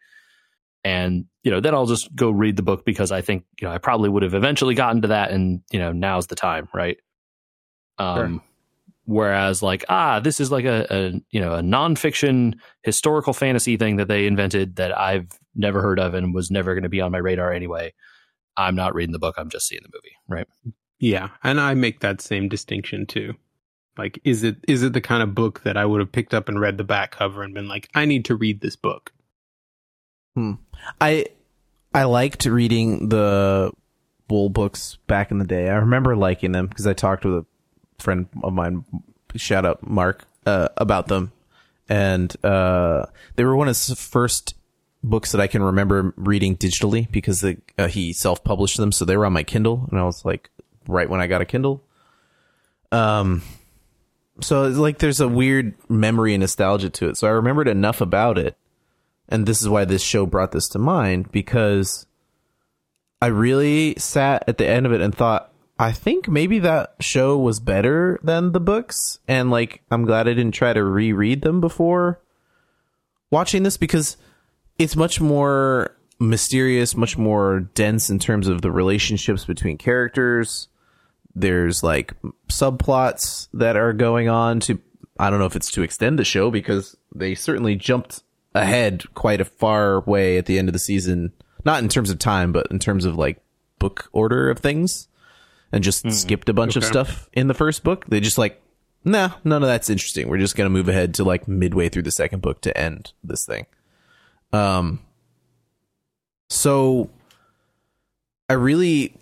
And 0.84 1.26
you 1.42 1.50
know, 1.50 1.60
then 1.60 1.74
I'll 1.74 1.86
just 1.86 2.14
go 2.14 2.30
read 2.30 2.56
the 2.56 2.62
book 2.62 2.84
because 2.84 3.12
I 3.12 3.20
think 3.20 3.44
you 3.60 3.66
know 3.66 3.74
I 3.74 3.78
probably 3.78 4.08
would 4.08 4.22
have 4.22 4.34
eventually 4.34 4.74
gotten 4.74 5.02
to 5.02 5.08
that, 5.08 5.30
and 5.30 5.62
you 5.70 5.78
know, 5.78 5.92
now's 5.92 6.26
the 6.26 6.36
time, 6.36 6.68
right? 6.74 6.98
Um, 7.98 8.42
whereas 9.04 9.62
like 9.62 9.86
ah 9.88 10.20
this 10.20 10.38
is 10.38 10.52
like 10.52 10.66
a, 10.66 10.86
a 10.90 11.12
you 11.30 11.40
know 11.40 11.54
a 11.54 11.62
nonfiction 11.62 12.52
historical 12.82 13.32
fantasy 13.32 13.78
thing 13.78 13.96
that 13.96 14.06
they 14.06 14.26
invented 14.26 14.76
that 14.76 14.96
i've 14.98 15.26
never 15.54 15.80
heard 15.80 15.98
of 15.98 16.12
and 16.12 16.34
was 16.34 16.50
never 16.50 16.74
going 16.74 16.82
to 16.82 16.90
be 16.90 17.00
on 17.00 17.10
my 17.10 17.16
radar 17.16 17.50
anyway 17.50 17.90
i'm 18.58 18.76
not 18.76 18.94
reading 18.94 19.14
the 19.14 19.18
book 19.18 19.34
i'm 19.38 19.48
just 19.48 19.66
seeing 19.66 19.80
the 19.82 19.88
movie 19.94 20.14
right 20.28 20.46
Yeah, 21.00 21.28
and 21.44 21.60
I 21.60 21.74
make 21.74 22.00
that 22.00 22.20
same 22.20 22.48
distinction 22.48 23.06
too. 23.06 23.34
Like, 23.98 24.20
is 24.24 24.44
it 24.44 24.56
is 24.68 24.84
it 24.84 24.92
the 24.92 25.00
kind 25.00 25.22
of 25.22 25.34
book 25.34 25.62
that 25.64 25.76
I 25.76 25.84
would 25.84 26.00
have 26.00 26.12
picked 26.12 26.32
up 26.32 26.48
and 26.48 26.60
read 26.60 26.78
the 26.78 26.84
back 26.84 27.10
cover 27.10 27.42
and 27.42 27.52
been 27.52 27.68
like, 27.68 27.88
I 27.94 28.04
need 28.04 28.24
to 28.26 28.36
read 28.36 28.60
this 28.60 28.76
book? 28.76 29.12
I 31.00 31.26
I 31.92 32.04
liked 32.04 32.46
reading 32.46 33.08
the 33.08 33.72
Wool 34.30 34.50
books 34.50 34.98
back 35.06 35.30
in 35.30 35.38
the 35.38 35.44
day. 35.44 35.68
I 35.68 35.76
remember 35.76 36.14
liking 36.14 36.52
them 36.52 36.66
because 36.66 36.86
I 36.86 36.92
talked 36.92 37.24
with 37.24 37.34
a 37.34 37.46
friend 37.98 38.28
of 38.42 38.52
mine, 38.52 38.84
shout 39.34 39.64
out 39.64 39.86
Mark, 39.86 40.26
uh, 40.46 40.68
about 40.76 41.08
them, 41.08 41.32
and 41.88 42.34
uh, 42.44 43.06
they 43.36 43.44
were 43.44 43.56
one 43.56 43.68
of 43.68 43.74
the 43.74 43.96
first 43.96 44.54
books 45.02 45.32
that 45.32 45.40
I 45.40 45.46
can 45.46 45.62
remember 45.62 46.12
reading 46.16 46.56
digitally 46.56 47.10
because 47.10 47.40
the, 47.40 47.56
uh, 47.78 47.88
he 47.88 48.12
self 48.12 48.44
published 48.44 48.76
them, 48.76 48.92
so 48.92 49.04
they 49.04 49.16
were 49.16 49.26
on 49.26 49.32
my 49.32 49.42
Kindle, 49.42 49.88
and 49.90 49.98
I 49.98 50.04
was 50.04 50.24
like 50.24 50.50
right 50.86 51.08
when 51.08 51.20
I 51.20 51.26
got 51.26 51.40
a 51.40 51.46
Kindle. 51.46 51.82
Um, 52.92 53.42
so 54.40 54.68
like 54.68 54.98
there's 54.98 55.20
a 55.20 55.28
weird 55.28 55.74
memory 55.88 56.34
and 56.34 56.40
nostalgia 56.40 56.90
to 56.90 57.08
it. 57.08 57.16
So 57.16 57.26
I 57.26 57.30
remembered 57.30 57.68
enough 57.68 58.00
about 58.00 58.38
it 58.38 58.56
and 59.28 59.46
this 59.46 59.60
is 59.60 59.68
why 59.68 59.84
this 59.84 60.02
show 60.02 60.26
brought 60.26 60.52
this 60.52 60.68
to 60.68 60.78
mind 60.78 61.30
because 61.30 62.06
I 63.20 63.26
really 63.26 63.94
sat 63.98 64.44
at 64.48 64.58
the 64.58 64.66
end 64.66 64.86
of 64.86 64.92
it 64.92 65.00
and 65.00 65.14
thought, 65.14 65.52
I 65.78 65.92
think 65.92 66.28
maybe 66.28 66.58
that 66.60 66.94
show 67.00 67.36
was 67.36 67.60
better 67.60 68.18
than 68.22 68.52
the 68.52 68.60
books. 68.60 69.18
And 69.28 69.50
like, 69.50 69.82
I'm 69.90 70.04
glad 70.04 70.26
I 70.26 70.34
didn't 70.34 70.52
try 70.52 70.72
to 70.72 70.82
reread 70.82 71.42
them 71.42 71.60
before 71.60 72.20
watching 73.30 73.62
this 73.62 73.76
because 73.76 74.16
it's 74.78 74.96
much 74.96 75.20
more 75.20 75.94
mysterious, 76.18 76.96
much 76.96 77.18
more 77.18 77.60
dense 77.60 78.10
in 78.10 78.18
terms 78.18 78.48
of 78.48 78.62
the 78.62 78.72
relationships 78.72 79.44
between 79.44 79.76
characters. 79.76 80.68
There's 81.40 81.82
like 81.82 82.14
subplots 82.48 83.48
that 83.54 83.76
are 83.76 83.92
going 83.92 84.28
on 84.28 84.60
to, 84.60 84.80
I 85.18 85.30
don't 85.30 85.38
know 85.38 85.46
if 85.46 85.56
it's 85.56 85.70
to 85.72 85.82
extend 85.82 86.18
the 86.18 86.24
show 86.24 86.50
because 86.50 86.96
they 87.14 87.34
certainly 87.34 87.76
jumped 87.76 88.22
ahead 88.54 89.04
quite 89.14 89.40
a 89.40 89.44
far 89.44 90.00
way 90.00 90.38
at 90.38 90.46
the 90.46 90.58
end 90.58 90.68
of 90.68 90.72
the 90.72 90.78
season. 90.78 91.32
Not 91.64 91.82
in 91.82 91.88
terms 91.88 92.10
of 92.10 92.18
time, 92.18 92.52
but 92.52 92.68
in 92.70 92.78
terms 92.78 93.04
of 93.04 93.16
like 93.16 93.40
book 93.78 94.08
order 94.12 94.50
of 94.50 94.58
things 94.58 95.08
and 95.72 95.84
just 95.84 96.10
skipped 96.10 96.48
a 96.48 96.54
bunch 96.54 96.76
of 96.76 96.84
stuff 96.84 97.28
in 97.32 97.46
the 97.48 97.54
first 97.54 97.84
book. 97.84 98.06
They 98.06 98.20
just 98.20 98.38
like, 98.38 98.60
nah, 99.04 99.32
none 99.44 99.62
of 99.62 99.68
that's 99.68 99.90
interesting. 99.90 100.28
We're 100.28 100.38
just 100.38 100.56
going 100.56 100.66
to 100.66 100.70
move 100.70 100.88
ahead 100.88 101.14
to 101.14 101.24
like 101.24 101.46
midway 101.46 101.88
through 101.88 102.02
the 102.02 102.10
second 102.10 102.42
book 102.42 102.60
to 102.62 102.76
end 102.76 103.12
this 103.22 103.44
thing. 103.44 103.66
Um, 104.52 105.00
so 106.48 107.10
I 108.48 108.54
really, 108.54 109.14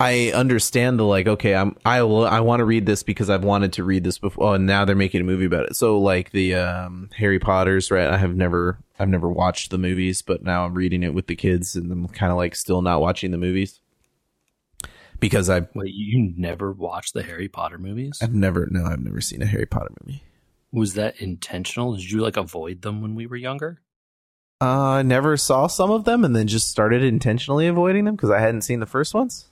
I 0.00 0.32
understand 0.32 0.98
the 0.98 1.04
like, 1.04 1.28
okay, 1.28 1.54
I'm, 1.54 1.76
I 1.84 2.02
will, 2.02 2.26
I 2.26 2.40
want 2.40 2.60
to 2.60 2.64
read 2.64 2.84
this 2.86 3.02
because 3.02 3.30
I've 3.30 3.44
wanted 3.44 3.74
to 3.74 3.84
read 3.84 4.02
this 4.04 4.18
before. 4.18 4.50
Oh, 4.50 4.52
and 4.54 4.66
now 4.66 4.84
they're 4.84 4.96
making 4.96 5.20
a 5.20 5.24
movie 5.24 5.44
about 5.44 5.66
it. 5.66 5.76
So 5.76 5.98
like 5.98 6.30
the, 6.32 6.56
um, 6.56 7.10
Harry 7.16 7.38
Potter's, 7.38 7.90
right? 7.90 8.08
I 8.08 8.16
have 8.16 8.34
never, 8.34 8.78
I've 8.98 9.08
never 9.08 9.28
watched 9.28 9.70
the 9.70 9.78
movies, 9.78 10.20
but 10.22 10.42
now 10.42 10.64
I'm 10.64 10.74
reading 10.74 11.02
it 11.04 11.14
with 11.14 11.28
the 11.28 11.36
kids 11.36 11.76
and 11.76 11.92
I'm 11.92 12.08
kind 12.08 12.32
of 12.32 12.38
like 12.38 12.56
still 12.56 12.82
not 12.82 13.00
watching 13.00 13.30
the 13.30 13.38
movies 13.38 13.80
because 15.20 15.48
I've, 15.48 15.68
wait 15.74 15.94
you 15.94 16.34
never 16.36 16.72
watched 16.72 17.14
the 17.14 17.22
harry 17.22 17.48
potter 17.48 17.78
movies 17.78 18.18
I've 18.20 18.34
never, 18.34 18.66
no, 18.70 18.84
I've 18.84 19.00
never 19.00 19.20
seen 19.20 19.42
a 19.42 19.46
Harry 19.46 19.64
Potter 19.64 19.92
movie. 20.04 20.22
was 20.72 20.94
that 20.94 21.20
intentional 21.20 21.94
did 21.94 22.10
you 22.10 22.20
like 22.20 22.36
avoid 22.36 22.82
them 22.82 23.00
when 23.00 23.14
we 23.14 23.26
were 23.26 23.36
younger 23.36 23.80
Uh, 24.60 24.66
I 24.66 25.02
never 25.02 25.36
saw 25.36 25.66
some 25.68 25.90
of 25.90 26.04
them 26.04 26.24
and 26.24 26.34
then 26.34 26.46
just 26.48 26.68
started 26.68 27.02
intentionally 27.02 27.66
avoiding 27.68 28.04
them 28.04 28.16
because 28.16 28.30
I 28.30 28.40
hadn't 28.40 28.62
seen 28.62 28.80
the 28.80 28.86
first 28.86 29.14
ones. 29.14 29.46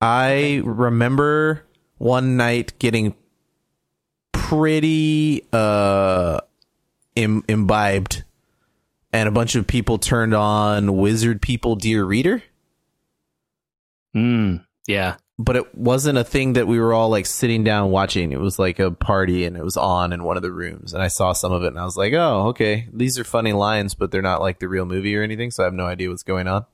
I 0.00 0.62
remember 0.64 1.64
one 1.98 2.36
night 2.36 2.78
getting 2.78 3.14
pretty 4.32 5.46
uh 5.52 6.40
Im- 7.16 7.44
imbibed 7.48 8.24
and 9.12 9.28
a 9.28 9.32
bunch 9.32 9.56
of 9.56 9.66
people 9.66 9.98
turned 9.98 10.34
on 10.34 10.96
Wizard 10.96 11.42
People 11.42 11.76
Dear 11.76 12.04
Reader, 12.04 12.42
mm, 14.14 14.64
yeah 14.86 15.16
but 15.42 15.56
it 15.56 15.74
wasn't 15.74 16.18
a 16.18 16.24
thing 16.24 16.52
that 16.52 16.66
we 16.66 16.78
were 16.78 16.92
all 16.92 17.08
like 17.08 17.24
sitting 17.24 17.64
down 17.64 17.90
watching. 17.90 18.30
It 18.30 18.40
was 18.40 18.58
like 18.58 18.78
a 18.78 18.90
party 18.90 19.46
and 19.46 19.56
it 19.56 19.64
was 19.64 19.78
on 19.78 20.12
in 20.12 20.22
one 20.22 20.36
of 20.36 20.42
the 20.42 20.52
rooms 20.52 20.92
and 20.92 21.02
I 21.02 21.08
saw 21.08 21.32
some 21.32 21.50
of 21.50 21.62
it 21.62 21.68
and 21.68 21.78
I 21.78 21.84
was 21.84 21.96
like, 21.96 22.12
"Oh, 22.12 22.48
okay. 22.48 22.88
These 22.92 23.18
are 23.18 23.24
funny 23.24 23.54
lines, 23.54 23.94
but 23.94 24.10
they're 24.10 24.20
not 24.20 24.42
like 24.42 24.58
the 24.58 24.68
real 24.68 24.84
movie 24.84 25.16
or 25.16 25.22
anything, 25.22 25.50
so 25.50 25.62
I 25.62 25.66
have 25.66 25.72
no 25.72 25.86
idea 25.86 26.10
what's 26.10 26.22
going 26.22 26.46
on." 26.46 26.66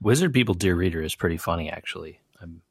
Wizard 0.00 0.32
people 0.32 0.54
dear 0.54 0.74
reader 0.74 1.02
is 1.02 1.14
pretty 1.14 1.36
funny 1.36 1.70
actually 1.70 2.20
I'm, 2.40 2.62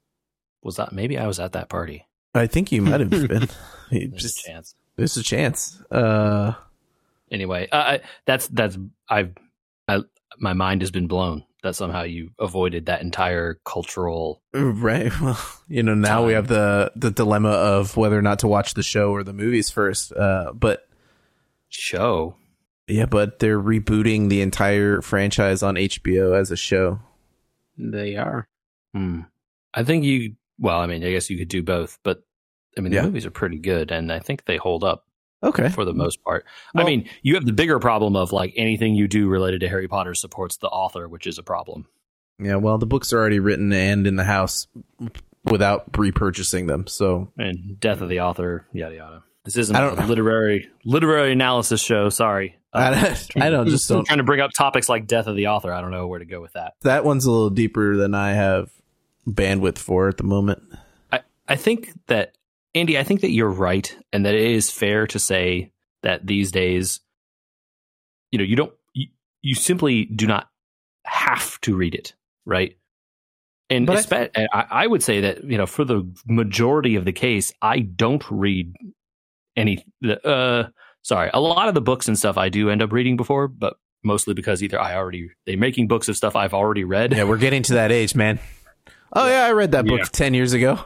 was 0.61 0.75
that 0.77 0.91
maybe 0.93 1.17
i 1.17 1.27
was 1.27 1.39
at 1.39 1.53
that 1.53 1.69
party 1.69 2.05
I 2.33 2.47
think 2.47 2.69
you 2.73 2.81
might 2.81 2.99
have 2.99 3.09
been. 3.29 3.47
There's 3.89 4.21
just 4.21 4.39
a 4.45 4.49
chance 4.51 4.75
there's 4.97 5.15
a 5.15 5.23
chance. 5.23 5.81
Uh 5.89 6.53
anyway 7.31 7.67
uh, 7.71 7.77
I, 7.77 8.01
that's 8.25 8.47
that's 8.49 8.77
i've 9.09 9.33
I, 9.87 10.01
my 10.37 10.53
mind 10.53 10.81
has 10.81 10.91
been 10.91 11.07
blown 11.07 11.45
that 11.63 11.75
somehow 11.75 12.03
you 12.03 12.31
avoided 12.39 12.85
that 12.85 13.01
entire 13.01 13.59
cultural. 13.65 14.41
Right. 14.53 15.11
Well, 15.19 15.39
you 15.67 15.81
know, 15.83 15.95
now 15.95 16.25
we 16.25 16.33
have 16.33 16.47
the 16.47 16.91
the 16.95 17.11
dilemma 17.11 17.49
of 17.49 17.97
whether 17.97 18.17
or 18.17 18.21
not 18.21 18.39
to 18.39 18.47
watch 18.47 18.73
the 18.75 18.83
show 18.83 19.11
or 19.11 19.23
the 19.23 19.33
movies 19.33 19.69
first. 19.69 20.11
Uh, 20.13 20.51
but 20.53 20.87
Show. 21.69 22.35
yeah, 22.87 23.05
but 23.05 23.39
they're 23.39 23.59
rebooting 23.59 24.29
the 24.29 24.41
entire 24.41 25.01
franchise 25.01 25.63
on 25.63 25.75
HBO 25.75 26.39
as 26.39 26.51
a 26.51 26.55
show. 26.55 26.99
They 27.77 28.15
are. 28.15 28.47
Hmm. 28.93 29.21
I 29.73 29.83
think 29.83 30.03
you. 30.05 30.35
Well, 30.59 30.79
I 30.79 30.87
mean, 30.87 31.03
I 31.03 31.11
guess 31.11 31.29
you 31.29 31.37
could 31.37 31.49
do 31.49 31.61
both, 31.63 31.99
but 32.03 32.23
I 32.77 32.81
mean, 32.81 32.91
the 32.91 32.97
Yeah. 32.97 33.03
movies 33.05 33.25
are 33.25 33.31
pretty 33.31 33.57
good, 33.59 33.91
and 33.91 34.11
I 34.11 34.19
think 34.19 34.45
they 34.45 34.57
hold 34.57 34.83
up 34.83 35.05
Okay. 35.43 35.69
for 35.69 35.83
the 35.85 35.93
most 35.93 36.23
part. 36.23 36.45
I 36.75 36.83
mean, 36.83 37.09
you 37.21 37.35
have 37.35 37.45
the 37.45 37.51
bigger 37.53 37.77
problem 37.79 38.15
of 38.15 38.31
like 38.31 38.53
anything 38.55 38.95
you 38.95 39.07
do 39.07 39.27
related 39.27 39.59
to 39.61 39.67
Harry 39.69 39.87
Potter 39.87 40.13
supports 40.15 40.57
the 40.57 40.67
author, 40.67 41.07
which 41.09 41.27
is 41.27 41.37
a 41.37 41.43
problem. 41.43 41.87
Yeah. 42.39 42.55
Well, 42.55 42.77
the 42.77 42.85
books 42.85 43.11
are 43.13 43.17
already 43.19 43.39
written 43.39 43.71
and 43.73 44.07
in 44.07 44.15
the 44.15 44.23
house 44.25 44.67
without 45.43 45.91
repurchasing 45.93 46.67
them. 46.67 46.87
So 46.87 47.31
And 47.37 47.79
death 47.79 48.01
of 48.01 48.09
the 48.09 48.21
author, 48.21 48.65
yada 48.73 48.95
yada. 48.95 49.23
This 49.45 49.57
isn't 49.57 49.75
don't- 49.75 49.97
a 49.99 50.05
literary 50.07 50.69
literary 50.83 51.31
analysis 51.31 51.81
show. 51.81 52.09
Sorry, 52.09 52.57
I, 52.73 52.87
um, 53.09 53.15
I 53.37 53.49
don't 53.49 53.67
just 53.69 53.87
don't. 53.87 54.05
trying 54.05 54.17
to 54.17 54.23
bring 54.23 54.41
up 54.41 54.51
topics 54.57 54.89
like 54.89 55.07
death 55.07 55.27
of 55.27 55.35
the 55.35 55.47
author. 55.47 55.71
I 55.71 55.81
don't 55.81 55.91
know 55.91 56.07
where 56.07 56.19
to 56.19 56.25
go 56.25 56.41
with 56.41 56.53
that. 56.53 56.73
That 56.81 57.05
one's 57.05 57.25
a 57.25 57.31
little 57.31 57.49
deeper 57.51 57.95
than 57.95 58.13
I 58.13 58.33
have 58.33 58.69
bandwidth 59.27 59.77
for 59.77 60.07
at 60.09 60.17
the 60.17 60.23
moment. 60.23 60.61
I, 61.11 61.21
I 61.47 61.55
think 61.55 61.91
that 62.07 62.33
Andy, 62.73 62.97
I 62.97 63.03
think 63.03 63.21
that 63.21 63.31
you're 63.31 63.49
right, 63.51 63.95
and 64.11 64.25
that 64.25 64.33
it 64.35 64.51
is 64.51 64.69
fair 64.71 65.07
to 65.07 65.19
say 65.19 65.71
that 66.03 66.25
these 66.27 66.51
days, 66.51 66.99
you 68.31 68.37
know, 68.39 68.43
you 68.45 68.55
don't, 68.55 68.73
you, 68.93 69.07
you 69.41 69.55
simply 69.55 70.05
do 70.05 70.27
not 70.27 70.49
have 71.05 71.59
to 71.61 71.75
read 71.75 71.95
it, 71.95 72.13
right? 72.45 72.75
And 73.69 73.87
But 73.87 73.97
I- 73.97 74.01
espe- 74.01 74.29
and 74.35 74.47
I, 74.51 74.65
I 74.69 74.87
would 74.87 75.01
say 75.03 75.21
that 75.21 75.43
you 75.43 75.57
know, 75.57 75.65
for 75.65 75.85
the 75.85 76.07
majority 76.27 76.95
of 76.95 77.05
the 77.05 77.13
case, 77.13 77.53
I 77.61 77.79
don't 77.79 78.23
read 78.29 78.75
any. 79.55 79.85
Uh, 80.23 80.65
sorry, 81.01 81.29
a 81.33 81.39
lot 81.39 81.67
of 81.67 81.73
the 81.75 81.81
books 81.81 82.07
and 82.07 82.17
stuff 82.17 82.37
I 82.37 82.49
do 82.49 82.69
end 82.69 82.81
up 82.81 82.91
reading 82.91 83.17
before, 83.17 83.47
but 83.47 83.77
mostly 84.03 84.33
because 84.33 84.61
either 84.63 84.79
I 84.79 84.95
already 84.95 85.29
they're 85.45 85.57
making 85.57 85.87
books 85.87 86.07
of 86.09 86.15
stuff 86.17 86.35
I've 86.35 86.53
already 86.53 86.83
read. 86.83 87.13
Yeah, 87.13 87.23
we're 87.23 87.37
getting 87.37 87.63
to 87.63 87.73
that 87.75 87.91
age, 87.91 88.15
man. 88.15 88.39
Oh 89.13 89.27
yeah, 89.27 89.45
I 89.45 89.51
read 89.51 89.71
that 89.71 89.85
book 89.85 89.99
Yeah. 89.99 90.05
ten 90.11 90.33
years 90.33 90.53
ago. 90.53 90.79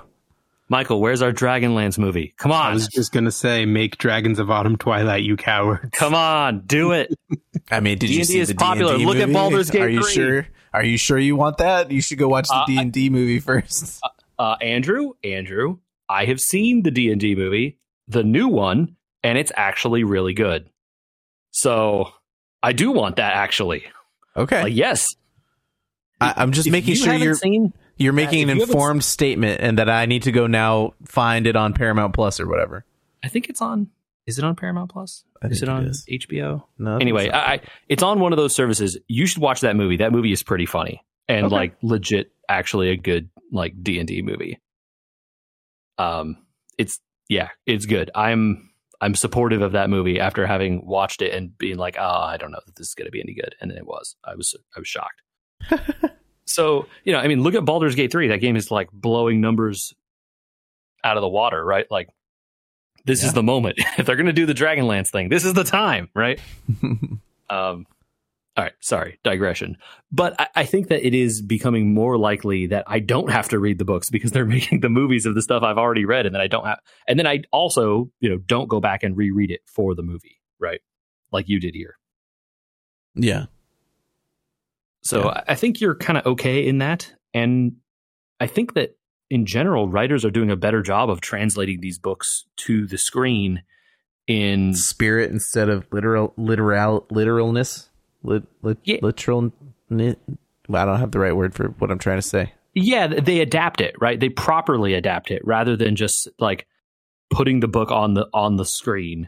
Michael, 0.72 1.02
where's 1.02 1.24
our 1.24 1.32
Dragonlance 1.32 1.98
movie? 1.98 2.36
Come 2.38 2.52
on. 2.52 2.68
I 2.68 2.74
was 2.76 2.88
just 2.90 3.12
gonna 3.12 3.32
say, 3.32 3.66
make 3.66 3.98
Dragons 3.98 4.38
of 4.38 4.52
Autumn 4.52 4.78
Twilight, 4.78 5.24
you 5.24 5.36
coward. 5.36 5.90
come 5.92 6.14
on, 6.14 6.62
do 6.68 6.92
it. 6.92 7.12
I 7.72 7.80
mean, 7.80 7.98
did 7.98 8.12
you 8.12 8.18
D&D 8.18 8.24
see 8.26 8.40
is 8.40 8.50
the 8.50 8.56
popular. 8.56 8.94
D&D 8.94 9.06
Look 9.08 9.16
at 9.18 9.22
movie? 9.30 9.34
Baldur's 9.34 9.72
Gate 9.72 9.82
Are 9.82 9.90
you 9.90 10.04
3. 10.04 10.12
sure? 10.14 10.48
Are 10.72 10.84
you 10.84 10.98
sure 11.00 11.18
you 11.18 11.36
want 11.36 11.58
that? 11.58 11.90
You 11.90 12.02
should 12.02 12.20
go 12.20 12.28
watch 12.28 12.48
the 12.50 12.54
Uh, 12.56 12.66
D 12.68 12.78
and 12.78 12.92
D 12.94 13.10
movie 13.10 13.40
first. 13.40 14.00
uh, 14.38 14.58
Andrew, 14.62 15.14
Andrew, 15.24 15.80
I 16.08 16.26
have 16.26 16.40
seen 16.40 16.84
the 16.84 16.92
D 16.92 17.12
and 17.12 17.20
D 17.20 17.34
movie, 17.34 17.80
the 18.10 18.24
new 18.24 18.48
one, 18.50 18.98
and 19.24 19.38
it's 19.38 19.52
actually 19.56 20.04
really 20.04 20.34
good. 20.34 20.70
So 21.52 22.12
I 22.62 22.74
do 22.74 22.92
want 22.92 23.16
that. 23.16 23.34
Actually, 23.36 23.86
Okay, 24.36 24.64
like, 24.64 24.76
yes. 24.76 25.08
I, 26.22 26.34
I'm 26.38 26.52
just 26.52 26.68
If 26.68 26.72
making 26.74 26.90
you 26.90 26.96
sure 26.98 27.14
you're 27.14 27.36
seen. 27.36 27.74
you're 27.98 28.14
making 28.14 28.50
an 28.50 28.58
you 28.58 28.64
informed 28.64 29.04
statement, 29.06 29.62
and 29.62 29.80
that 29.80 29.90
I 29.90 30.06
need 30.06 30.24
to 30.24 30.32
go 30.32 30.48
now 30.48 30.94
find 31.06 31.48
it 31.48 31.56
on 31.56 31.74
Paramount 31.74 32.14
Plus 32.14 32.40
or 32.40 32.48
whatever. 32.48 32.84
I 33.24 33.30
think 33.30 33.50
it's 33.50 33.62
on. 33.62 33.90
Is 34.28 34.38
it 34.38 34.44
on 34.44 34.56
Paramount 34.56 34.92
Plus? 34.92 35.24
Is 35.44 35.62
it 35.62 35.68
it 35.68 35.72
on 35.72 35.86
is. 35.86 36.06
HBO? 36.12 36.64
No, 36.78 36.98
Anyway, 36.98 37.26
it's. 37.28 37.34
I, 37.34 37.40
I, 37.40 37.62
it's 37.88 38.04
on 38.04 38.20
one 38.20 38.34
of 38.34 38.38
those 38.38 38.54
services. 38.54 38.98
You 39.08 39.26
should 39.26 39.42
watch 39.42 39.62
that 39.62 39.76
movie. 39.76 39.98
That 39.98 40.12
movie 40.12 40.32
is 40.32 40.44
pretty 40.44 40.66
funny 40.66 41.04
and 41.28 41.46
Okay. 41.48 41.56
like 41.56 41.78
legit, 41.82 42.32
actually 42.48 42.90
a 42.90 42.98
good 42.98 43.30
like 43.52 43.74
D 43.82 43.98
and 44.00 44.08
D 44.08 44.22
movie. 44.22 44.60
Um, 45.98 46.38
it's 46.78 47.00
yeah, 47.30 47.50
it's 47.66 47.86
good. 47.86 48.12
I'm 48.14 48.70
I'm 49.00 49.16
supportive 49.16 49.62
of 49.62 49.72
that 49.72 49.90
movie 49.90 50.20
after 50.20 50.46
having 50.46 50.86
watched 50.86 51.22
it 51.22 51.34
and 51.34 51.58
being 51.58 51.78
like, 51.78 51.96
oh, 51.98 52.04
I 52.04 52.36
don't 52.36 52.52
know 52.52 52.60
that 52.66 52.76
this 52.76 52.88
is 52.90 52.94
going 52.96 53.06
to 53.06 53.12
be 53.12 53.22
any 53.22 53.34
good, 53.34 53.56
and 53.62 53.72
then 53.72 53.78
it 53.78 53.86
was. 53.88 54.18
I 54.26 54.36
was 54.36 54.54
I 54.76 54.80
was 54.80 54.88
shocked. 54.90 55.22
so 56.46 56.86
you 57.06 57.14
know, 57.14 57.20
I 57.20 57.28
mean, 57.28 57.42
look 57.42 57.56
at 57.56 57.64
Baldur's 57.64 57.96
Gate 57.96 58.12
three. 58.12 58.28
That 58.28 58.40
game 58.42 58.56
is 58.58 58.70
like 58.72 58.90
blowing 58.92 59.40
numbers 59.40 59.94
out 61.04 61.16
of 61.16 61.22
the 61.22 61.30
water, 61.30 61.64
right? 61.64 61.86
Like. 61.90 62.10
This 63.06 63.22
Yeah. 63.22 63.28
is 63.30 63.34
the 63.34 63.42
moment. 63.44 63.78
if 63.98 64.06
they're 64.06 64.18
going 64.18 64.26
to 64.28 64.34
do 64.34 64.46
the 64.46 64.54
Dragonlance 64.54 65.10
thing, 65.10 65.30
this 65.30 65.46
is 65.46 65.54
the 65.54 65.64
time, 65.64 66.10
right? 66.14 66.40
Um, 67.50 67.88
all 68.60 68.66
right, 68.66 68.74
sorry, 68.82 69.18
digression. 69.24 69.78
But 70.12 70.36
I, 70.38 70.48
I 70.54 70.66
think 70.66 70.90
that 70.90 71.06
it 71.08 71.14
is 71.14 71.42
becoming 71.42 71.94
more 71.94 72.18
likely 72.18 72.68
that 72.68 72.84
I 72.88 73.00
don't 73.00 73.32
have 73.32 73.48
to 73.50 73.60
read 73.60 73.78
the 73.78 73.86
books 73.86 74.10
because 74.10 74.32
they're 74.32 74.44
making 74.58 74.82
the 74.82 74.90
movies 74.90 75.26
of 75.26 75.34
the 75.34 75.42
stuff 75.42 75.64
I've 75.64 75.78
already 75.78 76.04
read, 76.04 76.26
and 76.26 76.36
then 76.36 76.42
I 76.42 76.48
don't 76.48 76.66
have, 76.66 76.80
and 77.08 77.18
then 77.18 77.26
I 77.26 77.44
also, 77.54 78.12
you 78.20 78.30
know, 78.30 78.38
don't 78.38 78.68
go 78.68 78.82
back 78.82 79.02
and 79.02 79.16
reread 79.16 79.50
it 79.50 79.62
for 79.66 79.96
the 79.96 80.04
movie, 80.04 80.42
right? 80.60 80.82
Like 81.32 81.48
you 81.48 81.62
did 81.62 81.74
here. 81.74 81.96
yeah, 83.16 83.46
So 85.04 85.24
Yeah. 85.24 85.44
I 85.48 85.54
I 85.54 85.56
think 85.56 85.80
you're 85.80 85.96
kind 85.96 86.18
of 86.18 86.26
okay 86.26 86.68
in 86.68 86.80
that, 86.80 87.14
and 87.34 87.78
I 88.42 88.48
think 88.48 88.74
that 88.74 88.98
in 89.30 89.46
general, 89.46 89.88
writers 89.88 90.26
are 90.26 90.32
doing 90.32 90.52
a 90.52 90.58
better 90.58 90.82
job 90.82 91.10
of 91.10 91.22
translating 91.22 91.80
these 91.80 91.98
books 91.98 92.44
to 92.58 92.86
the 92.88 92.98
screen. 92.98 93.64
In 94.28 94.76
spirit 94.76 95.32
instead 95.32 95.70
of 95.70 95.88
literal 95.94 96.34
literal 96.36 97.08
literalness. 97.10 97.90
Lit, 98.24 98.44
lit, 98.62 98.78
Yeah. 98.84 98.98
Literal. 99.02 99.52
Well, 99.90 100.16
I 100.74 100.86
don't 100.86 101.00
have 101.00 101.12
the 101.12 101.20
right 101.20 101.36
word 101.36 101.54
for 101.56 101.70
what 101.80 101.90
I'm 101.92 102.00
trying 102.00 102.18
to 102.18 102.22
say. 102.22 102.54
yeah 102.76 103.08
they 103.08 103.40
adapt 103.40 103.82
it 103.82 103.96
right 104.00 104.20
they 104.20 104.30
properly 104.30 104.94
adapt 104.94 105.32
it 105.32 105.42
rather 105.44 105.76
than 105.76 105.96
just 105.96 106.28
like 106.38 106.68
putting 107.32 107.60
the 107.62 107.68
book 107.68 107.90
on 107.92 108.14
the 108.14 108.28
on 108.34 108.58
the 108.58 108.64
screen 108.66 109.28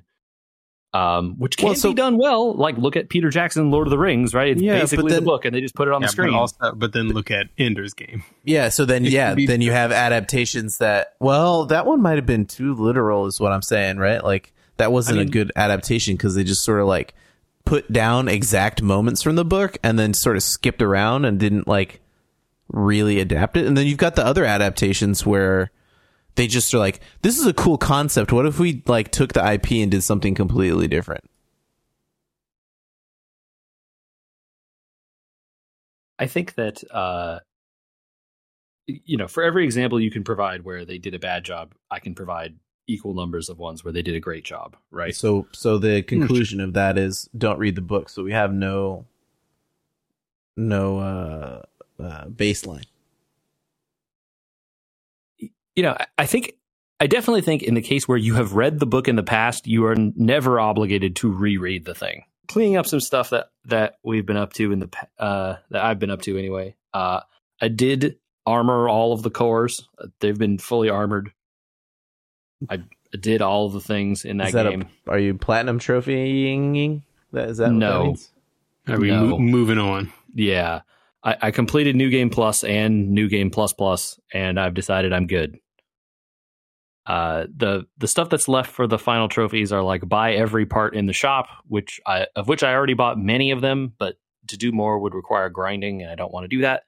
um 0.93 1.35
which 1.39 1.57
can 1.57 1.67
Well, 1.67 1.75
so- 1.75 1.89
be 1.89 1.95
done 1.95 2.17
well 2.17 2.53
like 2.53 2.77
look 2.77 2.95
at 2.95 3.09
peter 3.09 3.29
jackson 3.31 3.71
lord 3.71 3.87
of 3.87 3.91
the 3.91 3.97
rings 3.97 4.33
right 4.35 4.49
it's 4.51 4.61
Yeah, 4.61 4.79
basically 4.79 5.11
then- 5.11 5.23
the 5.23 5.25
book 5.25 5.45
and 5.45 5.55
they 5.55 5.61
just 5.61 5.73
put 5.73 5.87
it 5.87 5.93
on 5.93 6.01
Yeah, 6.01 6.07
the 6.07 6.11
screen 6.11 6.31
But, 6.33 6.37
also, 6.37 6.71
but 6.75 6.93
then 6.93 7.09
look 7.09 7.31
at 7.31 7.47
Ender's 7.57 7.93
Game. 7.95 8.23
Yeah, 8.43 8.69
so 8.69 8.85
then 8.85 9.05
It 9.05 9.11
yeah, 9.11 9.33
be- 9.33 9.47
then 9.47 9.61
you 9.61 9.71
have 9.71 9.91
adaptations 9.91 10.77
that 10.77 11.15
well, 11.19 11.65
that 11.65 11.85
one 11.87 12.01
might 12.01 12.17
have 12.17 12.25
been 12.27 12.45
too 12.45 12.75
literal 12.75 13.25
is 13.25 13.39
what 13.39 13.51
I'm 13.53 13.61
saying, 13.63 13.97
right? 13.97 14.23
Like 14.23 14.53
that 14.77 14.91
wasn't 14.91 15.17
I 15.17 15.21
a 15.21 15.23
mean- 15.25 15.31
good 15.31 15.51
adaptation 15.55 16.15
because 16.15 16.35
they 16.35 16.43
just 16.43 16.63
sort 16.63 16.79
of 16.81 16.87
like 16.87 17.13
put 17.65 17.91
down 17.91 18.27
exact 18.27 18.81
moments 18.81 19.21
from 19.21 19.35
the 19.35 19.45
book 19.45 19.77
and 19.83 19.97
then 19.97 20.13
sort 20.13 20.35
of 20.35 20.43
skipped 20.43 20.81
around 20.81 21.25
and 21.25 21.39
didn't 21.39 21.67
like 21.67 22.01
really 22.69 23.19
adapt 23.19 23.57
it. 23.57 23.65
And 23.65 23.77
then 23.77 23.87
you've 23.87 23.97
got 23.97 24.15
the 24.15 24.25
other 24.25 24.45
adaptations 24.45 25.25
where 25.25 25.71
they 26.35 26.47
just 26.47 26.73
are 26.73 26.79
like, 26.79 27.01
this 27.21 27.37
is 27.37 27.45
a 27.45 27.53
cool 27.53 27.77
concept. 27.77 28.31
What 28.31 28.45
if 28.45 28.59
we 28.59 28.81
like 28.87 29.11
took 29.11 29.33
the 29.33 29.53
IP 29.53 29.71
and 29.71 29.91
did 29.91 30.03
something 30.03 30.35
completely 30.35 30.87
different? 30.87 31.23
i 36.21 36.27
think 36.27 36.53
that 36.53 36.81
uh 36.91 37.39
you 38.85 39.17
know 39.17 39.27
for 39.27 39.43
every 39.43 39.65
example 39.65 39.99
you 39.99 40.11
can 40.11 40.23
provide 40.23 40.63
where 40.63 40.85
they 40.85 40.97
did 40.97 41.13
a 41.13 41.19
bad 41.19 41.43
job 41.43 41.73
i 41.89 41.99
can 41.99 42.13
provide 42.15 42.55
equal 42.91 43.13
numbers 43.13 43.49
of 43.49 43.57
ones 43.57 43.83
where 43.83 43.93
they 43.93 44.01
did 44.01 44.15
a 44.15 44.19
great 44.19 44.43
job 44.43 44.75
right 44.91 45.15
So 45.15 45.47
so 45.51 45.77
the 45.77 46.01
conclusion 46.03 46.59
of 46.59 46.73
that 46.73 46.97
is 46.97 47.29
don't 47.37 47.59
read 47.59 47.75
the 47.75 47.81
book. 47.81 48.09
So 48.09 48.23
we 48.23 48.31
have 48.33 48.53
no 48.53 49.05
no 50.57 50.99
uh, 50.99 51.61
uh 52.03 52.25
baseline. 52.25 52.85
you 55.75 55.83
know, 55.83 55.91
I- 55.99 56.07
I 56.19 56.25
think 56.25 56.53
I 56.99 57.07
definitely 57.07 57.41
think 57.41 57.63
in 57.63 57.73
the 57.73 57.81
case 57.81 58.07
where 58.07 58.17
you 58.17 58.35
have 58.35 58.53
read 58.53 58.79
the 58.79 58.85
book 58.85 59.07
in 59.07 59.15
the 59.15 59.23
past, 59.23 59.65
you 59.65 59.85
are 59.85 59.93
n- 59.93 60.13
never 60.15 60.59
obligated 60.59 61.15
to 61.17 61.31
reread 61.31 61.85
the 61.85 61.95
thing. 61.95 62.25
Cleaning 62.47 62.77
up 62.77 62.85
some 62.85 62.99
stuff 62.99 63.29
that 63.31 63.47
that 63.65 63.95
we've 64.03 64.25
been 64.25 64.37
up 64.37 64.53
to 64.53 64.71
in 64.71 64.79
the 64.79 64.87
pa- 64.89 65.07
uh, 65.17 65.55
that 65.71 65.83
I've 65.83 65.97
been 65.99 66.11
up 66.11 66.21
to 66.23 66.37
anyway. 66.37 66.75
Uh, 66.93 67.21
I 67.59 67.69
did 67.69 68.17
armor 68.45 68.87
all 68.89 69.13
of 69.13 69.23
the 69.23 69.29
cores; 69.31 69.87
Uh, 69.97 70.07
they've 70.19 70.37
been 70.37 70.57
fully 70.57 70.89
armored. 70.89 71.31
I 72.69 72.79
did 73.17 73.41
all 73.41 73.69
the 73.69 73.79
things 73.81 74.23
in 74.25 74.37
that, 74.37 74.47
is 74.47 74.53
that 74.53 74.69
game. 74.69 74.87
A, 75.07 75.11
are 75.11 75.19
you 75.19 75.33
platinum 75.35 75.79
trophying? 75.79 77.01
That 77.33 77.49
is 77.49 77.57
that 77.57 77.65
what 77.69 77.73
No. 77.73 77.97
that 77.99 78.05
means? 78.05 78.31
Are 78.87 78.99
we 78.99 79.09
No. 79.09 79.25
mo- 79.27 79.39
moving 79.39 79.77
on? 79.77 80.11
yeah, 80.33 80.81
I, 81.23 81.37
I 81.41 81.51
completed 81.51 81.95
New 81.95 82.09
Game 82.09 82.29
Plus 82.29 82.63
and 82.63 83.11
New 83.11 83.27
Game 83.29 83.49
Plus 83.51 83.73
Plus, 83.73 84.19
and 84.33 84.59
I've 84.59 84.73
decided 84.73 85.13
I'm 85.13 85.27
good. 85.27 85.57
Uh, 87.05 87.47
the 87.55 87.87
the 87.97 88.07
stuff 88.07 88.29
that's 88.29 88.47
left 88.47 88.69
for 88.71 88.85
the 88.85 88.99
final 88.99 89.27
trophies 89.27 89.71
are 89.71 89.81
like 89.81 90.07
buy 90.07 90.33
every 90.33 90.65
part 90.67 90.95
in 90.95 91.07
the 91.07 91.13
shop, 91.13 91.47
which 91.67 91.99
I 92.05 92.27
of 92.35 92.47
which 92.47 92.63
I 92.63 92.73
already 92.75 92.93
bought 92.93 93.17
many 93.17 93.51
of 93.51 93.61
them, 93.61 93.93
but 93.97 94.17
to 94.47 94.57
do 94.57 94.71
more 94.71 94.99
would 94.99 95.15
require 95.15 95.49
grinding, 95.49 96.01
and 96.03 96.11
I 96.11 96.15
don't 96.15 96.31
want 96.31 96.43
to 96.43 96.47
do 96.47 96.61
that. 96.61 96.83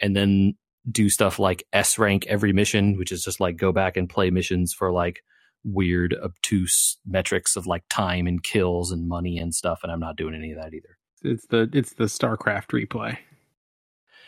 And 0.00 0.16
then 0.16 0.54
do 0.90 1.08
stuff 1.08 1.38
like 1.38 1.64
S 1.72 1.98
rank 1.98 2.26
every 2.28 2.52
mission, 2.52 2.96
which 2.96 3.12
is 3.12 3.22
just 3.22 3.40
like 3.40 3.56
go 3.56 3.72
back 3.72 3.96
and 3.96 4.08
play 4.08 4.30
missions 4.30 4.72
for 4.72 4.92
like 4.92 5.22
weird 5.64 6.14
obtuse 6.22 6.98
metrics 7.06 7.56
of 7.56 7.66
like 7.66 7.84
time 7.88 8.26
and 8.26 8.42
kills 8.42 8.90
and 8.90 9.08
money 9.08 9.38
and 9.38 9.54
stuff, 9.54 9.80
and 9.82 9.92
I'm 9.92 10.00
not 10.00 10.16
doing 10.16 10.34
any 10.34 10.52
of 10.52 10.60
that 10.60 10.74
either. 10.74 10.98
It's 11.22 11.46
the 11.46 11.68
it's 11.72 11.94
the 11.94 12.04
StarCraft 12.04 12.68
replay. 12.68 13.18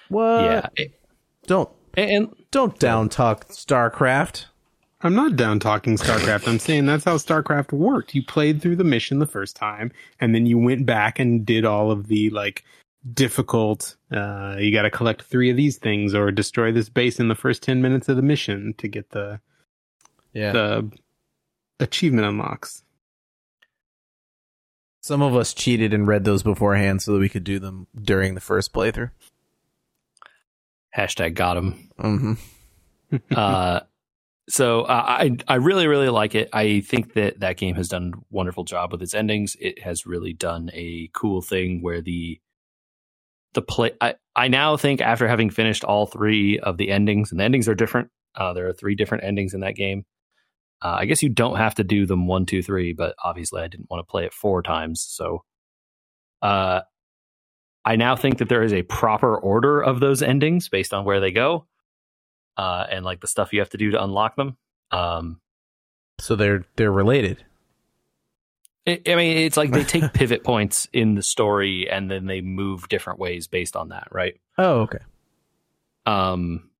What? 0.09 0.45
yeah, 0.45 0.85
Don't 1.47 1.71
and 1.97 2.35
don't 2.51 2.79
down 2.79 3.09
talk 3.09 3.49
StarCraft. 3.49 4.47
I'm 5.01 5.15
not 5.15 5.37
down 5.37 5.61
talking 5.61 5.97
StarCraft. 5.97 6.49
I'm 6.49 6.59
saying 6.59 6.87
that's 6.87 7.05
how 7.05 7.17
StarCraft 7.17 7.73
worked. 7.73 8.15
You 8.15 8.25
played 8.25 8.63
through 8.63 8.77
the 8.77 8.85
mission 8.85 9.19
the 9.19 9.27
first 9.27 9.55
time, 9.55 9.93
and 10.21 10.35
then 10.35 10.47
you 10.47 10.57
went 10.57 10.87
back 10.87 11.19
and 11.19 11.45
did 11.45 11.65
all 11.65 11.91
of 11.91 12.07
the 12.07 12.31
like 12.31 12.65
difficult. 13.13 13.97
Uh, 14.11 14.57
you 14.59 14.73
got 14.73 14.83
to 14.83 14.91
collect 14.91 15.23
three 15.23 15.51
of 15.51 15.57
these 15.57 15.77
things 15.79 16.15
or 16.15 16.31
destroy 16.31 16.73
this 16.73 16.89
base 16.89 17.21
in 17.21 17.29
the 17.29 17.35
first 17.35 17.63
ten 17.63 17.83
minutes 17.83 18.09
of 18.09 18.17
the 18.17 18.23
mission 18.23 18.75
to 18.79 18.89
get 18.89 19.11
the 19.11 19.41
Yeah. 20.33 20.53
the 20.53 20.91
achievement 21.81 22.27
unlocks. 22.27 22.83
Some 25.03 25.21
of 25.21 25.37
us 25.37 25.53
cheated 25.53 25.93
and 25.93 26.07
read 26.07 26.25
those 26.25 26.43
beforehand 26.43 27.03
so 27.03 27.13
that 27.13 27.19
we 27.19 27.29
could 27.29 27.45
do 27.45 27.59
them 27.59 27.87
during 27.95 28.35
the 28.35 28.41
first 28.41 28.73
playthrough. 28.73 29.11
hashtag 30.97 31.35
got 31.35 31.57
him. 31.57 31.91
Mm-hmm. 31.99 33.17
uh, 33.37 33.81
so 34.49 34.83
uh, 34.83 35.05
I 35.07 35.37
I 35.49 35.57
really 35.57 35.87
really 35.87 36.09
like 36.09 36.35
it. 36.35 36.49
I 36.53 36.81
think 36.81 37.15
that 37.15 37.41
that 37.41 37.57
game 37.57 37.75
has 37.77 37.89
done 37.89 38.13
a 38.17 38.19
wonderful 38.31 38.65
job 38.65 38.93
with 38.93 39.03
its 39.03 39.15
endings. 39.15 39.57
It 39.61 39.83
has 39.83 40.07
really 40.07 40.33
done 40.33 40.71
a 40.73 41.11
cool 41.13 41.43
thing 41.43 41.83
where 41.83 42.01
the 42.01 42.41
the 43.55 43.63
play. 43.63 43.93
I 44.01 44.15
I 44.37 44.49
now 44.49 44.77
think 44.77 45.01
after 45.01 45.27
having 45.27 45.51
finished 45.51 45.85
all 45.85 46.07
three 46.07 46.59
of 46.59 46.77
the 46.77 46.91
endings, 46.91 47.31
and 47.31 47.41
the 47.41 47.45
endings 47.45 47.69
are 47.69 47.75
different. 47.75 48.11
Uh, 48.35 48.53
there 48.53 48.69
are 48.69 48.73
three 48.73 48.95
different 48.95 49.25
endings 49.25 49.55
in 49.55 49.61
that 49.61 49.77
game. 49.77 50.05
Uh, 50.83 50.97
I 50.99 51.05
guess 51.07 51.23
you 51.23 51.29
don't 51.29 51.57
have 51.57 51.77
to 51.77 51.85
do 51.85 52.05
them 52.05 52.27
one, 52.27 52.47
two, 52.47 52.63
three, 52.63 52.93
but 52.93 53.15
obviously 53.23 53.63
I 53.63 53.69
didn't 53.69 53.89
want 53.91 54.07
to 54.07 54.11
play 54.11 54.25
it 54.25 54.35
four 54.35 54.63
times. 54.63 55.01
So, 55.09 55.45
uh, 56.43 56.81
I 57.85 57.97
now 57.97 58.17
think 58.17 58.39
that 58.39 58.49
there 58.49 58.63
is 58.63 58.73
a 58.73 58.83
proper 58.83 59.37
order 59.37 59.81
of 59.81 60.01
those 60.01 60.21
endings 60.21 60.69
based 60.69 60.93
on 60.93 61.05
where 61.05 61.21
they 61.21 61.31
go 61.31 61.67
uh, 62.57 62.87
and 62.91 63.05
like 63.05 63.21
the 63.21 63.29
stuff 63.29 63.53
you 63.53 63.61
have 63.61 63.71
to 63.71 63.79
do 63.79 63.93
to 63.93 64.03
unlock 64.03 64.37
them. 64.37 64.57
Um, 64.91 65.41
So 66.21 66.37
they're 66.37 66.65
they're 66.77 66.93
related. 66.93 67.45
I 68.87 69.01
I 69.07 69.15
mean, 69.15 69.39
it's 69.39 69.57
like 69.57 69.71
they 69.71 69.85
take 69.85 70.13
pivot 70.13 70.45
points 70.45 70.89
in 70.93 71.15
the 71.15 71.23
story 71.23 71.89
and 71.91 72.11
then 72.11 72.27
they 72.27 72.41
move 72.41 72.89
different 72.89 73.19
ways 73.19 73.47
based 73.47 73.77
on 73.77 73.89
that, 73.89 74.09
right? 74.11 74.35
Oh, 74.59 74.81
okay. 74.83 74.99
Um, 76.07 76.71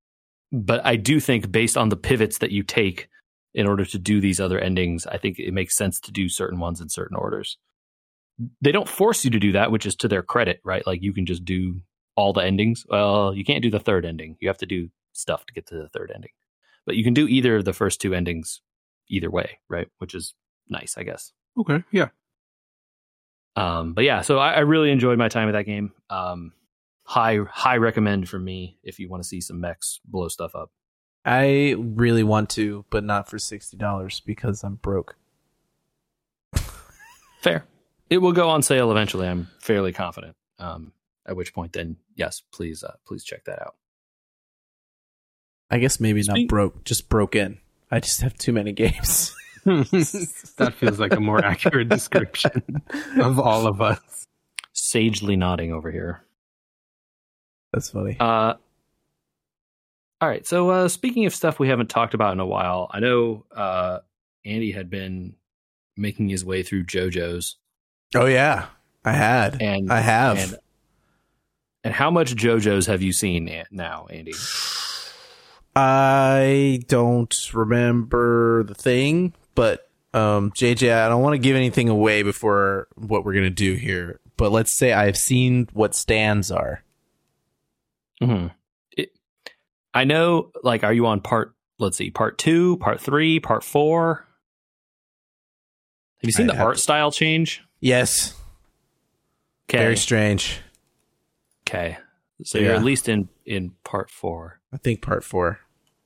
but 0.51 0.85
I 0.85 0.95
do 0.95 1.19
think 1.19 1.51
based 1.51 1.77
on 1.77 1.89
the 1.89 1.97
pivots 1.97 2.39
that 2.39 2.51
you 2.51 2.63
take 2.63 3.09
in 3.53 3.67
order 3.67 3.85
to 3.85 3.97
do 3.97 4.21
these 4.21 4.39
other 4.39 4.59
endings, 4.59 5.07
I 5.07 5.17
think 5.17 5.39
it 5.39 5.53
makes 5.53 5.75
sense 5.75 5.99
to 6.01 6.11
do 6.11 6.29
certain 6.29 6.59
ones 6.59 6.81
in 6.81 6.89
certain 6.89 7.17
orders. 7.17 7.57
They 8.61 8.71
don't 8.71 8.89
force 8.89 9.23
you 9.23 9.31
to 9.31 9.39
do 9.39 9.53
that, 9.53 9.71
which 9.71 9.85
is 9.85 9.95
to 9.97 10.07
their 10.07 10.21
credit, 10.21 10.59
right? 10.63 10.85
Like 10.85 11.01
you 11.01 11.13
can 11.13 11.25
just 11.25 11.45
do 11.45 11.81
all 12.15 12.33
the 12.33 12.43
endings. 12.43 12.85
Well, 12.87 13.33
you 13.33 13.45
can't 13.45 13.63
do 13.63 13.71
the 13.71 13.79
third 13.79 14.05
ending. 14.05 14.37
You 14.39 14.49
have 14.49 14.57
to 14.59 14.65
do 14.65 14.89
stuff 15.13 15.45
to 15.45 15.53
get 15.53 15.67
to 15.67 15.75
the 15.75 15.89
third 15.89 16.11
ending. 16.13 16.31
But 16.85 16.95
you 16.95 17.03
can 17.03 17.13
do 17.13 17.27
either 17.27 17.57
of 17.57 17.65
the 17.65 17.73
first 17.73 18.01
two 18.01 18.13
endings 18.13 18.61
either 19.09 19.31
way, 19.31 19.59
right? 19.69 19.87
Which 19.97 20.13
is 20.13 20.33
nice, 20.69 20.95
I 20.97 21.03
guess. 21.03 21.31
Okay, 21.57 21.83
yeah. 21.91 22.09
Um, 23.55 23.93
but 23.93 24.03
yeah, 24.03 24.21
so 24.21 24.37
I, 24.37 24.53
I 24.53 24.59
really 24.59 24.91
enjoyed 24.91 25.17
my 25.17 25.29
time 25.29 25.45
with 25.45 25.53
that 25.55 25.63
game. 25.65 25.93
Um, 26.09 26.51
high 27.03 27.37
high 27.49 27.77
recommend 27.77 28.27
for 28.27 28.37
me 28.39 28.77
if 28.83 28.99
you 28.99 29.07
want 29.09 29.23
to 29.23 29.29
see 29.29 29.39
some 29.41 29.61
mechs 29.61 29.99
blow 30.05 30.27
stuff 30.27 30.55
up. 30.55 30.71
I 31.23 31.75
really 31.77 32.23
want 32.23 32.49
to, 32.51 32.85
but 32.89 33.03
not 33.03 33.29
for 33.29 33.39
sixty 33.39 33.77
dollars 33.77 34.19
because 34.19 34.63
I'm 34.63 34.75
broke. 34.75 35.15
Fair. 37.41 37.65
It 38.09 38.19
will 38.19 38.33
go 38.33 38.49
on 38.49 38.61
sale 38.61 38.91
eventually. 38.91 39.27
I'm 39.27 39.47
fairly 39.59 39.91
confident. 39.93 40.35
Um, 40.59 40.91
at 41.25 41.35
which 41.35 41.53
point, 41.53 41.73
then 41.73 41.95
yes, 42.15 42.41
please 42.51 42.83
uh, 42.83 42.95
please 43.07 43.23
check 43.23 43.45
that 43.45 43.61
out. 43.61 43.75
I 45.71 45.79
guess 45.79 45.99
maybe 45.99 46.21
Speak- 46.21 46.35
not 46.35 46.47
broke, 46.49 46.83
just 46.83 47.09
broken. 47.09 47.59
I 47.89 47.99
just 47.99 48.21
have 48.21 48.35
too 48.37 48.51
many 48.53 48.71
games. 48.73 49.33
That 49.65 50.73
feels 50.77 50.99
like 50.99 51.13
a 51.13 51.19
more 51.19 51.43
accurate 51.43 51.89
description 51.89 52.81
of 53.19 53.39
all 53.39 53.67
of 53.67 53.81
us. 53.81 54.27
Sagely 54.73 55.35
nodding 55.35 55.73
over 55.73 55.91
here. 55.91 56.21
That's 57.73 57.89
funny. 57.89 58.17
Uh, 58.19 58.53
all 60.21 60.29
right. 60.29 60.45
So 60.45 60.69
uh, 60.69 60.87
speaking 60.87 61.25
of 61.25 61.33
stuff 61.33 61.59
we 61.59 61.67
haven't 61.67 61.89
talked 61.89 62.13
about 62.13 62.33
in 62.33 62.39
a 62.39 62.45
while, 62.45 62.89
I 62.91 62.99
know 62.99 63.45
uh, 63.55 63.99
Andy 64.45 64.71
had 64.71 64.89
been 64.89 65.35
making 65.97 66.29
his 66.29 66.45
way 66.45 66.61
through 66.63 66.85
JoJo's, 66.85 67.57
oh 68.15 68.25
yeah, 68.25 68.67
I 69.03 69.13
had. 69.13 69.61
and 69.61 69.91
I 69.91 69.99
have. 69.99 70.37
And, 70.37 70.57
and 71.83 71.93
how 71.93 72.11
much 72.11 72.35
JoJo's 72.35 72.85
have 72.87 73.01
you 73.01 73.13
seen 73.13 73.63
now, 73.71 74.07
Andy? 74.09 74.33
I 75.75 76.79
don't 76.87 77.53
remember 77.53 78.63
the 78.63 78.75
thing, 78.75 79.33
but 79.55 79.89
um, 80.13 80.51
JJ, 80.51 80.93
I 80.93 81.09
don't 81.09 81.21
want 81.21 81.33
to 81.33 81.39
give 81.39 81.55
anything 81.55 81.89
away 81.89 82.23
before 82.23 82.87
what 82.95 83.25
we're 83.25 83.33
gonna 83.33 83.49
do 83.49 83.73
here. 83.73 84.19
But 84.37 84.51
let's 84.51 84.71
say 84.77 84.91
I've 84.93 85.17
seen 85.17 85.67
what 85.73 85.95
stands 85.95 86.51
are. 86.51 86.83
hmm 88.21 88.47
I 89.93 90.03
know. 90.03 90.51
Like, 90.61 90.83
are 90.83 90.91
you 90.93 91.05
on 91.07 91.21
part? 91.21 91.53
Let's 91.79 91.95
see, 91.97 92.09
part 92.11 92.37
two, 92.37 92.75
part 92.77 92.99
three, 92.99 93.39
part 93.39 93.63
four. 93.63 94.25
Have 96.21 96.27
you 96.27 96.31
seen 96.33 96.49
I'd 96.49 96.57
the 96.57 96.61
art 96.61 96.75
to- 96.75 96.81
style 96.81 97.11
change? 97.11 97.63
Yes, 97.79 98.33
Okay. 99.69 99.77
very 99.79 99.97
strange. 99.97 100.59
Okay. 101.67 101.97
So 102.43 102.57
you're 102.57 102.73
at 102.75 102.83
least 102.83 103.07
in 103.09 103.29
in 103.45 103.71
part 103.85 104.09
four. 104.11 104.59
I 104.73 104.77
think 104.77 105.01
part 105.01 105.23
four. 105.23 105.59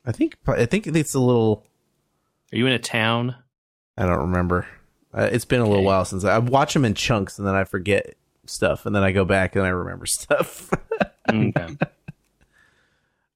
I 0.05 0.11
think 0.11 0.35
I 0.47 0.65
think 0.65 0.85
it's 0.87 1.15
a 1.15 1.19
little. 1.19 1.65
Are 2.51 2.57
you 2.57 2.65
in 2.67 2.73
a 2.73 2.79
town? 2.79 3.35
I 3.97 4.05
don't 4.05 4.19
remember. 4.19 4.67
Uh, 5.13 5.29
it's 5.31 5.45
been 5.45 5.61
a 5.61 5.67
little 5.67 5.83
while 5.83 6.05
since 6.05 6.23
I, 6.23 6.35
I 6.35 6.39
watch 6.39 6.73
them 6.73 6.85
in 6.85 6.93
chunks, 6.93 7.37
and 7.39 7.47
then 7.47 7.55
I 7.55 7.63
forget 7.63 8.15
stuff, 8.45 8.85
and 8.85 8.95
then 8.95 9.03
I 9.03 9.11
go 9.11 9.25
back 9.25 9.55
and 9.55 9.65
I 9.65 9.69
remember 9.69 10.05
stuff. 10.07 10.69
Okay. 11.29 11.77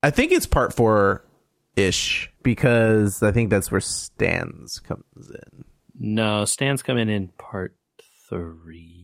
I 0.02 0.10
think 0.10 0.32
it's 0.32 0.46
part 0.46 0.74
four 0.74 1.24
ish 1.76 2.32
because 2.44 3.24
I 3.24 3.32
think 3.32 3.50
that's 3.50 3.72
where 3.72 3.82
Stands 3.82 4.80
comes 4.80 5.30
in. 5.30 5.64
no, 6.00 6.46
Stan's 6.46 6.84
coming 6.84 7.10
in 7.10 7.30
part 7.38 7.76
three. 8.30 9.00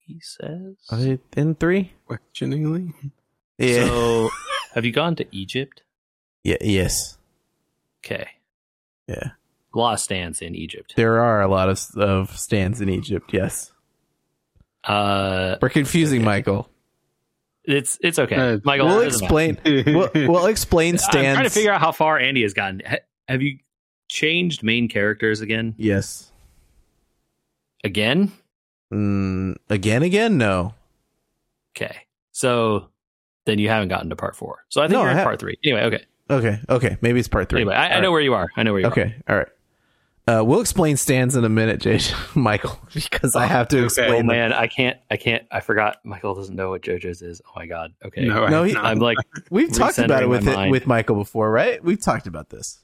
He 0.00 0.20
says. 0.20 0.74
Are 0.90 0.96
they 0.98 1.18
in 1.36 1.54
three? 1.54 1.92
Questioningly. 2.06 2.92
Yeah. 3.58 3.86
So, 3.86 4.30
have 4.74 4.84
you 4.84 4.92
gone 4.92 5.14
to 5.16 5.26
Egypt? 5.30 5.82
yeah. 6.42 6.56
Yes. 6.60 7.16
Okay. 8.04 8.26
Yeah. 9.10 9.30
A 9.74 9.78
lot 9.78 9.94
of 9.94 10.00
Stands 10.00 10.40
in 10.42 10.54
Egypt. 10.54 10.94
There 10.96 11.20
are 11.20 11.42
a 11.42 11.48
lot 11.48 11.68
of 11.68 11.80
of 11.96 12.36
stands 12.38 12.80
in 12.80 12.88
Egypt. 12.88 13.32
Yes. 13.32 13.72
Uh, 14.84 15.56
We're 15.60 15.68
confusing 15.68 16.24
Michael. 16.24 16.68
it's 17.64 17.98
it's 18.00 18.18
okay, 18.18 18.36
Uh, 18.36 18.58
Michael. 18.64 18.86
We'll 18.86 19.00
it 19.00 19.10
doesn't 19.10 19.30
matter. 19.32 19.50
explain. 19.52 19.94
we'll, 19.94 20.10
we'll 20.32 20.46
explain 20.46 20.94
I'm 21.12 21.12
trying 21.12 21.44
to 21.44 21.50
figure 21.50 21.72
out 21.72 21.80
how 21.80 21.92
far 21.92 22.18
Andy 22.18 22.42
has 22.42 22.54
gotten. 22.54 22.82
Ha- 22.86 22.96
have 23.28 23.42
you 23.42 23.58
changed 24.08 24.62
main 24.62 24.88
characters 24.88 25.40
again? 25.40 25.74
Yes. 25.76 26.32
Again? 27.84 28.32
Mm, 28.92 29.56
again. 29.68 30.02
Again. 30.02 30.36
No. 30.38 30.74
Okay. 31.76 31.96
So 32.32 32.88
then 33.44 33.58
you 33.58 33.68
haven't 33.68 33.88
gotten 33.88 34.10
to 34.10 34.16
part 34.16 34.34
four. 34.36 34.64
So 34.68 34.80
I 34.80 34.84
think 34.84 34.92
No, 34.94 35.00
you're 35.00 35.08
I 35.10 35.12
in 35.12 35.18
ha- 35.18 35.24
part 35.24 35.40
three. 35.40 35.58
Anyway, 35.64 35.82
okay. 35.82 36.04
Okay. 36.30 36.60
Okay. 36.68 36.96
Maybe 37.00 37.18
it's 37.18 37.28
part 37.28 37.48
three. 37.48 37.60
Anyway, 37.62 37.74
I, 37.74 37.88
I 37.88 37.94
All 37.96 38.02
know 38.02 38.08
right. 38.08 38.12
where 38.12 38.20
you 38.22 38.34
are. 38.34 38.48
I 38.56 38.62
know 38.62 38.72
where 38.72 38.80
you 38.80 38.86
are. 38.86 38.90
Okay. 38.92 39.14
All 39.28 39.36
right. 39.36 39.48
Uh, 40.28 40.44
we'll 40.44 40.60
explain 40.60 40.96
stands 40.96 41.34
in 41.34 41.44
a 41.44 41.48
minute, 41.48 41.80
Jay, 41.80 41.98
Michael, 42.36 42.78
because 42.94 43.34
I 43.34 43.46
have 43.46 43.66
to 43.68 43.78
okay. 43.78 43.84
explain. 43.86 44.10
Oh 44.12 44.16
them. 44.18 44.26
man, 44.28 44.52
I 44.52 44.68
can't. 44.68 44.98
I 45.10 45.16
can't. 45.16 45.44
I 45.50 45.58
forgot. 45.60 45.96
Michael 46.04 46.34
doesn't 46.34 46.54
know 46.54 46.70
what 46.70 46.82
JoJo's 46.82 47.20
is. 47.22 47.40
Oh 47.48 47.52
my 47.56 47.66
god. 47.66 47.94
Okay. 48.04 48.26
No, 48.26 48.46
No, 48.46 48.62
I 48.62 48.68
he- 48.68 48.74
have 48.74 48.84
I'm 48.84 48.98
like, 48.98 49.16
We've 49.50 49.72
talked 49.72 49.98
about 49.98 50.22
it 50.22 50.28
with 50.28 50.46
it, 50.46 50.54
mind. 50.54 50.70
with 50.70 50.86
Michael 50.86 51.16
before, 51.16 51.50
right? 51.50 51.82
We've 51.82 52.00
talked 52.00 52.26
about 52.28 52.50
this. 52.50 52.78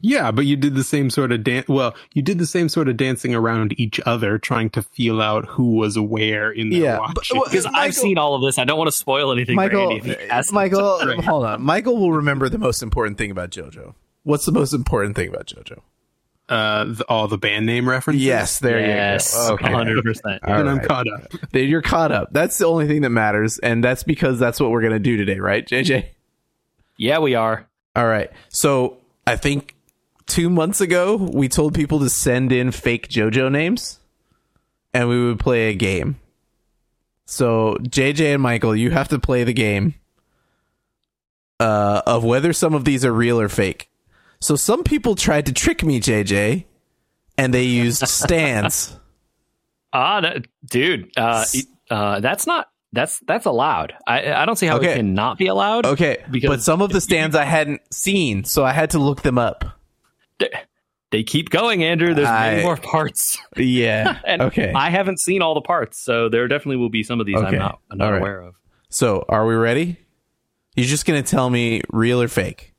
Yeah, 0.00 0.30
but 0.30 0.44
you 0.44 0.56
did 0.56 0.74
the 0.74 0.84
same 0.84 1.08
sort 1.08 1.32
of 1.32 1.42
dance. 1.42 1.68
Well, 1.68 1.94
you 2.12 2.20
did 2.22 2.38
the 2.38 2.46
same 2.46 2.68
sort 2.68 2.88
of 2.88 2.96
dancing 2.98 3.34
around 3.34 3.78
each 3.80 3.98
other, 4.04 4.36
trying 4.38 4.68
to 4.70 4.82
feel 4.82 5.22
out 5.22 5.46
who 5.46 5.72
was 5.76 5.96
aware 5.96 6.50
in 6.50 6.68
their 6.70 6.80
Yeah, 6.80 6.98
but- 6.98 7.16
watching. 7.16 7.36
well, 7.38 7.46
because 7.48 7.64
Michael- 7.64 7.80
I've 7.80 7.94
seen 7.94 8.18
all 8.18 8.34
of 8.34 8.42
this. 8.42 8.58
I 8.58 8.64
don't 8.64 8.76
want 8.78 8.88
to 8.88 8.96
spoil 8.96 9.32
anything. 9.32 9.54
for 9.54 9.62
Michael, 9.62 9.90
Andy 9.92 9.96
if 10.10 10.20
he 10.20 10.26
hasn't. 10.28 10.54
Michael, 10.54 10.98
Right. 11.06 11.24
hold 11.24 11.44
on. 11.46 11.62
Michael 11.62 11.96
will 11.96 12.12
remember 12.12 12.48
the 12.50 12.58
most 12.58 12.82
important 12.82 13.16
thing 13.18 13.30
about 13.30 13.50
JoJo. 13.50 13.94
What's 14.24 14.44
the 14.44 14.52
most 14.52 14.72
important 14.74 15.16
thing 15.16 15.28
about 15.28 15.46
JoJo? 15.46 15.78
uh, 16.48 16.84
the, 16.84 17.04
all 17.08 17.26
the 17.26 17.38
band 17.38 17.66
name 17.66 17.88
references. 17.88 18.22
Yes, 18.22 18.60
there 18.60 18.78
yes, 18.78 19.34
you 19.34 19.48
go. 19.48 19.54
Okay. 19.54 19.72
hundred 19.72 20.04
percent. 20.04 20.44
All 20.44 20.56
Then 20.58 20.68
I'm 20.68 20.78
caught 20.80 21.08
up. 21.08 21.22
Then 21.52 21.66
You're 21.68 21.82
caught 21.82 22.12
up. 22.12 22.28
That's 22.32 22.56
the 22.58 22.66
only 22.66 22.86
thing 22.86 23.00
that 23.02 23.10
matters, 23.10 23.58
and 23.58 23.82
that's 23.82 24.04
because 24.04 24.38
that's 24.38 24.60
what 24.60 24.70
we're 24.70 24.82
gonna 24.82 25.00
do 25.00 25.16
today, 25.16 25.40
right, 25.40 25.66
JJ? 25.66 26.06
Yeah, 26.98 27.18
we 27.18 27.34
are. 27.34 27.66
All 27.96 28.06
right. 28.06 28.30
So 28.48 28.98
I 29.26 29.34
think 29.36 29.74
two 30.26 30.50
months 30.50 30.80
ago 30.80 31.16
we 31.16 31.48
told 31.48 31.74
people 31.74 31.98
to 32.00 32.10
send 32.10 32.52
in 32.52 32.70
fake 32.72 33.08
JoJo 33.08 33.50
names, 33.50 33.98
and 34.94 35.08
we 35.08 35.24
would 35.26 35.38
play 35.38 35.68
a 35.68 35.74
game. 35.74 36.18
So 37.26 37.76
JJ 37.82 38.34
and 38.34 38.42
Michael, 38.42 38.76
you 38.76 38.90
have 38.90 39.08
to 39.08 39.18
play 39.18 39.42
the 39.44 39.52
game 39.52 39.94
uh, 41.60 42.02
of 42.06 42.24
whether 42.24 42.52
some 42.52 42.74
of 42.74 42.84
these 42.84 43.04
are 43.04 43.12
real 43.12 43.40
or 43.40 43.48
fake. 43.48 43.90
So 44.40 44.54
some 44.56 44.84
people 44.84 45.14
tried 45.14 45.46
to 45.46 45.52
trick 45.52 45.82
me, 45.82 46.00
JJ, 46.00 46.64
and 47.38 47.52
they 47.54 47.64
used 47.64 48.06
stands. 48.08 48.96
Ah, 49.92 50.20
that- 50.20 50.46
dude, 50.70 51.10
uh, 51.16 51.44
uh, 51.90 52.20
that's 52.20 52.46
not 52.46 52.68
that's 52.92 53.18
that's 53.26 53.46
allowed. 53.46 53.94
I 54.06 54.32
I 54.32 54.44
don't 54.46 54.56
see 54.56 54.66
how 54.66 54.76
Okay. 54.76 54.92
it 54.92 54.96
cannot 54.96 55.38
be 55.38 55.46
allowed. 55.48 55.86
Okay, 55.86 56.22
but 56.46 56.62
some 56.62 56.82
of 56.82 56.90
the 56.92 57.00
stands 57.00 57.34
I 57.34 57.44
hadn't 57.44 57.80
seen, 57.92 58.44
so 58.44 58.64
I 58.64 58.72
had 58.72 58.90
to 58.90 58.98
look 58.98 59.22
them 59.22 59.38
up. 59.38 59.64
They, 60.38 61.22
keep 61.22 61.50
going, 61.50 61.82
Andrew. 61.84 62.12
There's 62.14 62.28
many 62.28 62.62
more 62.62 62.76
parts, 62.76 63.38
Yeah. 63.56 64.18
and 64.26 64.42
okay. 64.42 64.72
I 64.74 64.90
haven't 64.90 65.18
seen 65.20 65.40
all 65.40 65.54
the 65.54 65.60
parts, 65.62 66.02
so 66.04 66.28
there 66.28 66.46
definitely 66.48 66.76
will 66.76 66.90
be 66.90 67.02
some 67.02 67.20
of 67.20 67.26
these 67.26 67.36
Okay. 67.36 67.46
I'm 67.46 67.54
not 67.58 67.78
I'm 67.90 67.98
not 67.98 68.10
right. 68.10 68.18
aware 68.18 68.40
of. 68.40 68.54
so 68.90 69.24
are 69.28 69.46
we 69.46 69.54
ready? 69.54 69.98
You're 70.74 70.86
just 70.86 71.06
gonna 71.06 71.22
tell 71.22 71.48
me 71.48 71.80
real 71.90 72.20
or 72.20 72.28
fake? 72.28 72.74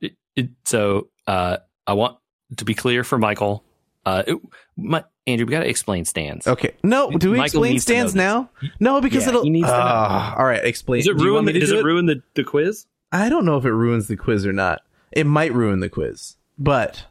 It, 0.00 0.12
it, 0.36 0.50
so 0.64 1.08
uh, 1.26 1.58
I 1.86 1.94
want 1.94 2.18
to 2.58 2.64
be 2.64 2.74
clear 2.74 3.02
for 3.04 3.16
Michael. 3.18 3.64
Uh, 4.04 4.24
it, 4.26 4.38
my, 4.76 5.04
Andrew, 5.26 5.46
we 5.46 5.52
got 5.52 5.60
to 5.60 5.68
explain 5.68 6.04
stands. 6.04 6.46
Okay. 6.46 6.74
No, 6.82 7.08
do 7.12 7.30
we 7.30 7.38
Michael 7.38 7.62
explain 7.62 7.74
to 7.76 7.80
stands 7.80 8.14
now? 8.16 8.50
No, 8.80 9.00
because 9.00 9.22
Yeah, 9.22 9.28
it'll. 9.30 9.44
he 9.44 9.50
needs 9.50 9.68
to. 9.68 9.72
Ah, 9.72 10.34
all 10.36 10.44
right, 10.44 10.62
explain. 10.64 11.00
Does 11.00 11.06
it 11.06 11.14
ruin? 11.22 11.44
want 11.44 11.46
The, 11.46 11.60
does 11.60 11.70
do 11.70 11.78
it 11.78 11.84
ruin 11.84 12.06
the, 12.06 12.20
the 12.34 12.42
quiz? 12.44 12.86
I 13.12 13.28
don't 13.28 13.44
know 13.44 13.56
if 13.56 13.64
it 13.64 13.70
ruins 13.72 14.08
the 14.08 14.16
quiz 14.16 14.44
or 14.44 14.52
not. 14.52 14.80
It 15.12 15.24
might 15.24 15.52
ruin 15.54 15.78
the 15.80 15.88
quiz, 15.88 16.36
but 16.62 17.04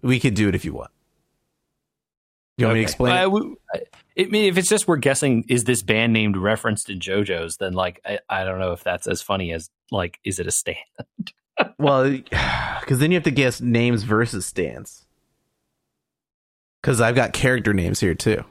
we 0.00 0.18
could 0.20 0.34
do 0.34 0.48
it 0.48 0.54
if 0.54 0.64
you 0.64 0.72
want. 0.72 0.90
You 2.56 2.66
want 2.66 2.74
me 2.74 2.80
to 2.80 2.84
explain? 2.84 3.16
Uh, 3.16 3.22
it? 3.22 3.32
we- 3.32 3.56
I 3.74 3.80
I 4.18 4.24
mean, 4.26 4.44
if 4.44 4.58
it's 4.58 4.68
just 4.68 4.86
we're 4.86 4.96
guessing, 4.96 5.44
is 5.48 5.64
this 5.64 5.82
band 5.82 6.12
named 6.12 6.36
referenced 6.36 6.90
in 6.90 6.98
JoJo's? 6.98 7.56
Then 7.56 7.72
like, 7.72 8.00
I, 8.04 8.18
I 8.28 8.44
don't 8.44 8.58
know 8.58 8.72
if 8.72 8.84
that's 8.84 9.06
as 9.06 9.22
funny 9.22 9.52
as 9.52 9.70
like, 9.90 10.18
is 10.24 10.38
it 10.38 10.46
a 10.46 10.50
stand? 10.50 10.76
Well, 11.78 12.10
because 12.80 12.98
then 12.98 13.10
you 13.10 13.16
have 13.16 13.24
to 13.24 13.30
guess 13.30 13.60
names 13.60 14.02
versus 14.04 14.46
stands. 14.46 15.04
Because 16.80 17.00
I've 17.00 17.14
got 17.14 17.34
character 17.34 17.74
names 17.74 18.00
here 18.00 18.14
too. 18.14 18.42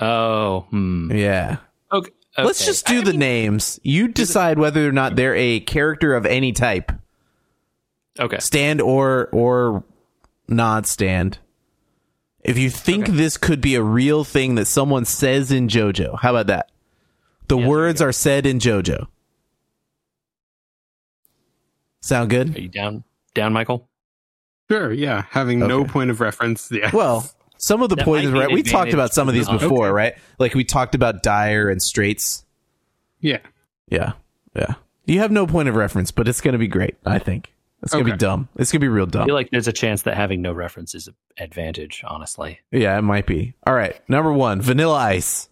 Oh, 0.00 0.60
hmm. 0.70 1.12
Yeah. 1.12 1.58
Okay. 1.92 2.10
Let's 2.38 2.64
just 2.64 2.86
do 2.86 3.00
I 3.00 3.04
the 3.04 3.10
mean, 3.10 3.20
names. 3.20 3.78
You 3.82 4.08
decide 4.08 4.58
whether 4.58 4.88
or 4.88 4.92
not 4.92 5.14
they're 5.14 5.36
a 5.36 5.60
character 5.60 6.14
of 6.14 6.24
any 6.24 6.52
type, 6.52 6.90
Okay. 8.20 8.38
stand 8.40 8.80
or 8.80 9.28
or 9.32 9.84
not 10.48 10.86
stand. 10.86 11.38
If 12.44 12.58
you 12.58 12.70
think 12.70 13.04
Okay. 13.04 13.12
this 13.12 13.36
could 13.36 13.60
be 13.60 13.74
a 13.76 13.82
real 13.82 14.24
thing 14.24 14.56
that 14.56 14.66
someone 14.66 15.04
says 15.04 15.52
in 15.52 15.68
JoJo, 15.68 16.20
how 16.20 16.30
about 16.30 16.48
that? 16.48 16.70
The 17.48 17.56
Yeah, 17.58 17.68
words 17.68 18.02
are 18.02 18.12
said 18.12 18.46
in 18.46 18.58
JoJo. 18.58 19.06
Sound 22.00 22.30
good? 22.30 22.56
Are 22.56 22.60
you 22.60 22.68
down? 22.68 23.04
Down, 23.34 23.52
Michael? 23.52 23.88
Sure, 24.70 24.92
yeah. 24.92 25.24
Having 25.30 25.60
no 25.60 25.84
point 25.84 26.10
of 26.10 26.20
reference. 26.20 26.70
Yeah. 26.72 26.90
Well, 26.92 27.30
some 27.58 27.82
of 27.82 27.90
the 27.90 27.96
That 27.96 28.04
points, 28.04 28.30
might 28.30 28.38
right? 28.46 28.50
We 28.52 28.62
talked 28.62 28.92
about 28.92 29.12
some 29.14 29.28
of 29.28 29.34
these 29.34 29.48
before, 29.48 29.86
Okay. 29.86 29.92
right? 29.92 30.14
Like 30.38 30.54
we 30.54 30.64
talked 30.64 30.94
about 30.94 31.22
Dyer 31.22 31.68
and 31.68 31.80
Straits. 31.80 32.44
yeah. 33.20 33.38
Yeah, 33.88 34.12
yeah. 34.56 34.74
You 35.04 35.18
have 35.18 35.30
no 35.30 35.46
point 35.46 35.68
of 35.68 35.74
reference, 35.76 36.10
but 36.12 36.26
it's 36.26 36.40
going 36.40 36.52
to 36.52 36.58
be 36.58 36.68
great. 36.68 36.96
I 37.04 37.18
think 37.18 37.52
it's 37.82 37.92
going 37.92 38.04
to 38.04 38.10
be 38.12 38.16
dumb. 38.16 38.48
It's 38.56 38.70
going 38.70 38.80
to 38.80 38.84
be 38.84 38.88
real 38.88 39.06
dumb. 39.06 39.22
I 39.22 39.26
feel 39.26 39.34
like 39.34 39.50
there's 39.50 39.68
a 39.68 39.72
chance 39.72 40.02
that 40.02 40.16
having 40.16 40.40
no 40.42 40.52
reference 40.52 40.94
is 40.94 41.08
an 41.08 41.14
advantage, 41.38 42.02
honestly. 42.06 42.60
yeah, 42.70 42.96
it 42.98 43.02
might 43.02 43.26
be. 43.26 43.54
All 43.66 43.74
right, 43.74 44.00
number 44.08 44.32
one, 44.32 44.60
Vanilla 44.60 44.96
Ice, 44.96 45.48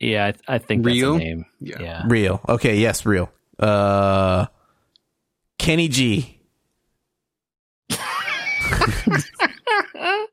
Yeah, 0.00 0.32
I, 0.48 0.54
I 0.54 0.58
think 0.58 0.84
Real? 0.84 1.12
that's 1.12 1.22
a 1.22 1.24
name. 1.24 1.46
Yeah. 1.60 1.80
Yeah. 1.80 2.02
real. 2.06 2.40
Okay, 2.48 2.76
yes, 2.78 3.06
real. 3.06 3.30
Uh, 3.58 4.46
Kenny 5.58 5.88
G. 5.88 6.40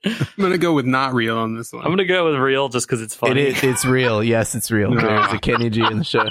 I'm 0.01 0.25
gonna 0.39 0.57
go 0.57 0.73
with 0.73 0.85
not 0.85 1.13
real 1.13 1.37
on 1.37 1.55
this 1.55 1.71
one. 1.73 1.83
I'm 1.83 1.91
gonna 1.91 2.05
go 2.05 2.25
with 2.31 2.35
real 2.39 2.69
just 2.69 2.87
because 2.87 3.01
it's 3.01 3.13
funny. 3.13 3.41
is. 3.41 3.63
It's 3.63 3.85
real. 3.85 4.23
Yes, 4.23 4.55
it's 4.55 4.71
real. 4.71 4.91
There's 4.95 5.33
a 5.33 5.37
Kenny 5.39 5.69
G 5.69 5.83
in 5.83 5.99
the 5.99 6.03
show. 6.03 6.25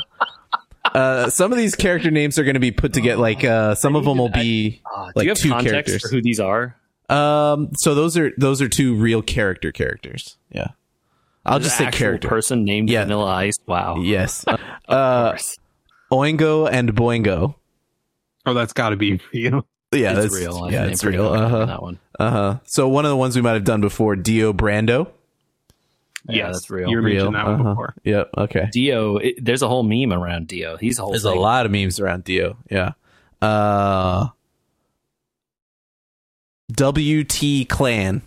Uh, 0.98 1.30
some 1.30 1.52
of 1.52 1.58
these 1.58 1.74
character 1.74 2.10
names 2.10 2.38
are 2.38 2.44
going 2.44 2.54
to 2.54 2.60
be 2.60 2.70
put 2.72 2.92
together. 2.92 3.20
Like 3.20 3.44
uh, 3.44 3.74
some 3.74 3.94
of 3.96 4.04
them 4.04 4.18
will 4.18 4.28
be 4.30 4.80
Uh, 4.84 5.06
do 5.06 5.12
like 5.16 5.24
you 5.24 5.30
have 5.30 5.38
two 5.38 5.50
context 5.50 5.72
characters. 5.72 6.02
for 6.02 6.08
who 6.08 6.22
these 6.22 6.40
are? 6.40 6.76
Um, 7.08 7.70
so 7.78 7.94
those 7.94 8.16
are 8.18 8.32
those 8.36 8.60
are 8.60 8.68
two 8.68 8.94
real 8.94 9.22
character 9.22 9.72
characters. 9.72 10.36
Yeah, 10.50 10.68
I'll 11.46 11.58
There's 11.58 11.70
just 11.70 11.80
an 11.80 11.92
say 11.92 11.98
character. 11.98 12.28
person 12.28 12.64
named 12.64 12.90
Yeah. 12.90 13.04
Vanilla 13.04 13.26
Ice. 13.26 13.54
Wow. 13.66 13.96
Yes, 14.00 14.44
Of 14.46 14.60
uh. 14.88 15.36
Oingo 16.12 16.70
and 16.70 16.94
Boingo. 16.94 17.54
oh, 18.46 18.54
that's 18.54 18.72
got 18.72 18.90
to 18.90 18.96
be 18.96 19.20
real. 19.34 19.66
Yeah, 19.92 20.12
it's 20.12 20.20
that's 20.32 20.34
real. 20.36 20.64
I 20.64 20.70
Yeah, 20.70 20.80
think 20.82 20.92
it's 20.92 21.04
real. 21.04 21.28
Uh 21.28 21.48
huh. 21.48 21.64
That 21.66 21.82
one. 21.82 21.98
Uh 22.18 22.30
huh. 22.30 22.58
So 22.64 22.88
one 22.88 23.04
of 23.04 23.10
the 23.10 23.16
ones 23.16 23.36
we 23.36 23.42
might 23.42 23.52
have 23.54 23.64
done 23.64 23.80
before, 23.80 24.16
Dio 24.16 24.52
Brando. 24.52 25.10
Yeah, 26.26 26.50
that's 26.52 26.68
real. 26.70 26.88
You 26.88 27.00
Real. 27.00 27.30
mentioned 27.30 27.34
that 27.36 27.46
one 27.46 27.60
uh-huh. 27.60 27.70
before. 27.70 27.94
Yep. 28.04 28.30
Okay. 28.36 28.68
Dio. 28.72 29.16
It, 29.18 29.44
there's 29.44 29.62
a 29.62 29.68
whole 29.68 29.82
meme 29.82 30.12
around 30.12 30.48
Dio. 30.48 30.76
He's 30.76 30.98
a 30.98 31.02
whole. 31.02 31.12
There's 31.12 31.24
a 31.24 31.34
lot 31.34 31.64
of 31.66 31.72
memes 31.72 32.00
around 32.00 32.24
Dio. 32.24 32.56
Yeah. 32.70 32.92
Uh. 33.40 34.28
WT 36.76 37.68
Clan. 37.68 38.22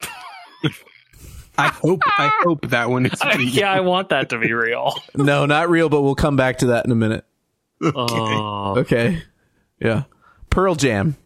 I 1.58 1.68
hope. 1.68 2.00
I 2.04 2.30
hope 2.42 2.68
that 2.68 2.90
one 2.90 3.06
is 3.06 3.20
real. 3.36 3.40
yeah, 3.40 3.72
I 3.72 3.80
want 3.80 4.10
that 4.10 4.28
to 4.30 4.38
be 4.38 4.52
real. 4.52 4.94
No, 5.16 5.46
not 5.46 5.70
real, 5.70 5.88
but 5.88 6.02
we'll 6.02 6.14
come 6.14 6.36
back 6.36 6.58
to 6.58 6.66
that 6.66 6.84
in 6.84 6.92
a 6.92 6.96
minute. 6.96 7.24
Oh, 7.82 8.74
Okay. 8.78 9.22
Yeah. 9.80 10.04
Pearl 10.50 10.74
Jam. 10.74 11.16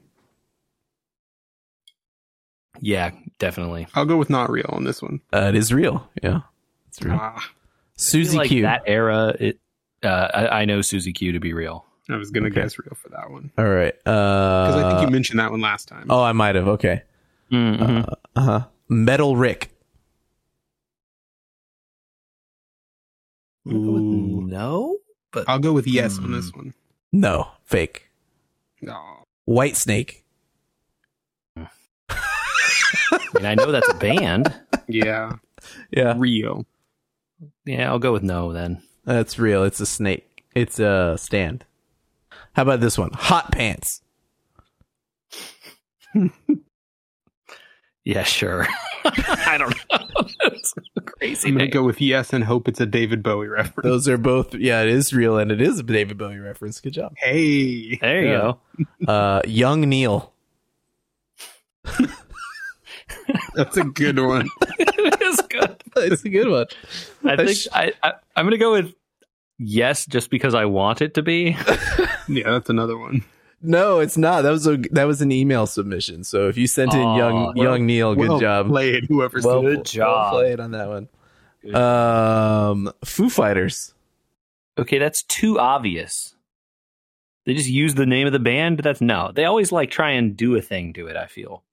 Yeah, 2.81 3.11
definitely. 3.39 3.87
I'll 3.95 4.05
go 4.07 4.17
with 4.17 4.31
not 4.31 4.51
real 4.51 4.67
on 4.71 4.85
this 4.85 5.01
one. 5.03 5.21
Uh, 5.33 5.47
it 5.49 5.55
is 5.55 5.73
real. 5.73 6.09
Yeah. 6.23 6.41
It's 6.89 7.01
real. 7.03 7.17
Ah, 7.21 7.49
Susie 7.97 8.37
like 8.39 8.49
Q. 8.49 8.63
that 8.63 8.83
era. 8.87 9.35
It. 9.39 9.61
Uh, 10.03 10.29
I, 10.33 10.61
I 10.61 10.65
know 10.65 10.81
Susie 10.83 11.13
Q 11.13 11.33
to 11.33 11.41
be 11.41 11.53
real. 11.53 11.85
I 12.09 12.17
was 12.17 12.31
gonna 12.31 12.47
Okay. 12.49 12.63
guess 12.63 12.79
real 12.79 12.95
for 13.01 13.09
that 13.11 13.31
one 13.31 13.53
All 13.57 13.65
right. 13.69 13.95
because 14.03 14.75
I 14.75 14.83
Uh, 14.83 14.91
think 14.91 15.03
you 15.03 15.13
mentioned 15.13 15.39
that 15.39 15.51
one 15.53 15.61
last 15.61 15.87
time. 15.87 16.07
oh, 16.11 16.23
I 16.23 16.33
might 16.33 16.55
have. 16.57 16.67
Okay. 16.67 17.03
Mhm. 17.53 18.13
Uh 18.35 18.41
huh. 18.41 18.65
Metal 18.89 19.37
Rick. 19.37 19.71
Ooh. 23.69 24.41
No, 24.47 24.99
but 25.33 25.49
I'll 25.49 25.59
go 25.59 25.73
with 25.73 25.87
yes 25.87 26.19
on 26.19 26.25
Hmm. 26.25 26.33
this 26.33 26.53
one. 26.55 26.75
No, 27.13 27.49
fake. 27.65 28.09
Oh, 28.89 29.23
White 29.45 29.77
Snake. 29.77 30.25
I, 31.57 31.69
mean, 33.35 33.47
I 33.47 33.55
know 33.55 33.71
that's 33.73 33.89
a 33.89 33.95
band. 33.95 34.55
yeah, 34.89 35.33
Yeah, 35.91 36.15
real. 36.17 36.67
Yeah, 37.65 37.89
I'll 37.91 37.99
go 37.99 38.13
with 38.13 38.23
no 38.23 38.53
then. 38.53 38.83
that's 39.05 39.39
real. 39.39 39.65
It's 39.65 39.81
a 39.81 39.87
snake. 39.87 40.45
It's 40.55 40.79
a 40.79 41.17
stand. 41.19 41.65
How 42.55 42.63
about 42.63 42.81
this 42.81 42.99
one? 42.99 43.11
Hot 43.15 43.51
Pants. 43.53 44.03
Yeah, 48.03 48.23
sure. 48.23 48.67
I 49.05 49.57
don't 49.59 49.77
know. 49.93 50.25
That's 50.43 50.75
crazy. 51.05 51.49
I'm 51.49 51.55
gonna 51.55 51.65
name. 51.67 51.71
go 51.71 51.83
with 51.83 52.01
yes 52.01 52.33
and 52.33 52.43
hope 52.43 52.67
it's 52.67 52.81
a 52.81 52.87
David 52.87 53.23
Bowie 53.23 53.47
reference. 53.47 53.85
Those 53.87 54.09
are 54.09 54.17
both. 54.17 54.55
Yeah, 54.55 54.81
it 54.83 54.89
is 54.89 55.13
real, 55.13 55.37
and 55.37 55.53
it 55.53 55.61
is 55.61 55.79
a 55.79 55.83
David 55.83 56.17
Bowie 56.17 56.39
reference. 56.39 56.81
Good 56.81 56.95
job. 56.95 57.13
Hey, 57.19 57.97
There 57.99 58.23
you 58.23 58.29
Yeah. 58.31 58.53
go. 59.07 59.13
Uh, 59.13 59.43
Young 59.47 59.83
Neil. 59.83 60.33
That's 63.55 63.77
a 63.77 63.85
good 63.85 64.19
one. 64.19 64.49
it 64.79 65.23
is 65.23 65.41
good. 65.49 65.83
it's 65.97 66.25
a 66.25 66.29
good 66.29 66.49
one. 66.49 66.67
I 67.25 67.37
think 67.45 67.59
I, 67.73 67.93
I 68.03 68.13
I'm 68.37 68.47
gonna 68.47 68.59
go 68.59 68.73
with 68.73 68.95
yes, 69.59 70.07
just 70.07 70.31
because 70.31 70.55
I 70.55 70.65
want 70.67 71.01
it 71.03 71.15
to 71.15 71.23
be. 71.23 71.57
Yeah, 72.29 72.53
that's 72.53 72.71
another 72.71 72.97
one. 72.97 73.25
No, 73.61 73.99
it's 73.99 74.17
not. 74.17 74.43
That 74.43 74.51
was 74.51 74.65
a 74.65 74.77
that 74.93 75.05
was 75.05 75.21
an 75.21 75.33
email 75.33 75.67
submission. 75.67 76.23
So 76.23 76.49
if 76.49 76.57
you 76.57 76.69
sent 76.69 76.95
in 76.95 77.01
Aw, 77.01 77.17
young 77.17 77.35
well- 77.35 77.55
young 77.57 77.87
Neil, 77.87 78.15
good 78.15 78.29
well 78.29 78.39
job. 78.41 78.69
played, 78.69 79.07
whoever 79.09 79.41
Well, 79.43 79.63
said 79.63 79.67
Good 79.67 79.77
well 79.77 79.83
job. 79.85 80.33
played 80.35 80.61
on 80.61 80.71
that 80.71 80.89
one. 80.89 81.09
Good. 81.63 81.75
Um, 81.75 82.93
Foo 83.05 83.29
Fighters. 83.29 83.95
Okay, 84.79 84.99
that's 84.99 85.25
too 85.25 85.59
obvious. 85.59 86.37
They 87.47 87.55
just 87.55 87.69
use 87.69 87.95
the 87.97 88.07
name 88.07 88.29
of 88.29 88.33
the 88.33 88.39
band. 88.39 88.79
That's 88.79 89.01
no. 89.01 89.33
They 89.35 89.45
always 89.45 89.73
like 89.73 89.91
try 89.91 90.11
and 90.13 90.37
do 90.37 90.55
a 90.55 90.63
thing 90.63 90.93
to 90.93 91.09
it. 91.09 91.17
I 91.17 91.27
feel. 91.27 91.65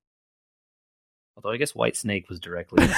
Although 1.37 1.51
I 1.51 1.57
guess 1.57 1.75
White 1.75 1.95
Snake 1.95 2.29
was 2.29 2.39
directly 2.39 2.83
the 2.83 2.95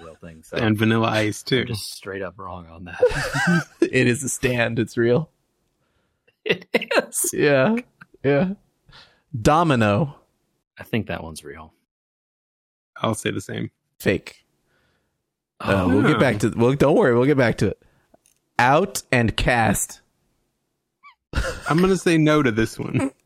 real 0.00 0.14
thing. 0.14 0.44
So 0.44 0.56
and 0.56 0.78
Vanilla 0.78 1.08
Ice 1.08 1.42
too. 1.42 1.62
I'm 1.62 1.66
just 1.66 1.92
straight 1.92 2.22
up 2.22 2.38
wrong 2.38 2.68
on 2.68 2.84
that. 2.84 3.66
it 3.80 4.06
is 4.06 4.22
a 4.22 4.28
stand. 4.28 4.78
It's 4.78 4.96
real. 4.96 5.28
it 6.44 6.66
is. 6.72 7.30
Yeah, 7.32 7.74
yeah. 8.22 8.50
Domino. 9.42 10.14
I 10.78 10.84
think 10.84 11.08
that 11.08 11.24
one's 11.24 11.42
real. 11.42 11.74
I'll 12.96 13.16
say 13.16 13.32
the 13.32 13.40
same. 13.40 13.72
Fake. 13.98 14.44
Uh, 15.58 15.86
we'll 15.88 16.02
get 16.02 16.20
back 16.20 16.38
to. 16.38 16.52
Well, 16.56 16.74
don't 16.74 16.94
worry, 16.94 17.12
we'll 17.12 17.26
get 17.26 17.36
back 17.36 17.58
to 17.58 17.66
it. 17.66 17.82
Out 18.60 19.02
and 19.10 19.36
cast. 19.36 20.00
I'm 21.68 21.80
gonna 21.80 21.96
say 21.96 22.18
no 22.18 22.40
to 22.40 22.52
this 22.52 22.78
one. 22.78 23.10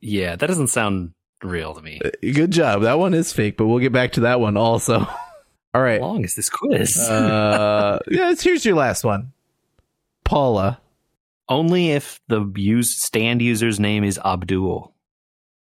Yeah, 0.00 0.36
that 0.36 0.46
doesn't 0.46 0.68
sound 0.68 1.14
real 1.42 1.74
to 1.74 1.82
me. 1.82 2.00
Good 2.22 2.50
job. 2.50 2.82
That 2.82 2.98
one 2.98 3.14
is 3.14 3.32
fake, 3.32 3.56
but 3.56 3.66
we'll 3.66 3.78
get 3.78 3.92
back 3.92 4.12
to 4.12 4.20
that 4.20 4.40
one 4.40 4.56
also. 4.56 5.00
All 5.74 5.82
right. 5.82 6.00
How 6.00 6.06
long 6.06 6.24
is 6.24 6.34
this 6.34 6.48
quiz? 6.48 6.98
Uh, 6.98 7.98
yes. 8.10 8.42
Here's 8.42 8.64
your 8.64 8.76
last 8.76 9.04
one. 9.04 9.32
Paula. 10.24 10.80
Only 11.48 11.92
if 11.92 12.20
the 12.28 12.50
use 12.56 13.00
stand 13.00 13.40
user's 13.40 13.78
name 13.78 14.02
is 14.02 14.18
Abdul. 14.24 14.92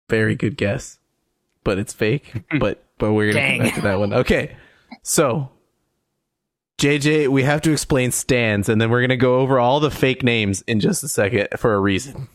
Very 0.09 0.35
good 0.35 0.57
guess, 0.57 0.99
but 1.63 1.79
it's 1.79 1.93
fake. 1.93 2.31
but 2.59 2.83
but 2.99 3.13
we're 3.13 3.33
gonna 3.33 3.57
get 3.57 3.59
back 3.59 3.75
to 3.75 3.81
that 3.81 3.99
one. 3.99 4.13
Okay. 4.13 4.55
So, 5.01 5.49
JJ, 6.79 7.29
we 7.29 7.41
have 7.43 7.61
to 7.61 7.71
explain 7.71 8.11
stands, 8.11 8.69
and 8.69 8.79
then 8.79 8.91
we're 8.91 9.01
gonna 9.01 9.17
go 9.17 9.39
over 9.39 9.57
all 9.59 9.79
the 9.79 9.89
fake 9.89 10.21
names 10.21 10.61
in 10.67 10.79
just 10.79 11.03
a 11.03 11.07
second 11.07 11.47
for 11.57 11.73
a 11.73 11.79
reason. 11.79 12.27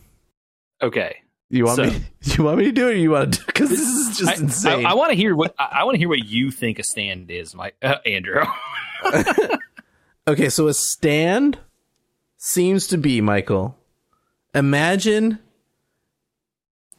Okay. 0.83 1.19
You 1.51 1.65
want 1.65 1.77
So- 1.77 1.85
me? 1.87 2.01
You 2.37 2.45
want 2.45 2.59
me 2.59 2.65
to 2.67 2.73
do 2.73 2.89
it? 2.89 2.93
Or 2.93 2.97
you 2.97 3.11
want 3.13 3.35
to? 3.35 3.47
Because 3.47 3.71
this 3.71 3.81
is 3.81 4.19
just 4.19 4.31
I, 4.31 4.43
insane. 4.43 4.87
I, 4.87 4.95
want 4.95 5.11
to 5.11 5.17
hear 5.17 5.35
what 5.35 5.55
I, 5.59 5.79
I 5.81 5.85
want 5.85 5.95
to 5.95 5.99
hear 5.99 6.09
what 6.09 6.25
you 6.25 6.51
think 6.51 6.79
a 6.79 6.83
stand 6.83 7.31
is, 7.31 7.55
Mike 7.55 7.75
uh, 7.83 7.97
Andrew. 8.05 8.43
Okay, 10.29 10.51
so 10.51 10.69
a 10.69 10.75
stand 10.75 11.59
seems 12.37 12.87
to 12.89 12.99
be 12.99 13.23
Michael. 13.23 13.79
Imagine 14.55 15.39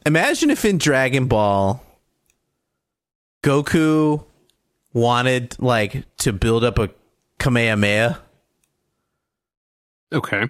Imagine 0.04 0.50
if 0.50 0.64
in 0.64 0.78
Dragon 0.78 1.26
Ball 1.28 1.80
Goku 3.44 4.24
wanted 4.92 5.54
like 5.60 6.04
to 6.18 6.32
build 6.32 6.64
up 6.64 6.80
a 6.80 6.90
Kamehameha 7.38 8.20
Okay. 10.12 10.48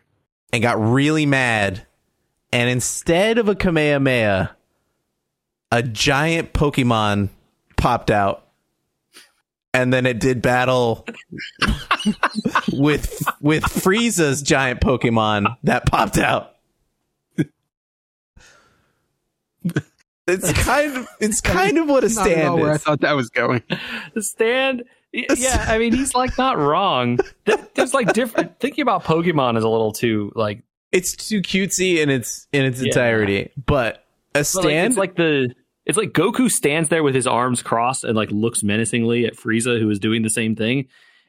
and 0.53 0.62
got 0.62 0.80
really 0.80 1.26
mad 1.26 1.86
and 2.53 2.70
instead 2.70 3.38
of 3.38 3.48
a 3.48 3.55
Kamehameha 3.55 4.57
a 5.72 5.82
giant 5.82 6.53
Pokemon 6.53 7.28
popped 7.76 8.11
out 8.11 8.46
and 9.72 9.92
then 9.92 10.07
it 10.07 10.18
did 10.18 10.42
battle 10.42 11.07
with 12.72 13.22
with 13.40 13.62
Frieza's 13.64 14.42
giant 14.42 14.80
Pokemon 14.80 15.57
that 15.62 15.86
popped 15.86 16.18
out. 16.18 16.57
It's 20.26 20.53
kind 20.64 20.96
of 20.96 21.09
it's 21.20 21.40
kind 21.40 21.78
of 21.78 21.88
what 21.88 22.05
a 22.05 22.09
Not 22.09 22.18
at 22.18 22.18
all 22.18 22.24
stand 22.24 22.55
where 22.55 22.72
I 22.72 22.76
thought 22.78 23.01
that 23.01 23.16
was 23.16 23.30
going. 23.30 23.62
the 24.14 24.22
stand. 24.22 24.84
Yeah, 25.12 25.64
I 25.66 25.78
mean 25.78 25.92
he's 25.92 26.14
like 26.14 26.38
not 26.38 26.57
wrong. 26.57 27.18
There's 27.74 27.94
like 27.94 28.12
different. 28.12 28.61
Thinking 28.61 28.82
about 28.82 29.03
Pokemon 29.05 29.57
is 29.57 29.64
a 29.64 29.68
little 29.68 29.92
too 29.92 30.32
like. 30.36 30.62
It's 30.93 31.14
too 31.14 31.41
cutesy 31.41 31.99
in 31.99 32.11
its 32.11 32.47
in 32.53 32.64
its 32.64 32.80
Yeah. 32.80 32.88
entirety, 32.88 33.51
but 33.57 34.05
a 34.34 34.38
but, 34.41 34.55
like, 34.55 34.64
stand 34.64 34.86
it's 34.93 34.99
like 34.99 35.16
the. 35.16 35.55
It's 35.86 35.97
like 35.97 36.11
Goku 36.12 36.51
stands 36.51 36.88
there 36.88 37.03
with 37.03 37.14
his 37.14 37.26
arms 37.26 37.62
crossed 37.62 38.05
and 38.05 38.14
like 38.16 38.30
looks 38.30 38.62
menacingly 38.62 39.24
at 39.26 39.34
Frieza, 39.34 39.80
who 39.80 39.88
is 39.91 39.99
doing 39.99 40.22
the 40.22 40.30
same 40.30 40.55
thing, 40.55 40.86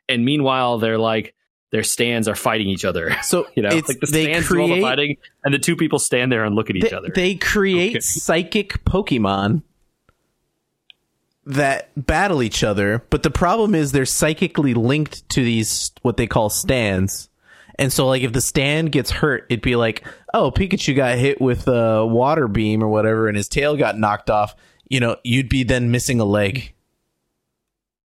and 0.09 0.23
meanwhile 0.25 0.77
they're 0.77 0.97
like 0.99 1.33
their 1.71 1.83
stands 1.83 2.27
are 2.27 2.35
fighting 2.35 2.67
each 2.67 2.83
other. 2.85 3.15
so 3.23 3.47
You 3.55 3.63
know, 3.63 3.69
it's, 3.71 3.87
like 3.87 3.99
the 4.01 4.07
stands 4.07 4.49
do 4.49 4.59
all 4.59 4.67
the 4.67 4.81
fighting, 4.81 5.17
and 5.45 5.53
the 5.53 5.57
two 5.59 5.75
people 5.77 5.99
stand 5.99 6.31
there 6.31 6.43
and 6.43 6.53
look 6.55 6.69
at 6.69 6.75
each 6.75 6.83
they, 6.83 6.91
other. 6.91 7.09
they 7.15 7.35
create 7.35 7.91
Okay. 7.91 7.99
psychic 8.01 8.83
Pokemon 8.83 9.63
that 11.45 11.89
battle 11.95 12.43
each 12.43 12.63
other, 12.63 13.03
but 13.09 13.23
the 13.23 13.31
problem 13.31 13.73
is 13.73 13.91
they're 13.93 14.05
psychically 14.05 14.73
linked 14.73 15.27
to 15.29 15.43
these 15.43 15.91
what 16.03 16.17
they 16.17 16.27
call 16.27 16.49
stands. 16.49 17.29
And 17.81 17.91
so 17.91 18.05
like 18.05 18.21
if 18.21 18.31
the 18.31 18.41
stand 18.41 18.91
gets 18.91 19.09
hurt, 19.09 19.47
it'd 19.49 19.63
be 19.63 19.75
like, 19.75 20.07
"Oh, 20.35 20.51
Pikachu 20.51 20.95
got 20.95 21.17
hit 21.17 21.41
with 21.41 21.67
a 21.67 22.05
water 22.05 22.47
beam 22.47 22.83
or 22.83 22.87
whatever 22.87 23.27
and 23.27 23.35
his 23.35 23.49
tail 23.49 23.75
got 23.75 23.97
knocked 23.97 24.29
off." 24.29 24.55
You 24.87 24.99
know, 24.99 25.17
you'd 25.23 25.49
be 25.49 25.63
then 25.63 25.89
missing 25.89 26.19
a 26.19 26.25
leg. 26.25 26.75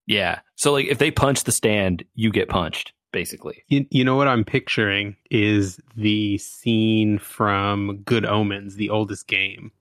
yeah. 0.08 0.40
So 0.56 0.72
like 0.72 0.86
if 0.86 0.98
they 0.98 1.12
punch 1.12 1.44
the 1.44 1.52
stand, 1.52 2.06
you 2.16 2.32
get 2.32 2.48
punched 2.48 2.94
basically. 3.12 3.64
You, 3.68 3.86
you 3.92 4.04
know 4.06 4.16
what 4.16 4.30
I'm 4.30 4.46
picturing 4.46 5.18
is 5.30 5.80
the 5.96 6.38
scene 6.38 7.18
from 7.18 7.98
Good 8.06 8.26
Omens, 8.26 8.76
the 8.76 8.90
oldest 8.90 9.28
game. 9.28 9.72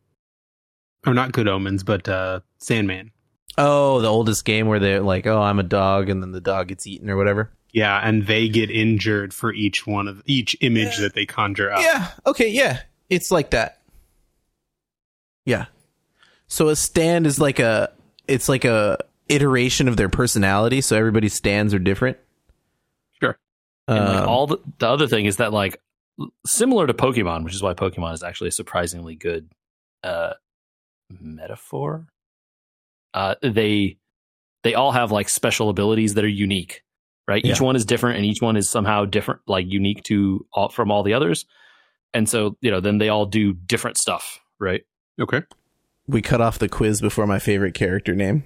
Or 1.07 1.15
not 1.15 1.33
Good 1.33 1.49
Omens, 1.49 1.85
but 1.85 2.09
uh, 2.09 2.41
Sandman. 2.59 3.13
Oh, 3.59 4.01
the 4.01 4.09
oldest 4.09 4.45
game 4.45 4.67
where 4.67 4.81
they're 4.81 5.01
like, 5.01 5.27
"Oh, 5.29 5.41
I'm 5.41 5.61
a 5.61 5.65
dog," 5.65 6.09
and 6.09 6.21
then 6.21 6.33
the 6.33 6.41
dog 6.41 6.69
gets 6.69 6.87
eaten 6.87 7.09
or 7.09 7.17
whatever. 7.17 7.53
Yeah, 7.75 7.99
and 7.99 8.25
they 8.29 8.49
get 8.49 8.71
injured 8.71 9.35
for 9.35 9.53
each 9.53 9.85
one 9.85 10.07
of 10.07 10.23
each 10.27 10.57
image 10.61 10.97
that 10.99 11.15
they 11.15 11.27
conjure 11.27 11.73
up. 11.73 11.81
Yeah. 11.81 12.13
Okay. 12.25 12.49
Yeah. 12.49 12.83
It's 13.11 13.33
like 13.33 13.51
that. 13.51 13.83
Yeah. 15.45 15.67
So 16.47 16.69
a 16.69 16.77
stand 16.77 17.27
is 17.27 17.41
like 17.41 17.59
a 17.59 17.91
it's 18.29 18.49
like 18.49 18.65
a 18.65 18.99
iteration 19.29 19.89
of 19.89 19.97
their 19.97 20.09
personality. 20.09 20.83
So 20.83 20.97
everybody's 20.97 21.35
stands 21.35 21.75
are 21.75 21.81
different. 21.81 22.17
Sure. 23.21 23.37
And 23.89 24.05
like 24.05 24.23
Um, 24.23 24.29
all 24.29 24.47
the, 24.47 24.59
the 24.79 24.89
other 24.89 25.09
thing 25.09 25.25
is 25.27 25.39
that 25.39 25.53
like 25.53 25.81
similar 26.47 26.87
to 26.87 26.95
Pokemon, 26.95 27.43
which 27.43 27.57
is 27.57 27.63
why 27.63 27.75
Pokemon 27.75 28.15
is 28.15 28.23
actually 28.23 28.49
a 28.49 28.53
surprisingly 28.53 29.17
good 29.17 29.51
uh 30.05 30.35
metaphor. 31.21 32.07
Uh 33.13 33.35
they 33.43 33.99
they 34.63 34.75
all 34.75 34.93
have 34.93 35.11
like 35.11 35.29
special 35.29 35.71
abilities 35.71 36.15
that 36.15 36.25
are 36.25 36.29
unique, 36.29 36.84
right? 37.29 37.45
Each 37.45 37.61
Yeah. 37.61 37.67
one 37.67 37.77
is 37.77 37.85
different 37.85 38.17
and 38.17 38.27
each 38.27 38.41
one 38.43 38.57
is 38.57 38.69
somehow 38.69 39.05
different 39.05 39.41
like 39.47 39.67
unique 39.69 40.03
to 40.05 40.47
all 40.53 40.69
from 40.69 40.91
all 40.91 41.03
the 41.03 41.15
others. 41.15 41.47
And 42.13 42.29
so, 42.29 42.57
you 42.61 42.71
know, 42.71 42.81
then 42.81 42.99
they 42.99 43.09
all 43.09 43.27
do 43.27 43.53
different 43.55 43.97
stuff, 43.99 44.41
right? 44.59 44.83
Okay. 45.21 45.43
we 46.07 46.21
cut 46.21 46.41
off 46.41 46.59
the 46.59 46.69
quiz 46.69 47.01
before 47.01 47.27
my 47.27 47.39
favorite 47.39 47.73
character 47.75 48.15
name, 48.15 48.45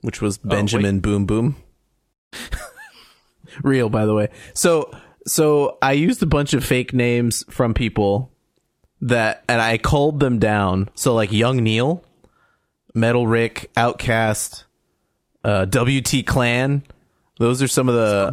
which 0.00 0.20
was 0.20 0.38
Oh, 0.44 0.48
Benjamin 0.48 0.98
Boom 1.00 1.24
Boom. 1.24 1.56
Real, 3.62 3.88
by 3.88 4.06
the 4.06 4.14
way. 4.14 4.28
So, 4.54 4.90
so 5.26 5.78
I 5.82 5.92
used 5.92 6.22
a 6.22 6.26
bunch 6.26 6.54
of 6.54 6.64
fake 6.64 6.92
names 6.92 7.44
from 7.50 7.74
people 7.74 8.32
that, 9.00 9.44
and 9.48 9.60
I 9.60 9.78
culled 9.78 10.20
them 10.20 10.38
down. 10.38 10.88
So, 10.94 11.14
like 11.14 11.32
Young 11.32 11.62
Neil, 11.62 12.04
Metal 12.94 13.26
Rick, 13.26 13.70
Outcast, 13.76 14.64
uh, 15.44 15.66
WT 15.66 16.24
Clan. 16.26 16.82
Those 17.40 17.60
are 17.62 17.68
some 17.68 17.88
of 17.88 17.94
the. 17.96 18.32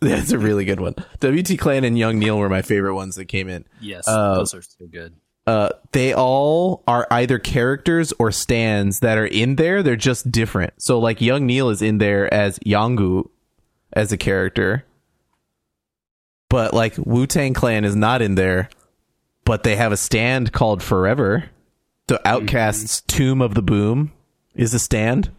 That's 0.00 0.30
a 0.32 0.38
really 0.38 0.64
good 0.64 0.80
one. 0.80 0.94
WT 1.20 1.58
Clan 1.58 1.84
and 1.84 1.98
Young 1.98 2.18
Neil 2.18 2.38
were 2.38 2.48
my 2.48 2.62
favorite 2.62 2.94
ones 2.94 3.16
that 3.16 3.26
came 3.26 3.48
in 3.48 3.64
Yes, 3.80 4.08
Uh, 4.08 4.36
those 4.36 4.54
are 4.54 4.62
so 4.62 4.86
good. 4.90 5.14
uh, 5.46 5.68
they 5.92 6.14
all 6.14 6.82
are 6.86 7.06
either 7.10 7.38
characters 7.38 8.12
or 8.18 8.30
stands 8.32 9.00
that 9.00 9.18
are 9.18 9.26
in 9.26 9.56
there. 9.56 9.82
They're 9.82 9.96
just 9.96 10.30
different. 10.32 10.72
So, 10.80 10.98
like, 11.00 11.20
Young 11.20 11.46
Neil 11.46 11.68
is 11.68 11.82
in 11.82 11.98
there 11.98 12.32
as 12.32 12.58
Yangu 12.60 13.28
as 13.92 14.12
a 14.12 14.16
character, 14.16 14.84
but 16.48 16.72
like 16.74 16.94
Wu 16.98 17.26
Tang 17.26 17.54
Clan 17.54 17.84
is 17.84 17.96
not 17.96 18.22
in 18.22 18.36
there. 18.36 18.68
But 19.44 19.62
they 19.62 19.76
have 19.76 19.92
a 19.92 19.96
stand 19.98 20.52
called 20.52 20.82
Forever. 20.82 21.50
The 22.06 22.26
Outcast's 22.26 23.02
Tomb 23.02 23.42
of 23.42 23.54
the 23.54 23.60
Boom 23.62 24.12
is 24.54 24.72
a 24.72 24.78
stand. 24.78 25.30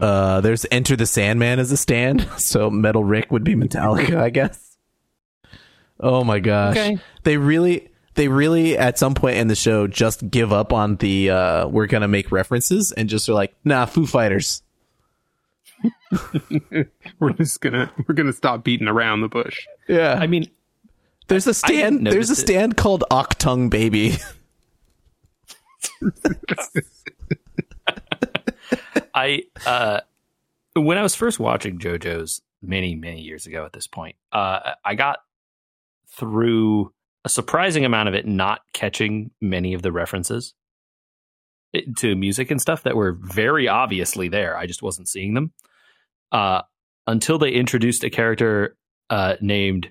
Uh, 0.00 0.40
there's 0.40 0.66
Enter 0.70 0.96
the 0.96 1.06
Sandman 1.06 1.58
as 1.58 1.70
a 1.72 1.76
stand. 1.76 2.28
So 2.38 2.70
Metal 2.70 3.04
Rick 3.04 3.30
would 3.30 3.44
be 3.44 3.54
Metallica, 3.54 4.16
I 4.16 4.30
guess. 4.30 4.76
Oh 6.00 6.24
my 6.24 6.40
gosh 6.40 6.76
Okay. 6.76 6.98
they 7.22 7.36
really 7.36 7.88
they 8.14 8.26
really 8.28 8.76
at 8.76 8.98
some 8.98 9.14
point 9.14 9.36
in 9.36 9.46
the 9.46 9.54
show 9.54 9.86
just 9.86 10.28
give 10.28 10.52
up 10.52 10.72
on 10.72 10.96
the 10.96 11.30
uh 11.30 11.68
we're 11.68 11.86
gonna 11.86 12.08
make 12.08 12.32
references 12.32 12.92
and 12.96 13.08
just 13.08 13.28
are 13.28 13.34
like 13.34 13.54
nah 13.64 13.86
foo 13.86 14.04
fighters 14.06 14.62
We're 17.20 17.32
just 17.34 17.60
gonna 17.60 17.92
we're 18.08 18.14
gonna 18.14 18.32
stop 18.32 18.64
beating 18.64 18.88
around 18.88 19.20
the 19.20 19.28
bush. 19.28 19.66
yeah 19.88 20.14
I 20.20 20.26
mean, 20.26 20.50
there's 21.28 21.46
a 21.46 21.54
stand 21.54 22.04
there's 22.06 22.14
a 22.14 22.16
notice 22.16 22.30
it. 22.30 22.36
stand 22.36 22.76
called 22.76 23.04
Achtung 23.12 23.70
Baby 23.70 24.16
I 29.24 29.42
uh 29.66 30.00
when 30.76 30.98
I 30.98 31.02
was 31.02 31.14
first 31.14 31.38
watching 31.40 31.78
JoJo's 31.78 32.42
many 32.62 32.94
many 32.94 33.20
years 33.20 33.46
ago 33.46 33.64
at 33.64 33.72
this 33.72 33.86
point, 33.86 34.16
uh 34.32 34.72
I 34.84 34.94
got 34.94 35.18
through 36.08 36.92
a 37.24 37.28
surprising 37.28 37.84
amount 37.84 38.08
of 38.08 38.14
it 38.14 38.26
not 38.26 38.60
catching 38.72 39.30
many 39.40 39.72
of 39.74 39.82
the 39.82 39.90
references 39.92 40.54
to 41.96 42.14
music 42.14 42.50
and 42.50 42.60
stuff 42.60 42.82
that 42.84 42.94
were 42.96 43.18
very 43.20 43.66
obviously 43.66 44.28
there. 44.28 44.56
I 44.56 44.66
just 44.66 44.82
wasn't 44.82 45.08
seeing 45.08 45.34
them. 45.34 45.52
Uh 46.30 46.62
until 47.06 47.38
they 47.38 47.50
introduced 47.50 48.04
a 48.04 48.10
character 48.10 48.76
uh 49.10 49.36
named 49.40 49.90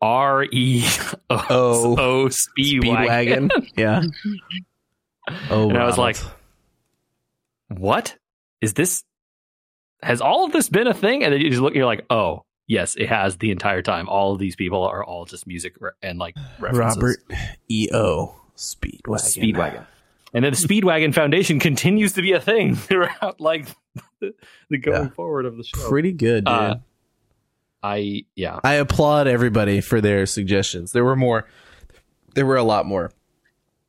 R 0.00 0.44
E 0.44 0.84
O 1.30 1.96
O 1.98 2.28
Speedwagon. 2.28 3.48
speedwagon 3.50 3.68
yeah 3.76 4.02
oh 5.50 5.68
And 5.68 5.76
I 5.78 5.84
was 5.84 5.98
like, 5.98 6.16
what 7.68 8.16
is 8.60 8.74
this 8.74 9.04
has 10.02 10.20
all 10.20 10.44
of 10.44 10.52
this 10.52 10.68
been 10.68 10.86
a 10.86 10.94
thing? 10.94 11.24
And 11.24 11.32
then 11.32 11.40
you 11.40 11.50
just 11.50 11.60
look, 11.62 11.74
you're 11.74 11.86
like, 11.86 12.04
oh, 12.10 12.44
yes, 12.66 12.94
it 12.96 13.08
has 13.08 13.36
the 13.38 13.50
entire 13.50 13.82
time. 13.82 14.08
All 14.08 14.32
of 14.32 14.38
these 14.38 14.54
people 14.56 14.84
are 14.84 15.02
all 15.04 15.24
just 15.24 15.46
music 15.46 15.74
re- 15.80 15.90
and 16.02 16.18
like 16.18 16.36
references. 16.60 16.96
Robert 16.96 17.16
E.O. 17.70 18.34
Speedwagon. 18.56 19.02
Speedwagon. 19.54 19.86
And 20.34 20.44
then 20.44 20.52
the 20.52 20.58
Speedwagon 20.58 21.14
Foundation 21.14 21.58
continues 21.58 22.12
to 22.14 22.22
be 22.22 22.32
a 22.32 22.40
thing 22.40 22.74
throughout 22.76 23.40
like 23.40 23.66
the, 24.20 24.34
the 24.68 24.78
going 24.78 25.04
Yeah. 25.04 25.10
forward 25.10 25.46
of 25.46 25.56
the 25.56 25.64
show. 25.64 25.88
Pretty 25.88 26.12
good, 26.12 26.44
dude. 26.44 26.52
Uh, 26.54 26.76
I 27.82 28.24
yeah. 28.34 28.58
I 28.64 28.74
applaud 28.74 29.26
everybody 29.28 29.80
for 29.80 30.00
their 30.00 30.26
suggestions. 30.26 30.92
There 30.92 31.04
were 31.04 31.16
more. 31.16 31.46
There 32.34 32.44
were 32.44 32.56
a 32.56 32.64
lot 32.64 32.86
more. 32.86 33.10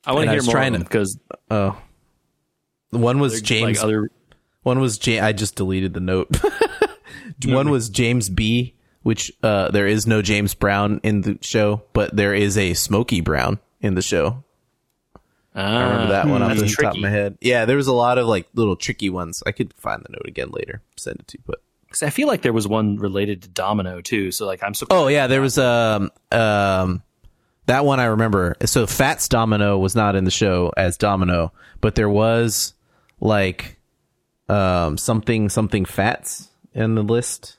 I 0.06 0.14
want 0.14 0.26
to 0.28 0.32
hear 0.32 0.44
more 0.44 0.52
trying 0.54 0.74
to- 0.74 0.80
because 0.80 1.20
Oh, 1.52 1.76
one 2.92 3.20
was 3.20 3.42
James. 3.42 3.78
like 3.78 3.84
other 3.84 4.10
one 4.64 4.80
was 4.80 4.98
J. 4.98 5.20
I 5.20 5.32
just 5.34 5.56
deleted 5.56 5.94
the 5.94 6.00
note. 6.00 6.30
one 7.46 7.70
was 7.70 7.90
James 7.90 8.30
B. 8.30 8.76
Which 9.02 9.32
uh, 9.42 9.72
there 9.72 9.88
is 9.88 10.06
no 10.06 10.22
James 10.22 10.54
Brown 10.54 11.00
in 11.04 11.22
the 11.22 11.38
show, 11.42 11.84
but 11.94 12.14
there 12.14 12.34
is 12.34 12.58
a 12.58 12.74
Smokey 12.74 13.22
Brown 13.22 13.60
in 13.80 13.96
the 13.96 14.02
show. 14.02 14.44
I 15.56 15.84
remember 15.84 16.08
that 16.12 16.28
one 16.28 16.42
off 16.42 16.58
the 16.58 16.68
top 16.68 16.96
of 16.96 17.02
my 17.02 17.10
head. 17.10 17.38
Yeah, 17.40 17.64
there 17.64 17.78
was 17.78 17.88
a 17.88 17.94
lot 17.94 18.18
of 18.18 18.28
like 18.28 18.48
little 18.54 18.76
tricky 18.76 19.10
ones. 19.10 19.42
I 19.48 19.54
could 19.54 19.74
find 19.78 20.04
the 20.04 20.12
note 20.12 20.28
again 20.28 20.50
later. 20.52 20.82
Send 20.98 21.22
it 21.22 21.28
to 21.30 21.38
you, 21.38 21.44
but 21.48 21.62
'Cause 21.90 22.04
I 22.04 22.12
feel 22.12 22.28
like 22.28 22.44
there 22.44 22.54
was 22.54 22.68
one 22.68 22.98
related 22.98 23.42
to 23.44 23.50
Domino 23.50 24.00
too. 24.02 24.32
So 24.32 24.46
like 24.46 24.62
I'm 24.64 24.74
surprised. 24.76 25.02
Oh 25.02 25.08
yeah, 25.08 25.28
there 25.28 25.42
was 25.42 25.58
um 25.58 26.12
um 26.32 27.02
that 27.66 27.84
one 27.86 28.00
I 28.00 28.06
remember. 28.06 28.56
So 28.66 28.86
Fats 28.86 29.28
Domino 29.28 29.78
was 29.80 29.96
not 29.96 30.16
in 30.16 30.24
the 30.26 30.30
show 30.32 30.72
as 30.78 30.98
Domino, 30.98 31.52
but 31.82 31.96
there 31.96 32.10
was 32.10 32.74
like 33.22 33.79
um 34.50 34.98
something 34.98 35.50
something 35.50 35.86
Fats 35.86 36.50
in 36.74 36.96
the 36.96 37.04
list. 37.04 37.58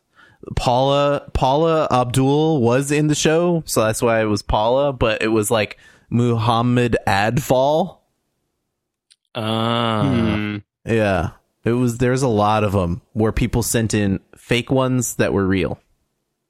Paula 0.57 1.29
Paula 1.35 1.87
Abdul 1.91 2.61
was 2.61 2.91
in 2.91 3.07
the 3.09 3.15
show, 3.15 3.63
so 3.67 3.83
that's 3.85 4.01
why 4.03 4.21
it 4.23 4.25
was 4.25 4.43
Paula, 4.43 4.93
but 4.93 5.23
it 5.23 5.29
was 5.29 5.51
like 5.51 5.77
Muhammad 6.09 6.97
Avdol. 7.07 7.99
Uh, 9.35 10.03
Hmm. 10.03 10.57
Yeah. 10.85 11.31
It 11.65 11.73
was 11.73 11.99
there's 11.99 12.23
a 12.23 12.29
lot 12.29 12.65
of 12.65 12.73
them 12.73 13.03
where 13.13 13.33
people 13.33 13.63
sent 13.63 13.93
in 13.93 14.21
fake 14.37 14.71
ones 14.71 15.17
that 15.17 15.33
were 15.33 15.47
real 15.47 15.79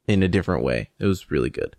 in 0.07 0.23
a 0.23 0.27
different 0.29 0.63
way. 0.63 0.89
It 0.99 1.05
was 1.05 1.29
really 1.29 1.49
good. 1.49 1.75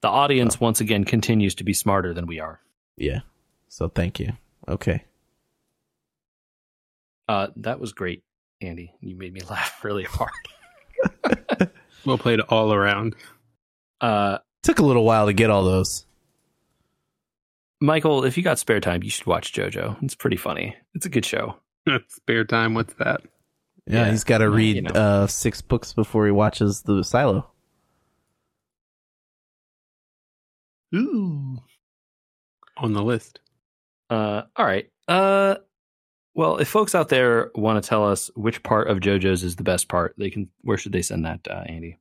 the 0.00 0.08
audience 0.08 0.58
once 0.60 0.80
again 0.80 1.04
continues 1.04 1.54
to 1.56 1.64
be 1.64 1.72
smarter 1.74 2.14
than 2.14 2.26
we 2.26 2.38
are. 2.40 2.60
Yeah. 2.96 3.20
So 3.68 3.88
thank 3.88 4.18
you. 4.18 4.32
Okay. 4.68 5.04
Uh, 7.28 7.48
that 7.56 7.80
was 7.80 7.92
great, 7.92 8.22
Andy. 8.60 8.92
You 9.00 9.16
made 9.16 9.32
me 9.32 9.40
laugh 9.50 9.84
really 9.84 10.04
hard. 10.04 10.30
Well 12.04 12.18
played 12.18 12.38
all 12.38 12.72
around. 12.72 13.16
Uh, 14.00 14.38
Took 14.62 14.78
a 14.78 14.84
little 14.84 15.04
while 15.04 15.26
to 15.26 15.32
get 15.32 15.50
all 15.50 15.64
those. 15.64 16.06
Michael, 17.80 18.22
if 18.24 18.36
you 18.36 18.44
got 18.44 18.60
spare 18.60 18.78
time, 18.78 19.02
you 19.02 19.10
should 19.10 19.26
watch 19.26 19.52
JoJo. 19.52 20.00
It's 20.04 20.14
pretty 20.14 20.36
funny. 20.36 20.76
It's 20.94 21.04
a 21.04 21.08
good 21.08 21.24
show. 21.26 21.56
Spare 22.08 22.44
time. 22.44 22.74
What's 22.74 22.94
that? 22.94 23.22
Yeah, 23.88 24.04
Yeah. 24.04 24.10
he's 24.12 24.22
got 24.22 24.38
to 24.38 24.48
read 24.48 24.76
you 24.76 24.82
know. 24.82 24.90
uh, 24.92 25.26
six 25.26 25.60
books 25.62 25.92
before 25.94 26.26
he 26.26 26.30
watches 26.30 26.82
the 26.82 27.02
Silo. 27.02 27.50
Ooh. 30.94 31.58
On 32.76 32.92
the 32.92 33.02
list. 33.02 33.40
Uh, 34.10 34.42
all 34.54 34.64
right. 34.64 34.88
Uh, 35.08 35.56
well, 36.36 36.58
if 36.58 36.68
folks 36.68 36.94
out 36.94 37.08
there 37.08 37.50
want 37.54 37.82
to 37.82 37.88
tell 37.88 38.06
us 38.06 38.30
which 38.34 38.62
part 38.62 38.88
of 38.88 38.98
JoJo's 38.98 39.42
is 39.42 39.56
the 39.56 39.62
best 39.62 39.88
part, 39.88 40.14
they 40.18 40.28
can. 40.28 40.50
Where 40.60 40.76
should 40.76 40.92
they 40.92 41.00
send 41.00 41.24
that, 41.24 41.40
uh, 41.50 41.64
Andy? 41.66 41.98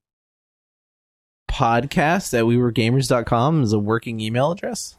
Podcast 1.49 2.37
at 2.37 2.43
wewergamers.com 2.43 3.63
is 3.63 3.71
a 3.71 3.79
working 3.79 4.19
email 4.19 4.51
address. 4.51 4.97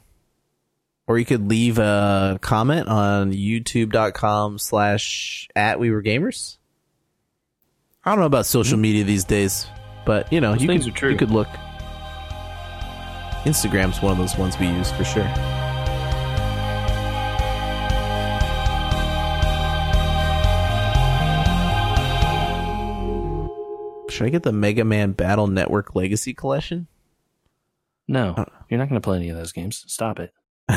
Or 1.07 1.19
you 1.19 1.27
could 1.27 1.49
leave 1.49 1.79
a 1.79 2.39
comment 2.41 2.89
on 2.89 3.33
youtube.com 3.33 4.59
slash 4.59 5.49
at 5.55 5.79
we 5.79 5.91
were 5.91 6.03
gamers. 6.03 6.57
I 8.07 8.13
don't 8.13 8.21
know 8.21 8.27
about 8.27 8.47
social 8.47 8.79
media 8.79 9.05
these 9.05 9.25
days, 9.25 9.67
but 10.07 10.33
you 10.33 10.41
know, 10.41 10.53
Those 10.53 10.63
you 10.63 10.69
things 10.69 10.85
could, 10.87 11.11
you 11.11 11.19
could 11.19 11.31
look. 11.31 11.49
Instagram's 13.45 14.01
one 14.01 14.13
of 14.13 14.19
those 14.19 14.37
ones 14.39 14.59
we 14.59 14.67
use 14.67 14.91
for 14.93 15.05
sure. 15.05 15.56
Should 24.17 24.27
I 24.27 24.31
get 24.31 24.45
the 24.45 24.53
Mega 24.53 24.83
Man 24.83 25.13
Battle 25.13 25.47
Network 25.47 25.95
Legacy 25.95 26.33
Collection? 26.33 26.87
No, 28.09 28.35
Uh. 28.37 28.45
you're 28.71 28.79
not 28.79 28.89
going 28.89 28.99
to 29.01 29.05
play 29.05 29.19
any 29.19 29.29
of 29.29 29.37
those 29.37 29.53
games. 29.53 29.85
Stop 29.89 30.19
it. 30.21 30.33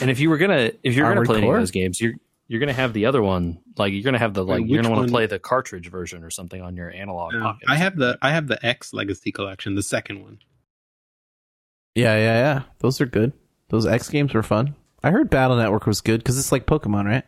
and 0.00 0.08
if 0.08 0.20
you 0.20 0.30
were 0.30 0.38
gonna, 0.38 0.70
if 0.84 0.94
you're 0.94 1.04
gonna 1.04 1.16
Armored 1.20 1.26
play 1.26 1.38
any 1.38 1.48
of 1.48 1.54
those 1.56 1.72
games, 1.72 2.00
you're 2.00 2.12
you're 2.46 2.60
gonna 2.60 2.72
have 2.72 2.92
the 2.92 3.06
other 3.06 3.20
one. 3.22 3.58
Like 3.76 3.92
you're 3.92 4.02
gonna 4.04 4.18
have 4.20 4.34
the 4.34 4.44
like 4.44 4.60
Wait, 4.60 4.68
you're 4.70 4.82
gonna 4.82 4.94
want 4.94 5.08
to 5.08 5.12
play 5.12 5.26
the 5.26 5.38
cartridge 5.40 5.90
version 5.90 6.22
or 6.22 6.30
something 6.30 6.62
on 6.62 6.76
your 6.76 6.90
analog 6.90 7.32
No, 7.34 7.40
pocket. 7.42 7.64
I 7.68 7.76
have 7.76 7.96
the 7.96 8.16
I 8.22 8.30
have 8.30 8.46
the 8.46 8.64
X 8.64 8.92
Legacy 8.94 9.32
Collection, 9.32 9.74
the 9.74 9.82
second 9.82 10.22
one. 10.22 10.38
Yeah, 11.96 12.16
yeah, 12.16 12.38
yeah. 12.38 12.62
Those 12.78 13.00
are 13.00 13.06
good. 13.06 13.32
Those 13.68 13.84
X 13.86 14.08
games 14.08 14.32
were 14.32 14.42
fun. 14.44 14.76
I 15.02 15.10
heard 15.10 15.28
Battle 15.28 15.56
Network 15.56 15.86
was 15.86 16.00
good 16.00 16.20
because 16.20 16.38
it's 16.38 16.52
like 16.52 16.66
Pokemon, 16.66 17.06
right? 17.06 17.24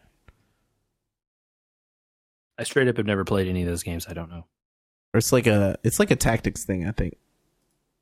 I 2.59 2.63
straight 2.65 2.87
up 2.89 2.97
have 2.97 3.07
never 3.07 3.25
played 3.25 3.49
any 3.49 3.63
of 3.63 3.69
those 3.69 3.83
games. 3.83 4.07
I 4.09 4.13
don't 4.15 4.31
know. 4.31 4.45
Or 5.15 5.19
it's 5.19 5.33
like 5.33 5.47
a 5.47 5.77
it's 5.83 5.99
like 5.99 6.11
a 6.11 6.17
tactics 6.17 6.65
thing. 6.65 6.87
I 6.87 6.93
think. 6.93 7.17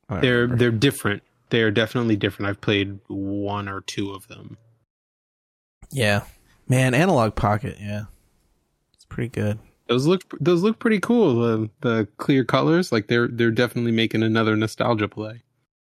I 0.09 0.19
They're 0.21 0.41
remember. 0.41 0.55
they're 0.57 0.71
different. 0.71 1.23
They're 1.49 1.71
definitely 1.71 2.15
different. 2.15 2.49
I've 2.49 2.61
played 2.61 2.99
one 3.07 3.67
or 3.67 3.81
two 3.81 4.11
of 4.11 4.27
them. 4.27 4.57
yeah, 5.91 6.23
man. 6.69 6.93
Analog 6.93 7.35
Pocket. 7.35 7.77
Yeah, 7.79 8.05
it's 8.93 9.05
pretty 9.05 9.29
good. 9.29 9.59
Those 9.87 10.05
look 10.07 10.21
those 10.39 10.63
look 10.63 10.79
pretty 10.79 10.99
cool. 11.01 11.35
The 11.35 11.69
the 11.81 12.07
clear 12.17 12.45
colors, 12.45 12.91
like 12.93 13.07
they're 13.07 13.27
they're 13.27 13.51
definitely 13.51 13.91
making 13.91 14.23
another 14.23 14.55
nostalgia 14.55 15.09
play. 15.09 15.43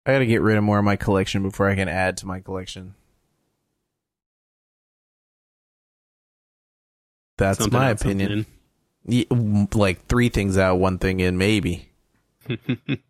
I 0.06 0.12
got 0.12 0.20
to 0.20 0.26
get 0.26 0.42
rid 0.42 0.58
of 0.58 0.66
more 0.66 0.80
of 0.80 0.84
my 0.84 0.98
collection 0.98 1.44
before 1.44 1.70
I 1.70 1.76
can 1.76 1.88
add 1.88 2.18
to 2.18 2.26
my 2.26 2.42
collection. 2.42 2.96
That's 7.38 7.60
Something 7.60 7.80
my 7.80 7.92
out, 7.92 8.00
something 8.00 8.22
opinion. 8.22 8.46
Ye- 9.06 9.28
Like 9.74 10.06
three 10.08 10.30
things 10.30 10.58
out, 10.58 10.76
one 10.76 10.98
thing 10.98 11.20
in, 11.20 11.38
maybe. 11.38 11.90
in. 12.48 12.58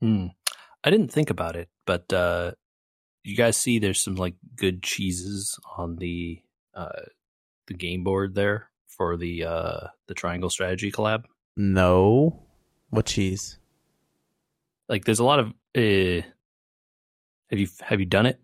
Hmm. 0.00 0.26
I 0.82 0.90
didn't 0.90 1.12
think 1.12 1.30
about 1.30 1.54
it, 1.54 1.68
but 1.86 2.12
uh, 2.12 2.52
you 3.22 3.36
guys 3.36 3.56
see 3.56 3.78
there's 3.78 4.00
some 4.00 4.16
like 4.16 4.34
good 4.56 4.82
cheeses 4.82 5.58
on 5.76 5.96
the 5.96 6.42
uh, 6.74 7.02
the 7.68 7.74
game 7.74 8.02
board 8.02 8.34
there 8.34 8.68
for 8.88 9.16
the 9.16 9.44
uh, 9.44 9.86
the 10.08 10.14
Triangle 10.14 10.50
Strategy 10.50 10.90
collab. 10.90 11.24
No, 11.56 12.42
what 12.90 13.06
cheese? 13.06 13.58
Like 14.88 15.04
there's 15.04 15.20
a 15.20 15.24
lot 15.24 15.38
of. 15.38 15.48
Uh, 15.76 16.26
have 17.50 17.58
you 17.60 17.68
have 17.82 18.00
you 18.00 18.06
done 18.06 18.26
it? 18.26 18.40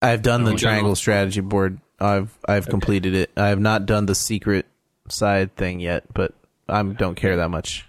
I've 0.00 0.22
done 0.22 0.44
the 0.44 0.54
triangle 0.54 0.94
strategy 0.94 1.40
board. 1.40 1.80
I've 2.02 2.36
I've 2.46 2.66
completed 2.66 3.14
it. 3.14 3.30
I 3.36 3.48
have 3.48 3.60
not 3.60 3.86
done 3.86 4.06
the 4.06 4.14
secret 4.14 4.66
side 5.08 5.54
thing 5.56 5.80
yet, 5.80 6.04
but 6.12 6.34
I 6.68 6.82
don't 6.82 7.14
care 7.14 7.36
that 7.36 7.50
much. 7.50 7.86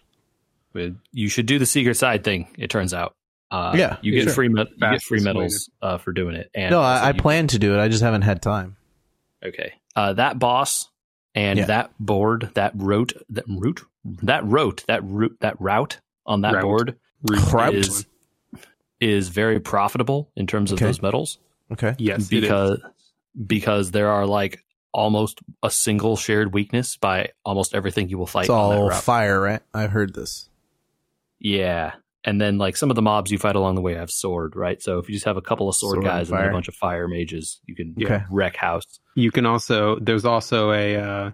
You 1.11 1.29
should 1.29 1.45
do 1.45 1.59
the 1.59 1.65
secret 1.65 1.95
side 1.95 2.23
thing. 2.23 2.47
It 2.57 2.69
turns 2.69 2.93
out. 2.93 3.15
Uh, 3.51 3.73
Yeah, 3.77 3.97
you 4.01 4.11
get 4.13 4.23
sure. 4.23 4.33
free 4.33 4.49
me- 4.49 4.61
you 4.67 4.77
get 4.91 5.01
free 5.03 5.19
medals 5.21 5.69
uh, 5.81 5.97
for 5.99 6.11
doing 6.11 6.35
it. 6.35 6.49
And 6.55 6.71
no, 6.71 6.77
so 6.77 6.81
I, 6.81 6.97
I 6.97 7.11
you- 7.11 7.21
plan 7.21 7.47
to 7.49 7.59
do 7.59 7.75
it. 7.75 7.79
I 7.79 7.87
just 7.87 8.01
haven't 8.01 8.23
had 8.23 8.41
time. 8.41 8.75
Okay. 9.45 9.73
Uh, 9.95 10.13
that 10.13 10.39
boss 10.39 10.89
and 11.35 11.59
Yeah. 11.59 11.65
that 11.65 11.91
board, 11.99 12.49
that 12.55 12.71
route, 12.75 13.13
that 13.29 13.45
route, 13.47 13.81
that 14.23 14.43
route, 14.45 14.83
that 14.87 15.03
route, 15.03 15.37
that 15.41 15.61
route 15.61 15.99
on 16.25 16.41
that 16.41 16.53
Route. 16.55 16.63
board 16.63 16.95
Route. 17.21 17.75
is 17.75 18.05
is 18.99 19.29
very 19.29 19.59
profitable 19.59 20.31
in 20.35 20.47
terms 20.47 20.71
of 20.71 20.77
Okay. 20.77 20.85
those 20.85 21.01
medals 21.01 21.37
Okay. 21.71 21.93
yes, 21.99 22.19
it 22.19 22.21
is. 22.23 22.29
because 22.41 22.81
because 23.47 23.91
there 23.91 24.09
are 24.09 24.25
like 24.25 24.59
almost 24.93 25.39
a 25.63 25.71
single 25.71 26.15
shared 26.15 26.53
weakness 26.53 26.97
by 26.97 27.29
almost 27.43 27.73
everything 27.73 28.09
you 28.09 28.17
will 28.17 28.27
fight 28.27 28.43
It's 28.43 28.49
on 28.51 28.69
that 28.69 28.75
all 28.77 28.89
fire, 28.91 29.39
right? 29.41 29.61
I've 29.73 29.89
heard 29.91 30.13
this. 30.13 30.49
yeah. 31.39 31.93
And 32.25 32.39
then 32.39 32.57
like 32.57 32.77
some 32.77 32.89
of 32.89 32.95
the 32.95 33.01
mobs 33.01 33.31
you 33.31 33.37
fight 33.37 33.57
along 33.57 33.75
the 33.75 33.81
way 33.81 33.95
have 33.95 34.09
sword, 34.09 34.55
right? 34.55 34.81
So 34.81 34.97
if 34.99 35.09
you 35.09 35.13
just 35.13 35.25
have 35.25 35.35
a 35.35 35.41
couple 35.41 35.67
of 35.67 35.75
sword, 35.75 35.95
Sword 35.95 36.05
guys 36.05 36.29
and 36.29 36.39
then 36.39 36.47
a 36.47 36.51
bunch 36.53 36.69
of 36.69 36.75
fire 36.75 37.07
mages, 37.09 37.59
you 37.65 37.75
can 37.75 37.95
Okay. 38.01 38.23
wreck 38.31 38.55
house. 38.55 38.85
You 39.15 39.29
can 39.29 39.45
also 39.45 39.97
there's 39.99 40.23
also 40.23 40.71
a 40.71 40.95
uh, 40.95 41.31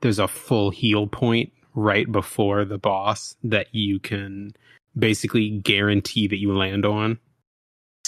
there's 0.00 0.18
a 0.18 0.26
full 0.28 0.70
heal 0.70 1.06
point 1.06 1.52
right 1.74 2.10
before 2.10 2.64
the 2.64 2.78
boss 2.78 3.36
that 3.44 3.66
you 3.72 3.98
can 4.00 4.52
basically 4.98 5.50
guarantee 5.50 6.26
that 6.28 6.38
you 6.38 6.56
land 6.56 6.86
on. 6.86 7.18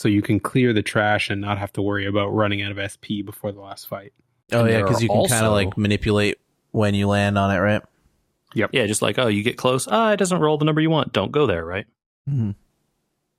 So 0.03 0.09
you 0.09 0.21
can 0.21 0.41
clear 0.41 0.73
the 0.73 0.83
trash 0.83 1.31
and 1.31 1.41
not 1.41 1.59
have 1.59 1.73
to 1.75 1.83
worry 1.83 2.07
about 2.07 2.31
running 2.31 2.61
out 2.61 2.77
of 2.77 2.91
SP 2.91 3.23
before 3.25 3.53
the 3.53 3.61
last 3.61 3.87
fight. 3.87 4.13
Oh 4.51 4.63
And 4.65 4.71
yeah, 4.71 4.83
because 4.83 5.01
you 5.01 5.09
can 5.09 5.27
kind 5.29 5.47
of 5.47 5.53
like 5.53 5.79
manipulate 5.79 6.41
when 6.73 6.97
you 6.97 7.07
land 7.07 7.39
on 7.39 7.55
it, 7.55 7.61
right? 7.61 7.83
Yep. 8.57 8.71
Yeah, 8.73 8.87
just 8.87 9.01
like 9.01 9.17
oh, 9.21 9.29
you 9.29 9.45
get 9.45 9.57
close. 9.57 9.87
Ah, 9.89 10.11
it 10.11 10.17
doesn't 10.17 10.41
roll 10.41 10.59
the 10.59 10.65
number 10.65 10.81
you 10.81 10.91
want. 10.91 11.13
Don't 11.13 11.31
go 11.31 11.47
there, 11.47 11.65
right? 11.65 11.87
Mm-hmm. 12.29 12.51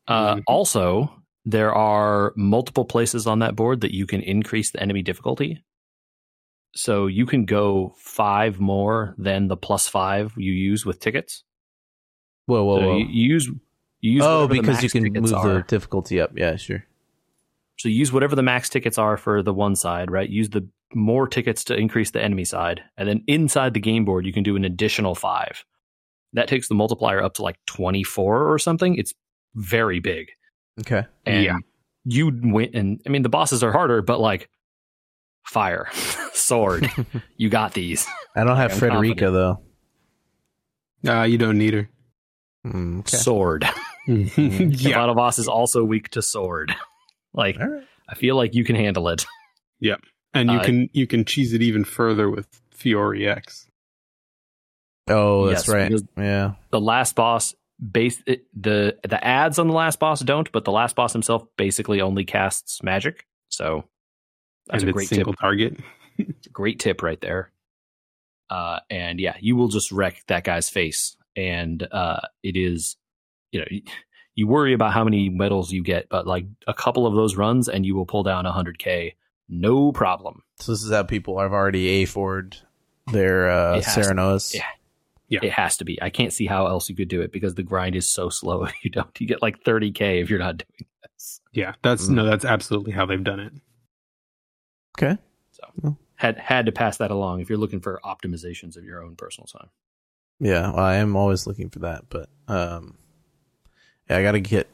Uh, 0.08 0.36
Mhm. 0.36 0.44
Also, 0.48 1.14
there 1.44 1.76
are 1.76 2.32
multiple 2.38 2.86
places 2.86 3.28
on 3.28 3.40
that 3.40 3.58
board 3.58 3.82
that 3.82 3.94
you 3.94 4.06
can 4.06 4.22
increase 4.22 4.72
the 4.72 4.82
enemy 4.82 5.02
difficulty. 5.02 5.62
So 6.78 7.08
you 7.08 7.26
can 7.26 7.44
go 7.44 7.94
five 7.98 8.62
more 8.62 9.16
than 9.18 9.50
the 9.50 9.58
plus 9.58 9.90
five 9.90 10.32
you 10.38 10.54
use 10.54 10.86
with 10.86 11.02
tickets. 11.02 11.44
Whoa, 12.46 12.64
whoa, 12.64 12.80
So 12.80 12.88
whoa! 12.88 12.98
you, 13.00 13.06
you 13.10 13.34
use 13.34 13.52
you 14.04 14.12
use 14.12 14.24
oh, 14.24 14.42
whatever 14.42 14.54
the 14.54 14.62
because 14.62 14.84
you 14.84 14.90
can 14.90 15.14
move 15.14 15.34
are. 15.34 15.54
the 15.56 15.62
difficulty 15.64 16.20
up. 16.22 16.32
Yeah, 16.36 16.58
sure. 16.58 16.86
So 17.80 17.90
use 17.90 18.12
whatever 18.14 18.36
the 18.36 18.44
max 18.44 18.70
tickets 18.70 18.98
are 18.98 19.18
for 19.18 19.42
the 19.42 19.54
one 19.54 19.76
side, 19.76 20.12
right? 20.12 20.30
Use 20.30 20.50
the 20.50 20.68
more 20.94 21.28
tickets 21.28 21.64
to 21.66 21.74
increase 21.76 22.12
the 22.12 22.22
enemy 22.22 22.46
side, 22.46 22.82
and 22.98 23.08
then 23.10 23.24
inside 23.28 23.74
the 23.74 23.80
game 23.80 24.06
board 24.06 24.26
you 24.26 24.34
can 24.34 24.44
do 24.44 24.56
an 24.56 24.66
additional 24.66 25.16
five. 25.16 25.64
That 26.34 26.48
takes 26.48 26.68
the 26.68 26.76
multiplier 26.76 27.24
up 27.24 27.34
to 27.36 27.42
like 27.44 27.58
twenty 27.66 28.04
four 28.04 28.52
or 28.52 28.60
something. 28.60 28.96
It's 28.96 29.14
very 29.56 30.00
big. 30.00 30.28
Okay. 30.82 31.04
and 31.26 31.44
Yeah. 31.46 31.58
you 32.04 32.32
win 32.44 32.72
and 32.74 33.00
i 33.06 33.10
mean 33.10 33.22
the 33.22 33.30
bosses 33.30 33.64
are 33.64 33.72
harder 33.72 34.02
but 34.02 34.20
like 34.20 34.50
fire 35.46 35.88
sword 36.34 36.90
you 37.38 37.48
got 37.50 37.74
these 37.76 38.08
I 38.36 38.44
don't 38.44 38.58
have 38.58 38.72
I'm 38.74 38.80
Frederica 38.80 39.30
though. 39.30 39.62
Uh, 41.08 41.24
you 41.24 41.38
don't 41.38 41.60
need 41.60 41.76
her. 41.76 41.90
Mm, 42.66 43.02
okay. 43.02 43.18
sword 43.18 43.62
the 43.62 43.74
yeah. 44.08 44.96
battle 44.98 45.16
boss 45.16 45.40
is 45.40 45.48
also 45.48 45.84
weak 45.84 46.10
to 46.10 46.22
sword 46.22 46.74
like 47.34 47.58
All 47.60 47.68
right. 47.68 47.84
i 48.10 48.16
feel 48.16 48.36
like 48.36 48.54
you 48.56 48.64
can 48.64 48.76
handle 48.76 49.08
it 49.10 49.26
Yep. 49.80 50.00
And 50.34 50.50
you 50.50 50.58
Uh, 50.60 50.64
can 50.64 50.90
you 50.94 51.08
can 51.08 51.26
cheese 51.26 51.52
it 51.54 51.62
even 51.62 51.84
further 51.84 52.30
with 52.30 52.48
Fiori 52.72 53.28
X. 53.28 53.68
Oh, 55.10 55.48
that's 55.48 55.68
Yes, 55.68 55.74
right. 55.74 55.92
Yeah. 56.18 56.54
the 56.72 56.80
last 56.80 57.16
boss 57.16 57.54
base 57.92 58.22
it, 58.26 58.46
the 58.56 58.98
the 59.08 59.22
ads 59.22 59.60
on 59.60 59.68
the 59.68 59.74
last 59.74 60.00
boss 60.00 60.22
don't 60.22 60.50
but 60.54 60.64
the 60.64 60.72
last 60.72 60.96
boss 60.96 61.12
himself 61.12 61.44
basically 61.58 62.00
only 62.00 62.24
casts 62.24 62.82
magic 62.82 63.26
so 63.50 63.84
that's 64.68 64.84
and 64.84 64.88
a 64.88 64.90
it's 64.92 64.96
great 64.96 65.10
tip 65.10 65.16
single 65.18 65.34
target. 65.34 65.78
great 66.54 66.80
tip 66.80 67.02
right 67.04 67.20
there. 67.20 67.52
Uh, 68.50 68.80
and 68.90 69.20
yeah, 69.20 69.36
you 69.42 69.56
will 69.58 69.68
just 69.68 69.92
wreck 69.92 70.24
that 70.28 70.44
guy's 70.46 70.70
face. 70.70 71.18
And 71.36 71.86
uh, 71.92 72.22
it 72.44 72.56
is, 72.56 72.96
you 73.54 73.60
know, 73.60 73.66
you 74.36 74.48
worry 74.48 74.74
about 74.74 74.94
how 74.94 75.04
many 75.04 75.30
medals 75.30 75.72
you 75.72 75.84
get, 75.84 76.10
but 76.10 76.26
like 76.28 76.46
a 76.68 76.74
couple 76.74 77.06
of 77.08 77.14
those 77.14 77.36
runs, 77.38 77.70
and 77.70 77.86
you 77.86 77.96
will 77.96 78.06
pull 78.06 78.24
down 78.24 78.46
100k, 78.46 79.14
no 79.48 79.92
problem. 79.92 80.42
So 80.60 80.72
this 80.72 80.84
is 80.84 80.92
how 80.92 81.04
people 81.04 81.40
have 81.40 81.54
already 81.54 81.88
a 81.88 82.06
forward 82.06 82.58
their 83.12 83.50
uh, 83.50 83.78
It 83.78 83.86
has 83.86 83.96
to- 83.96 84.02
Serenoas. 84.14 84.54
yeah. 84.56 84.64
Yeah. 85.30 85.40
It 85.44 85.52
has 85.54 85.78
to 85.78 85.86
be. 85.86 86.00
I 86.02 86.10
can't 86.12 86.32
see 86.34 86.46
how 86.46 86.68
else 86.68 86.90
you 86.90 86.96
could 86.96 87.08
do 87.08 87.22
it 87.22 87.32
because 87.32 87.56
the 87.56 87.64
grind 87.64 87.96
is 87.96 88.08
so 88.12 88.30
slow. 88.30 88.66
If 88.66 88.74
you 88.84 88.92
don't, 88.92 89.10
you 89.20 89.26
get 89.28 89.42
like 89.42 89.64
30k 89.64 90.22
if 90.22 90.30
you're 90.30 90.38
not 90.38 90.58
doing 90.58 90.88
this. 91.02 91.42
Yeah, 91.52 91.74
that's 91.82 92.08
Mm. 92.08 92.16
no, 92.16 92.26
that's 92.26 92.46
absolutely 92.46 92.92
how 92.92 93.06
they've 93.08 93.24
done 93.24 93.40
it. 93.40 93.54
Okay. 94.98 95.18
So 95.52 95.98
had 96.16 96.38
had 96.38 96.66
to 96.68 96.72
pass 96.72 96.98
that 96.98 97.10
along 97.12 97.40
if 97.42 97.50
you're 97.50 97.58
looking 97.58 97.80
for 97.82 98.00
optimizations 98.06 98.78
of 98.78 98.84
your 98.84 99.04
own 99.04 99.16
personal 99.16 99.48
time. 99.48 99.70
Yeah, 100.40 100.70
well, 100.72 100.80
I 100.86 100.96
am 100.96 101.16
always 101.16 101.48
looking 101.48 101.70
for 101.70 101.80
that, 101.80 102.04
but 102.10 102.30
um, 102.48 102.96
yeah, 102.96 103.03
I 104.10 104.22
gotta 104.22 104.40
get 104.40 104.68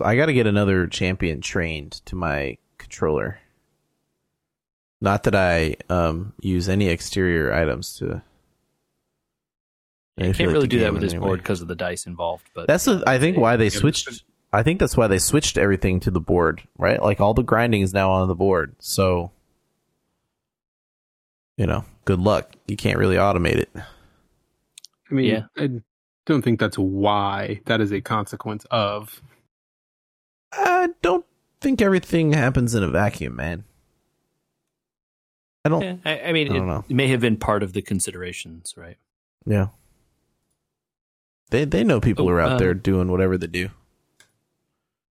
I 0.00 0.16
gotta 0.16 0.32
get 0.32 0.46
another 0.46 0.86
champion 0.86 1.40
trained 1.40 1.92
to 2.06 2.16
my 2.16 2.58
controller. 2.78 3.40
Not 5.00 5.24
that 5.24 5.34
I 5.34 5.76
um 5.88 6.32
use 6.40 6.68
any 6.68 6.88
exterior 6.88 7.52
items 7.52 7.96
to. 7.98 8.22
You 10.18 10.32
can't 10.32 10.38
really 10.50 10.62
the 10.62 10.66
do 10.68 10.78
that 10.80 10.92
with 10.92 11.02
this 11.02 11.12
any 11.12 11.20
board 11.20 11.40
because 11.40 11.60
of 11.60 11.68
the 11.68 11.74
dice 11.74 12.06
involved. 12.06 12.48
But 12.54 12.68
That's 12.68 12.86
the, 12.86 13.04
I 13.06 13.18
think 13.18 13.36
why 13.36 13.56
they 13.56 13.68
switched. 13.68 14.24
I 14.50 14.62
think 14.62 14.80
that's 14.80 14.96
why 14.96 15.08
they 15.08 15.18
switched 15.18 15.58
everything 15.58 16.00
to 16.00 16.10
the 16.10 16.20
board, 16.20 16.62
right? 16.78 17.02
Like 17.02 17.20
all 17.20 17.34
the 17.34 17.42
grinding 17.42 17.82
is 17.82 17.92
now 17.92 18.10
on 18.12 18.28
the 18.28 18.34
board, 18.34 18.74
so 18.78 19.30
you 21.58 21.66
know, 21.66 21.84
good 22.06 22.20
luck. 22.20 22.54
You 22.66 22.76
can't 22.76 22.98
really 22.98 23.16
automate 23.16 23.56
it. 23.56 23.70
I 23.76 25.14
mean, 25.14 25.26
Yeah. 25.26 25.66
I 26.26 26.32
don't 26.32 26.42
think 26.42 26.58
that's 26.58 26.76
why. 26.78 27.60
That 27.66 27.80
is 27.80 27.92
a 27.92 28.00
consequence 28.00 28.66
of. 28.70 29.22
I 30.52 30.88
don't 31.02 31.24
think 31.60 31.80
everything 31.80 32.32
happens 32.32 32.74
in 32.74 32.82
a 32.82 32.88
vacuum, 32.88 33.36
man. 33.36 33.64
I 35.64 35.68
don't. 35.68 35.82
Yeah, 35.82 35.96
I, 36.04 36.20
I 36.20 36.32
mean, 36.32 36.50
I 36.50 36.54
don't 36.56 36.62
it 36.64 36.66
know. 36.66 36.84
may 36.88 37.08
have 37.08 37.20
been 37.20 37.36
part 37.36 37.62
of 37.62 37.72
the 37.72 37.82
considerations, 37.82 38.74
right? 38.76 38.96
Yeah. 39.44 39.68
They 41.50 41.64
they 41.64 41.84
know 41.84 42.00
people 42.00 42.26
Oh, 42.26 42.30
are 42.30 42.40
out 42.40 42.52
uh, 42.52 42.58
there 42.58 42.74
doing 42.74 43.10
whatever 43.10 43.38
they 43.38 43.46
do. 43.46 43.70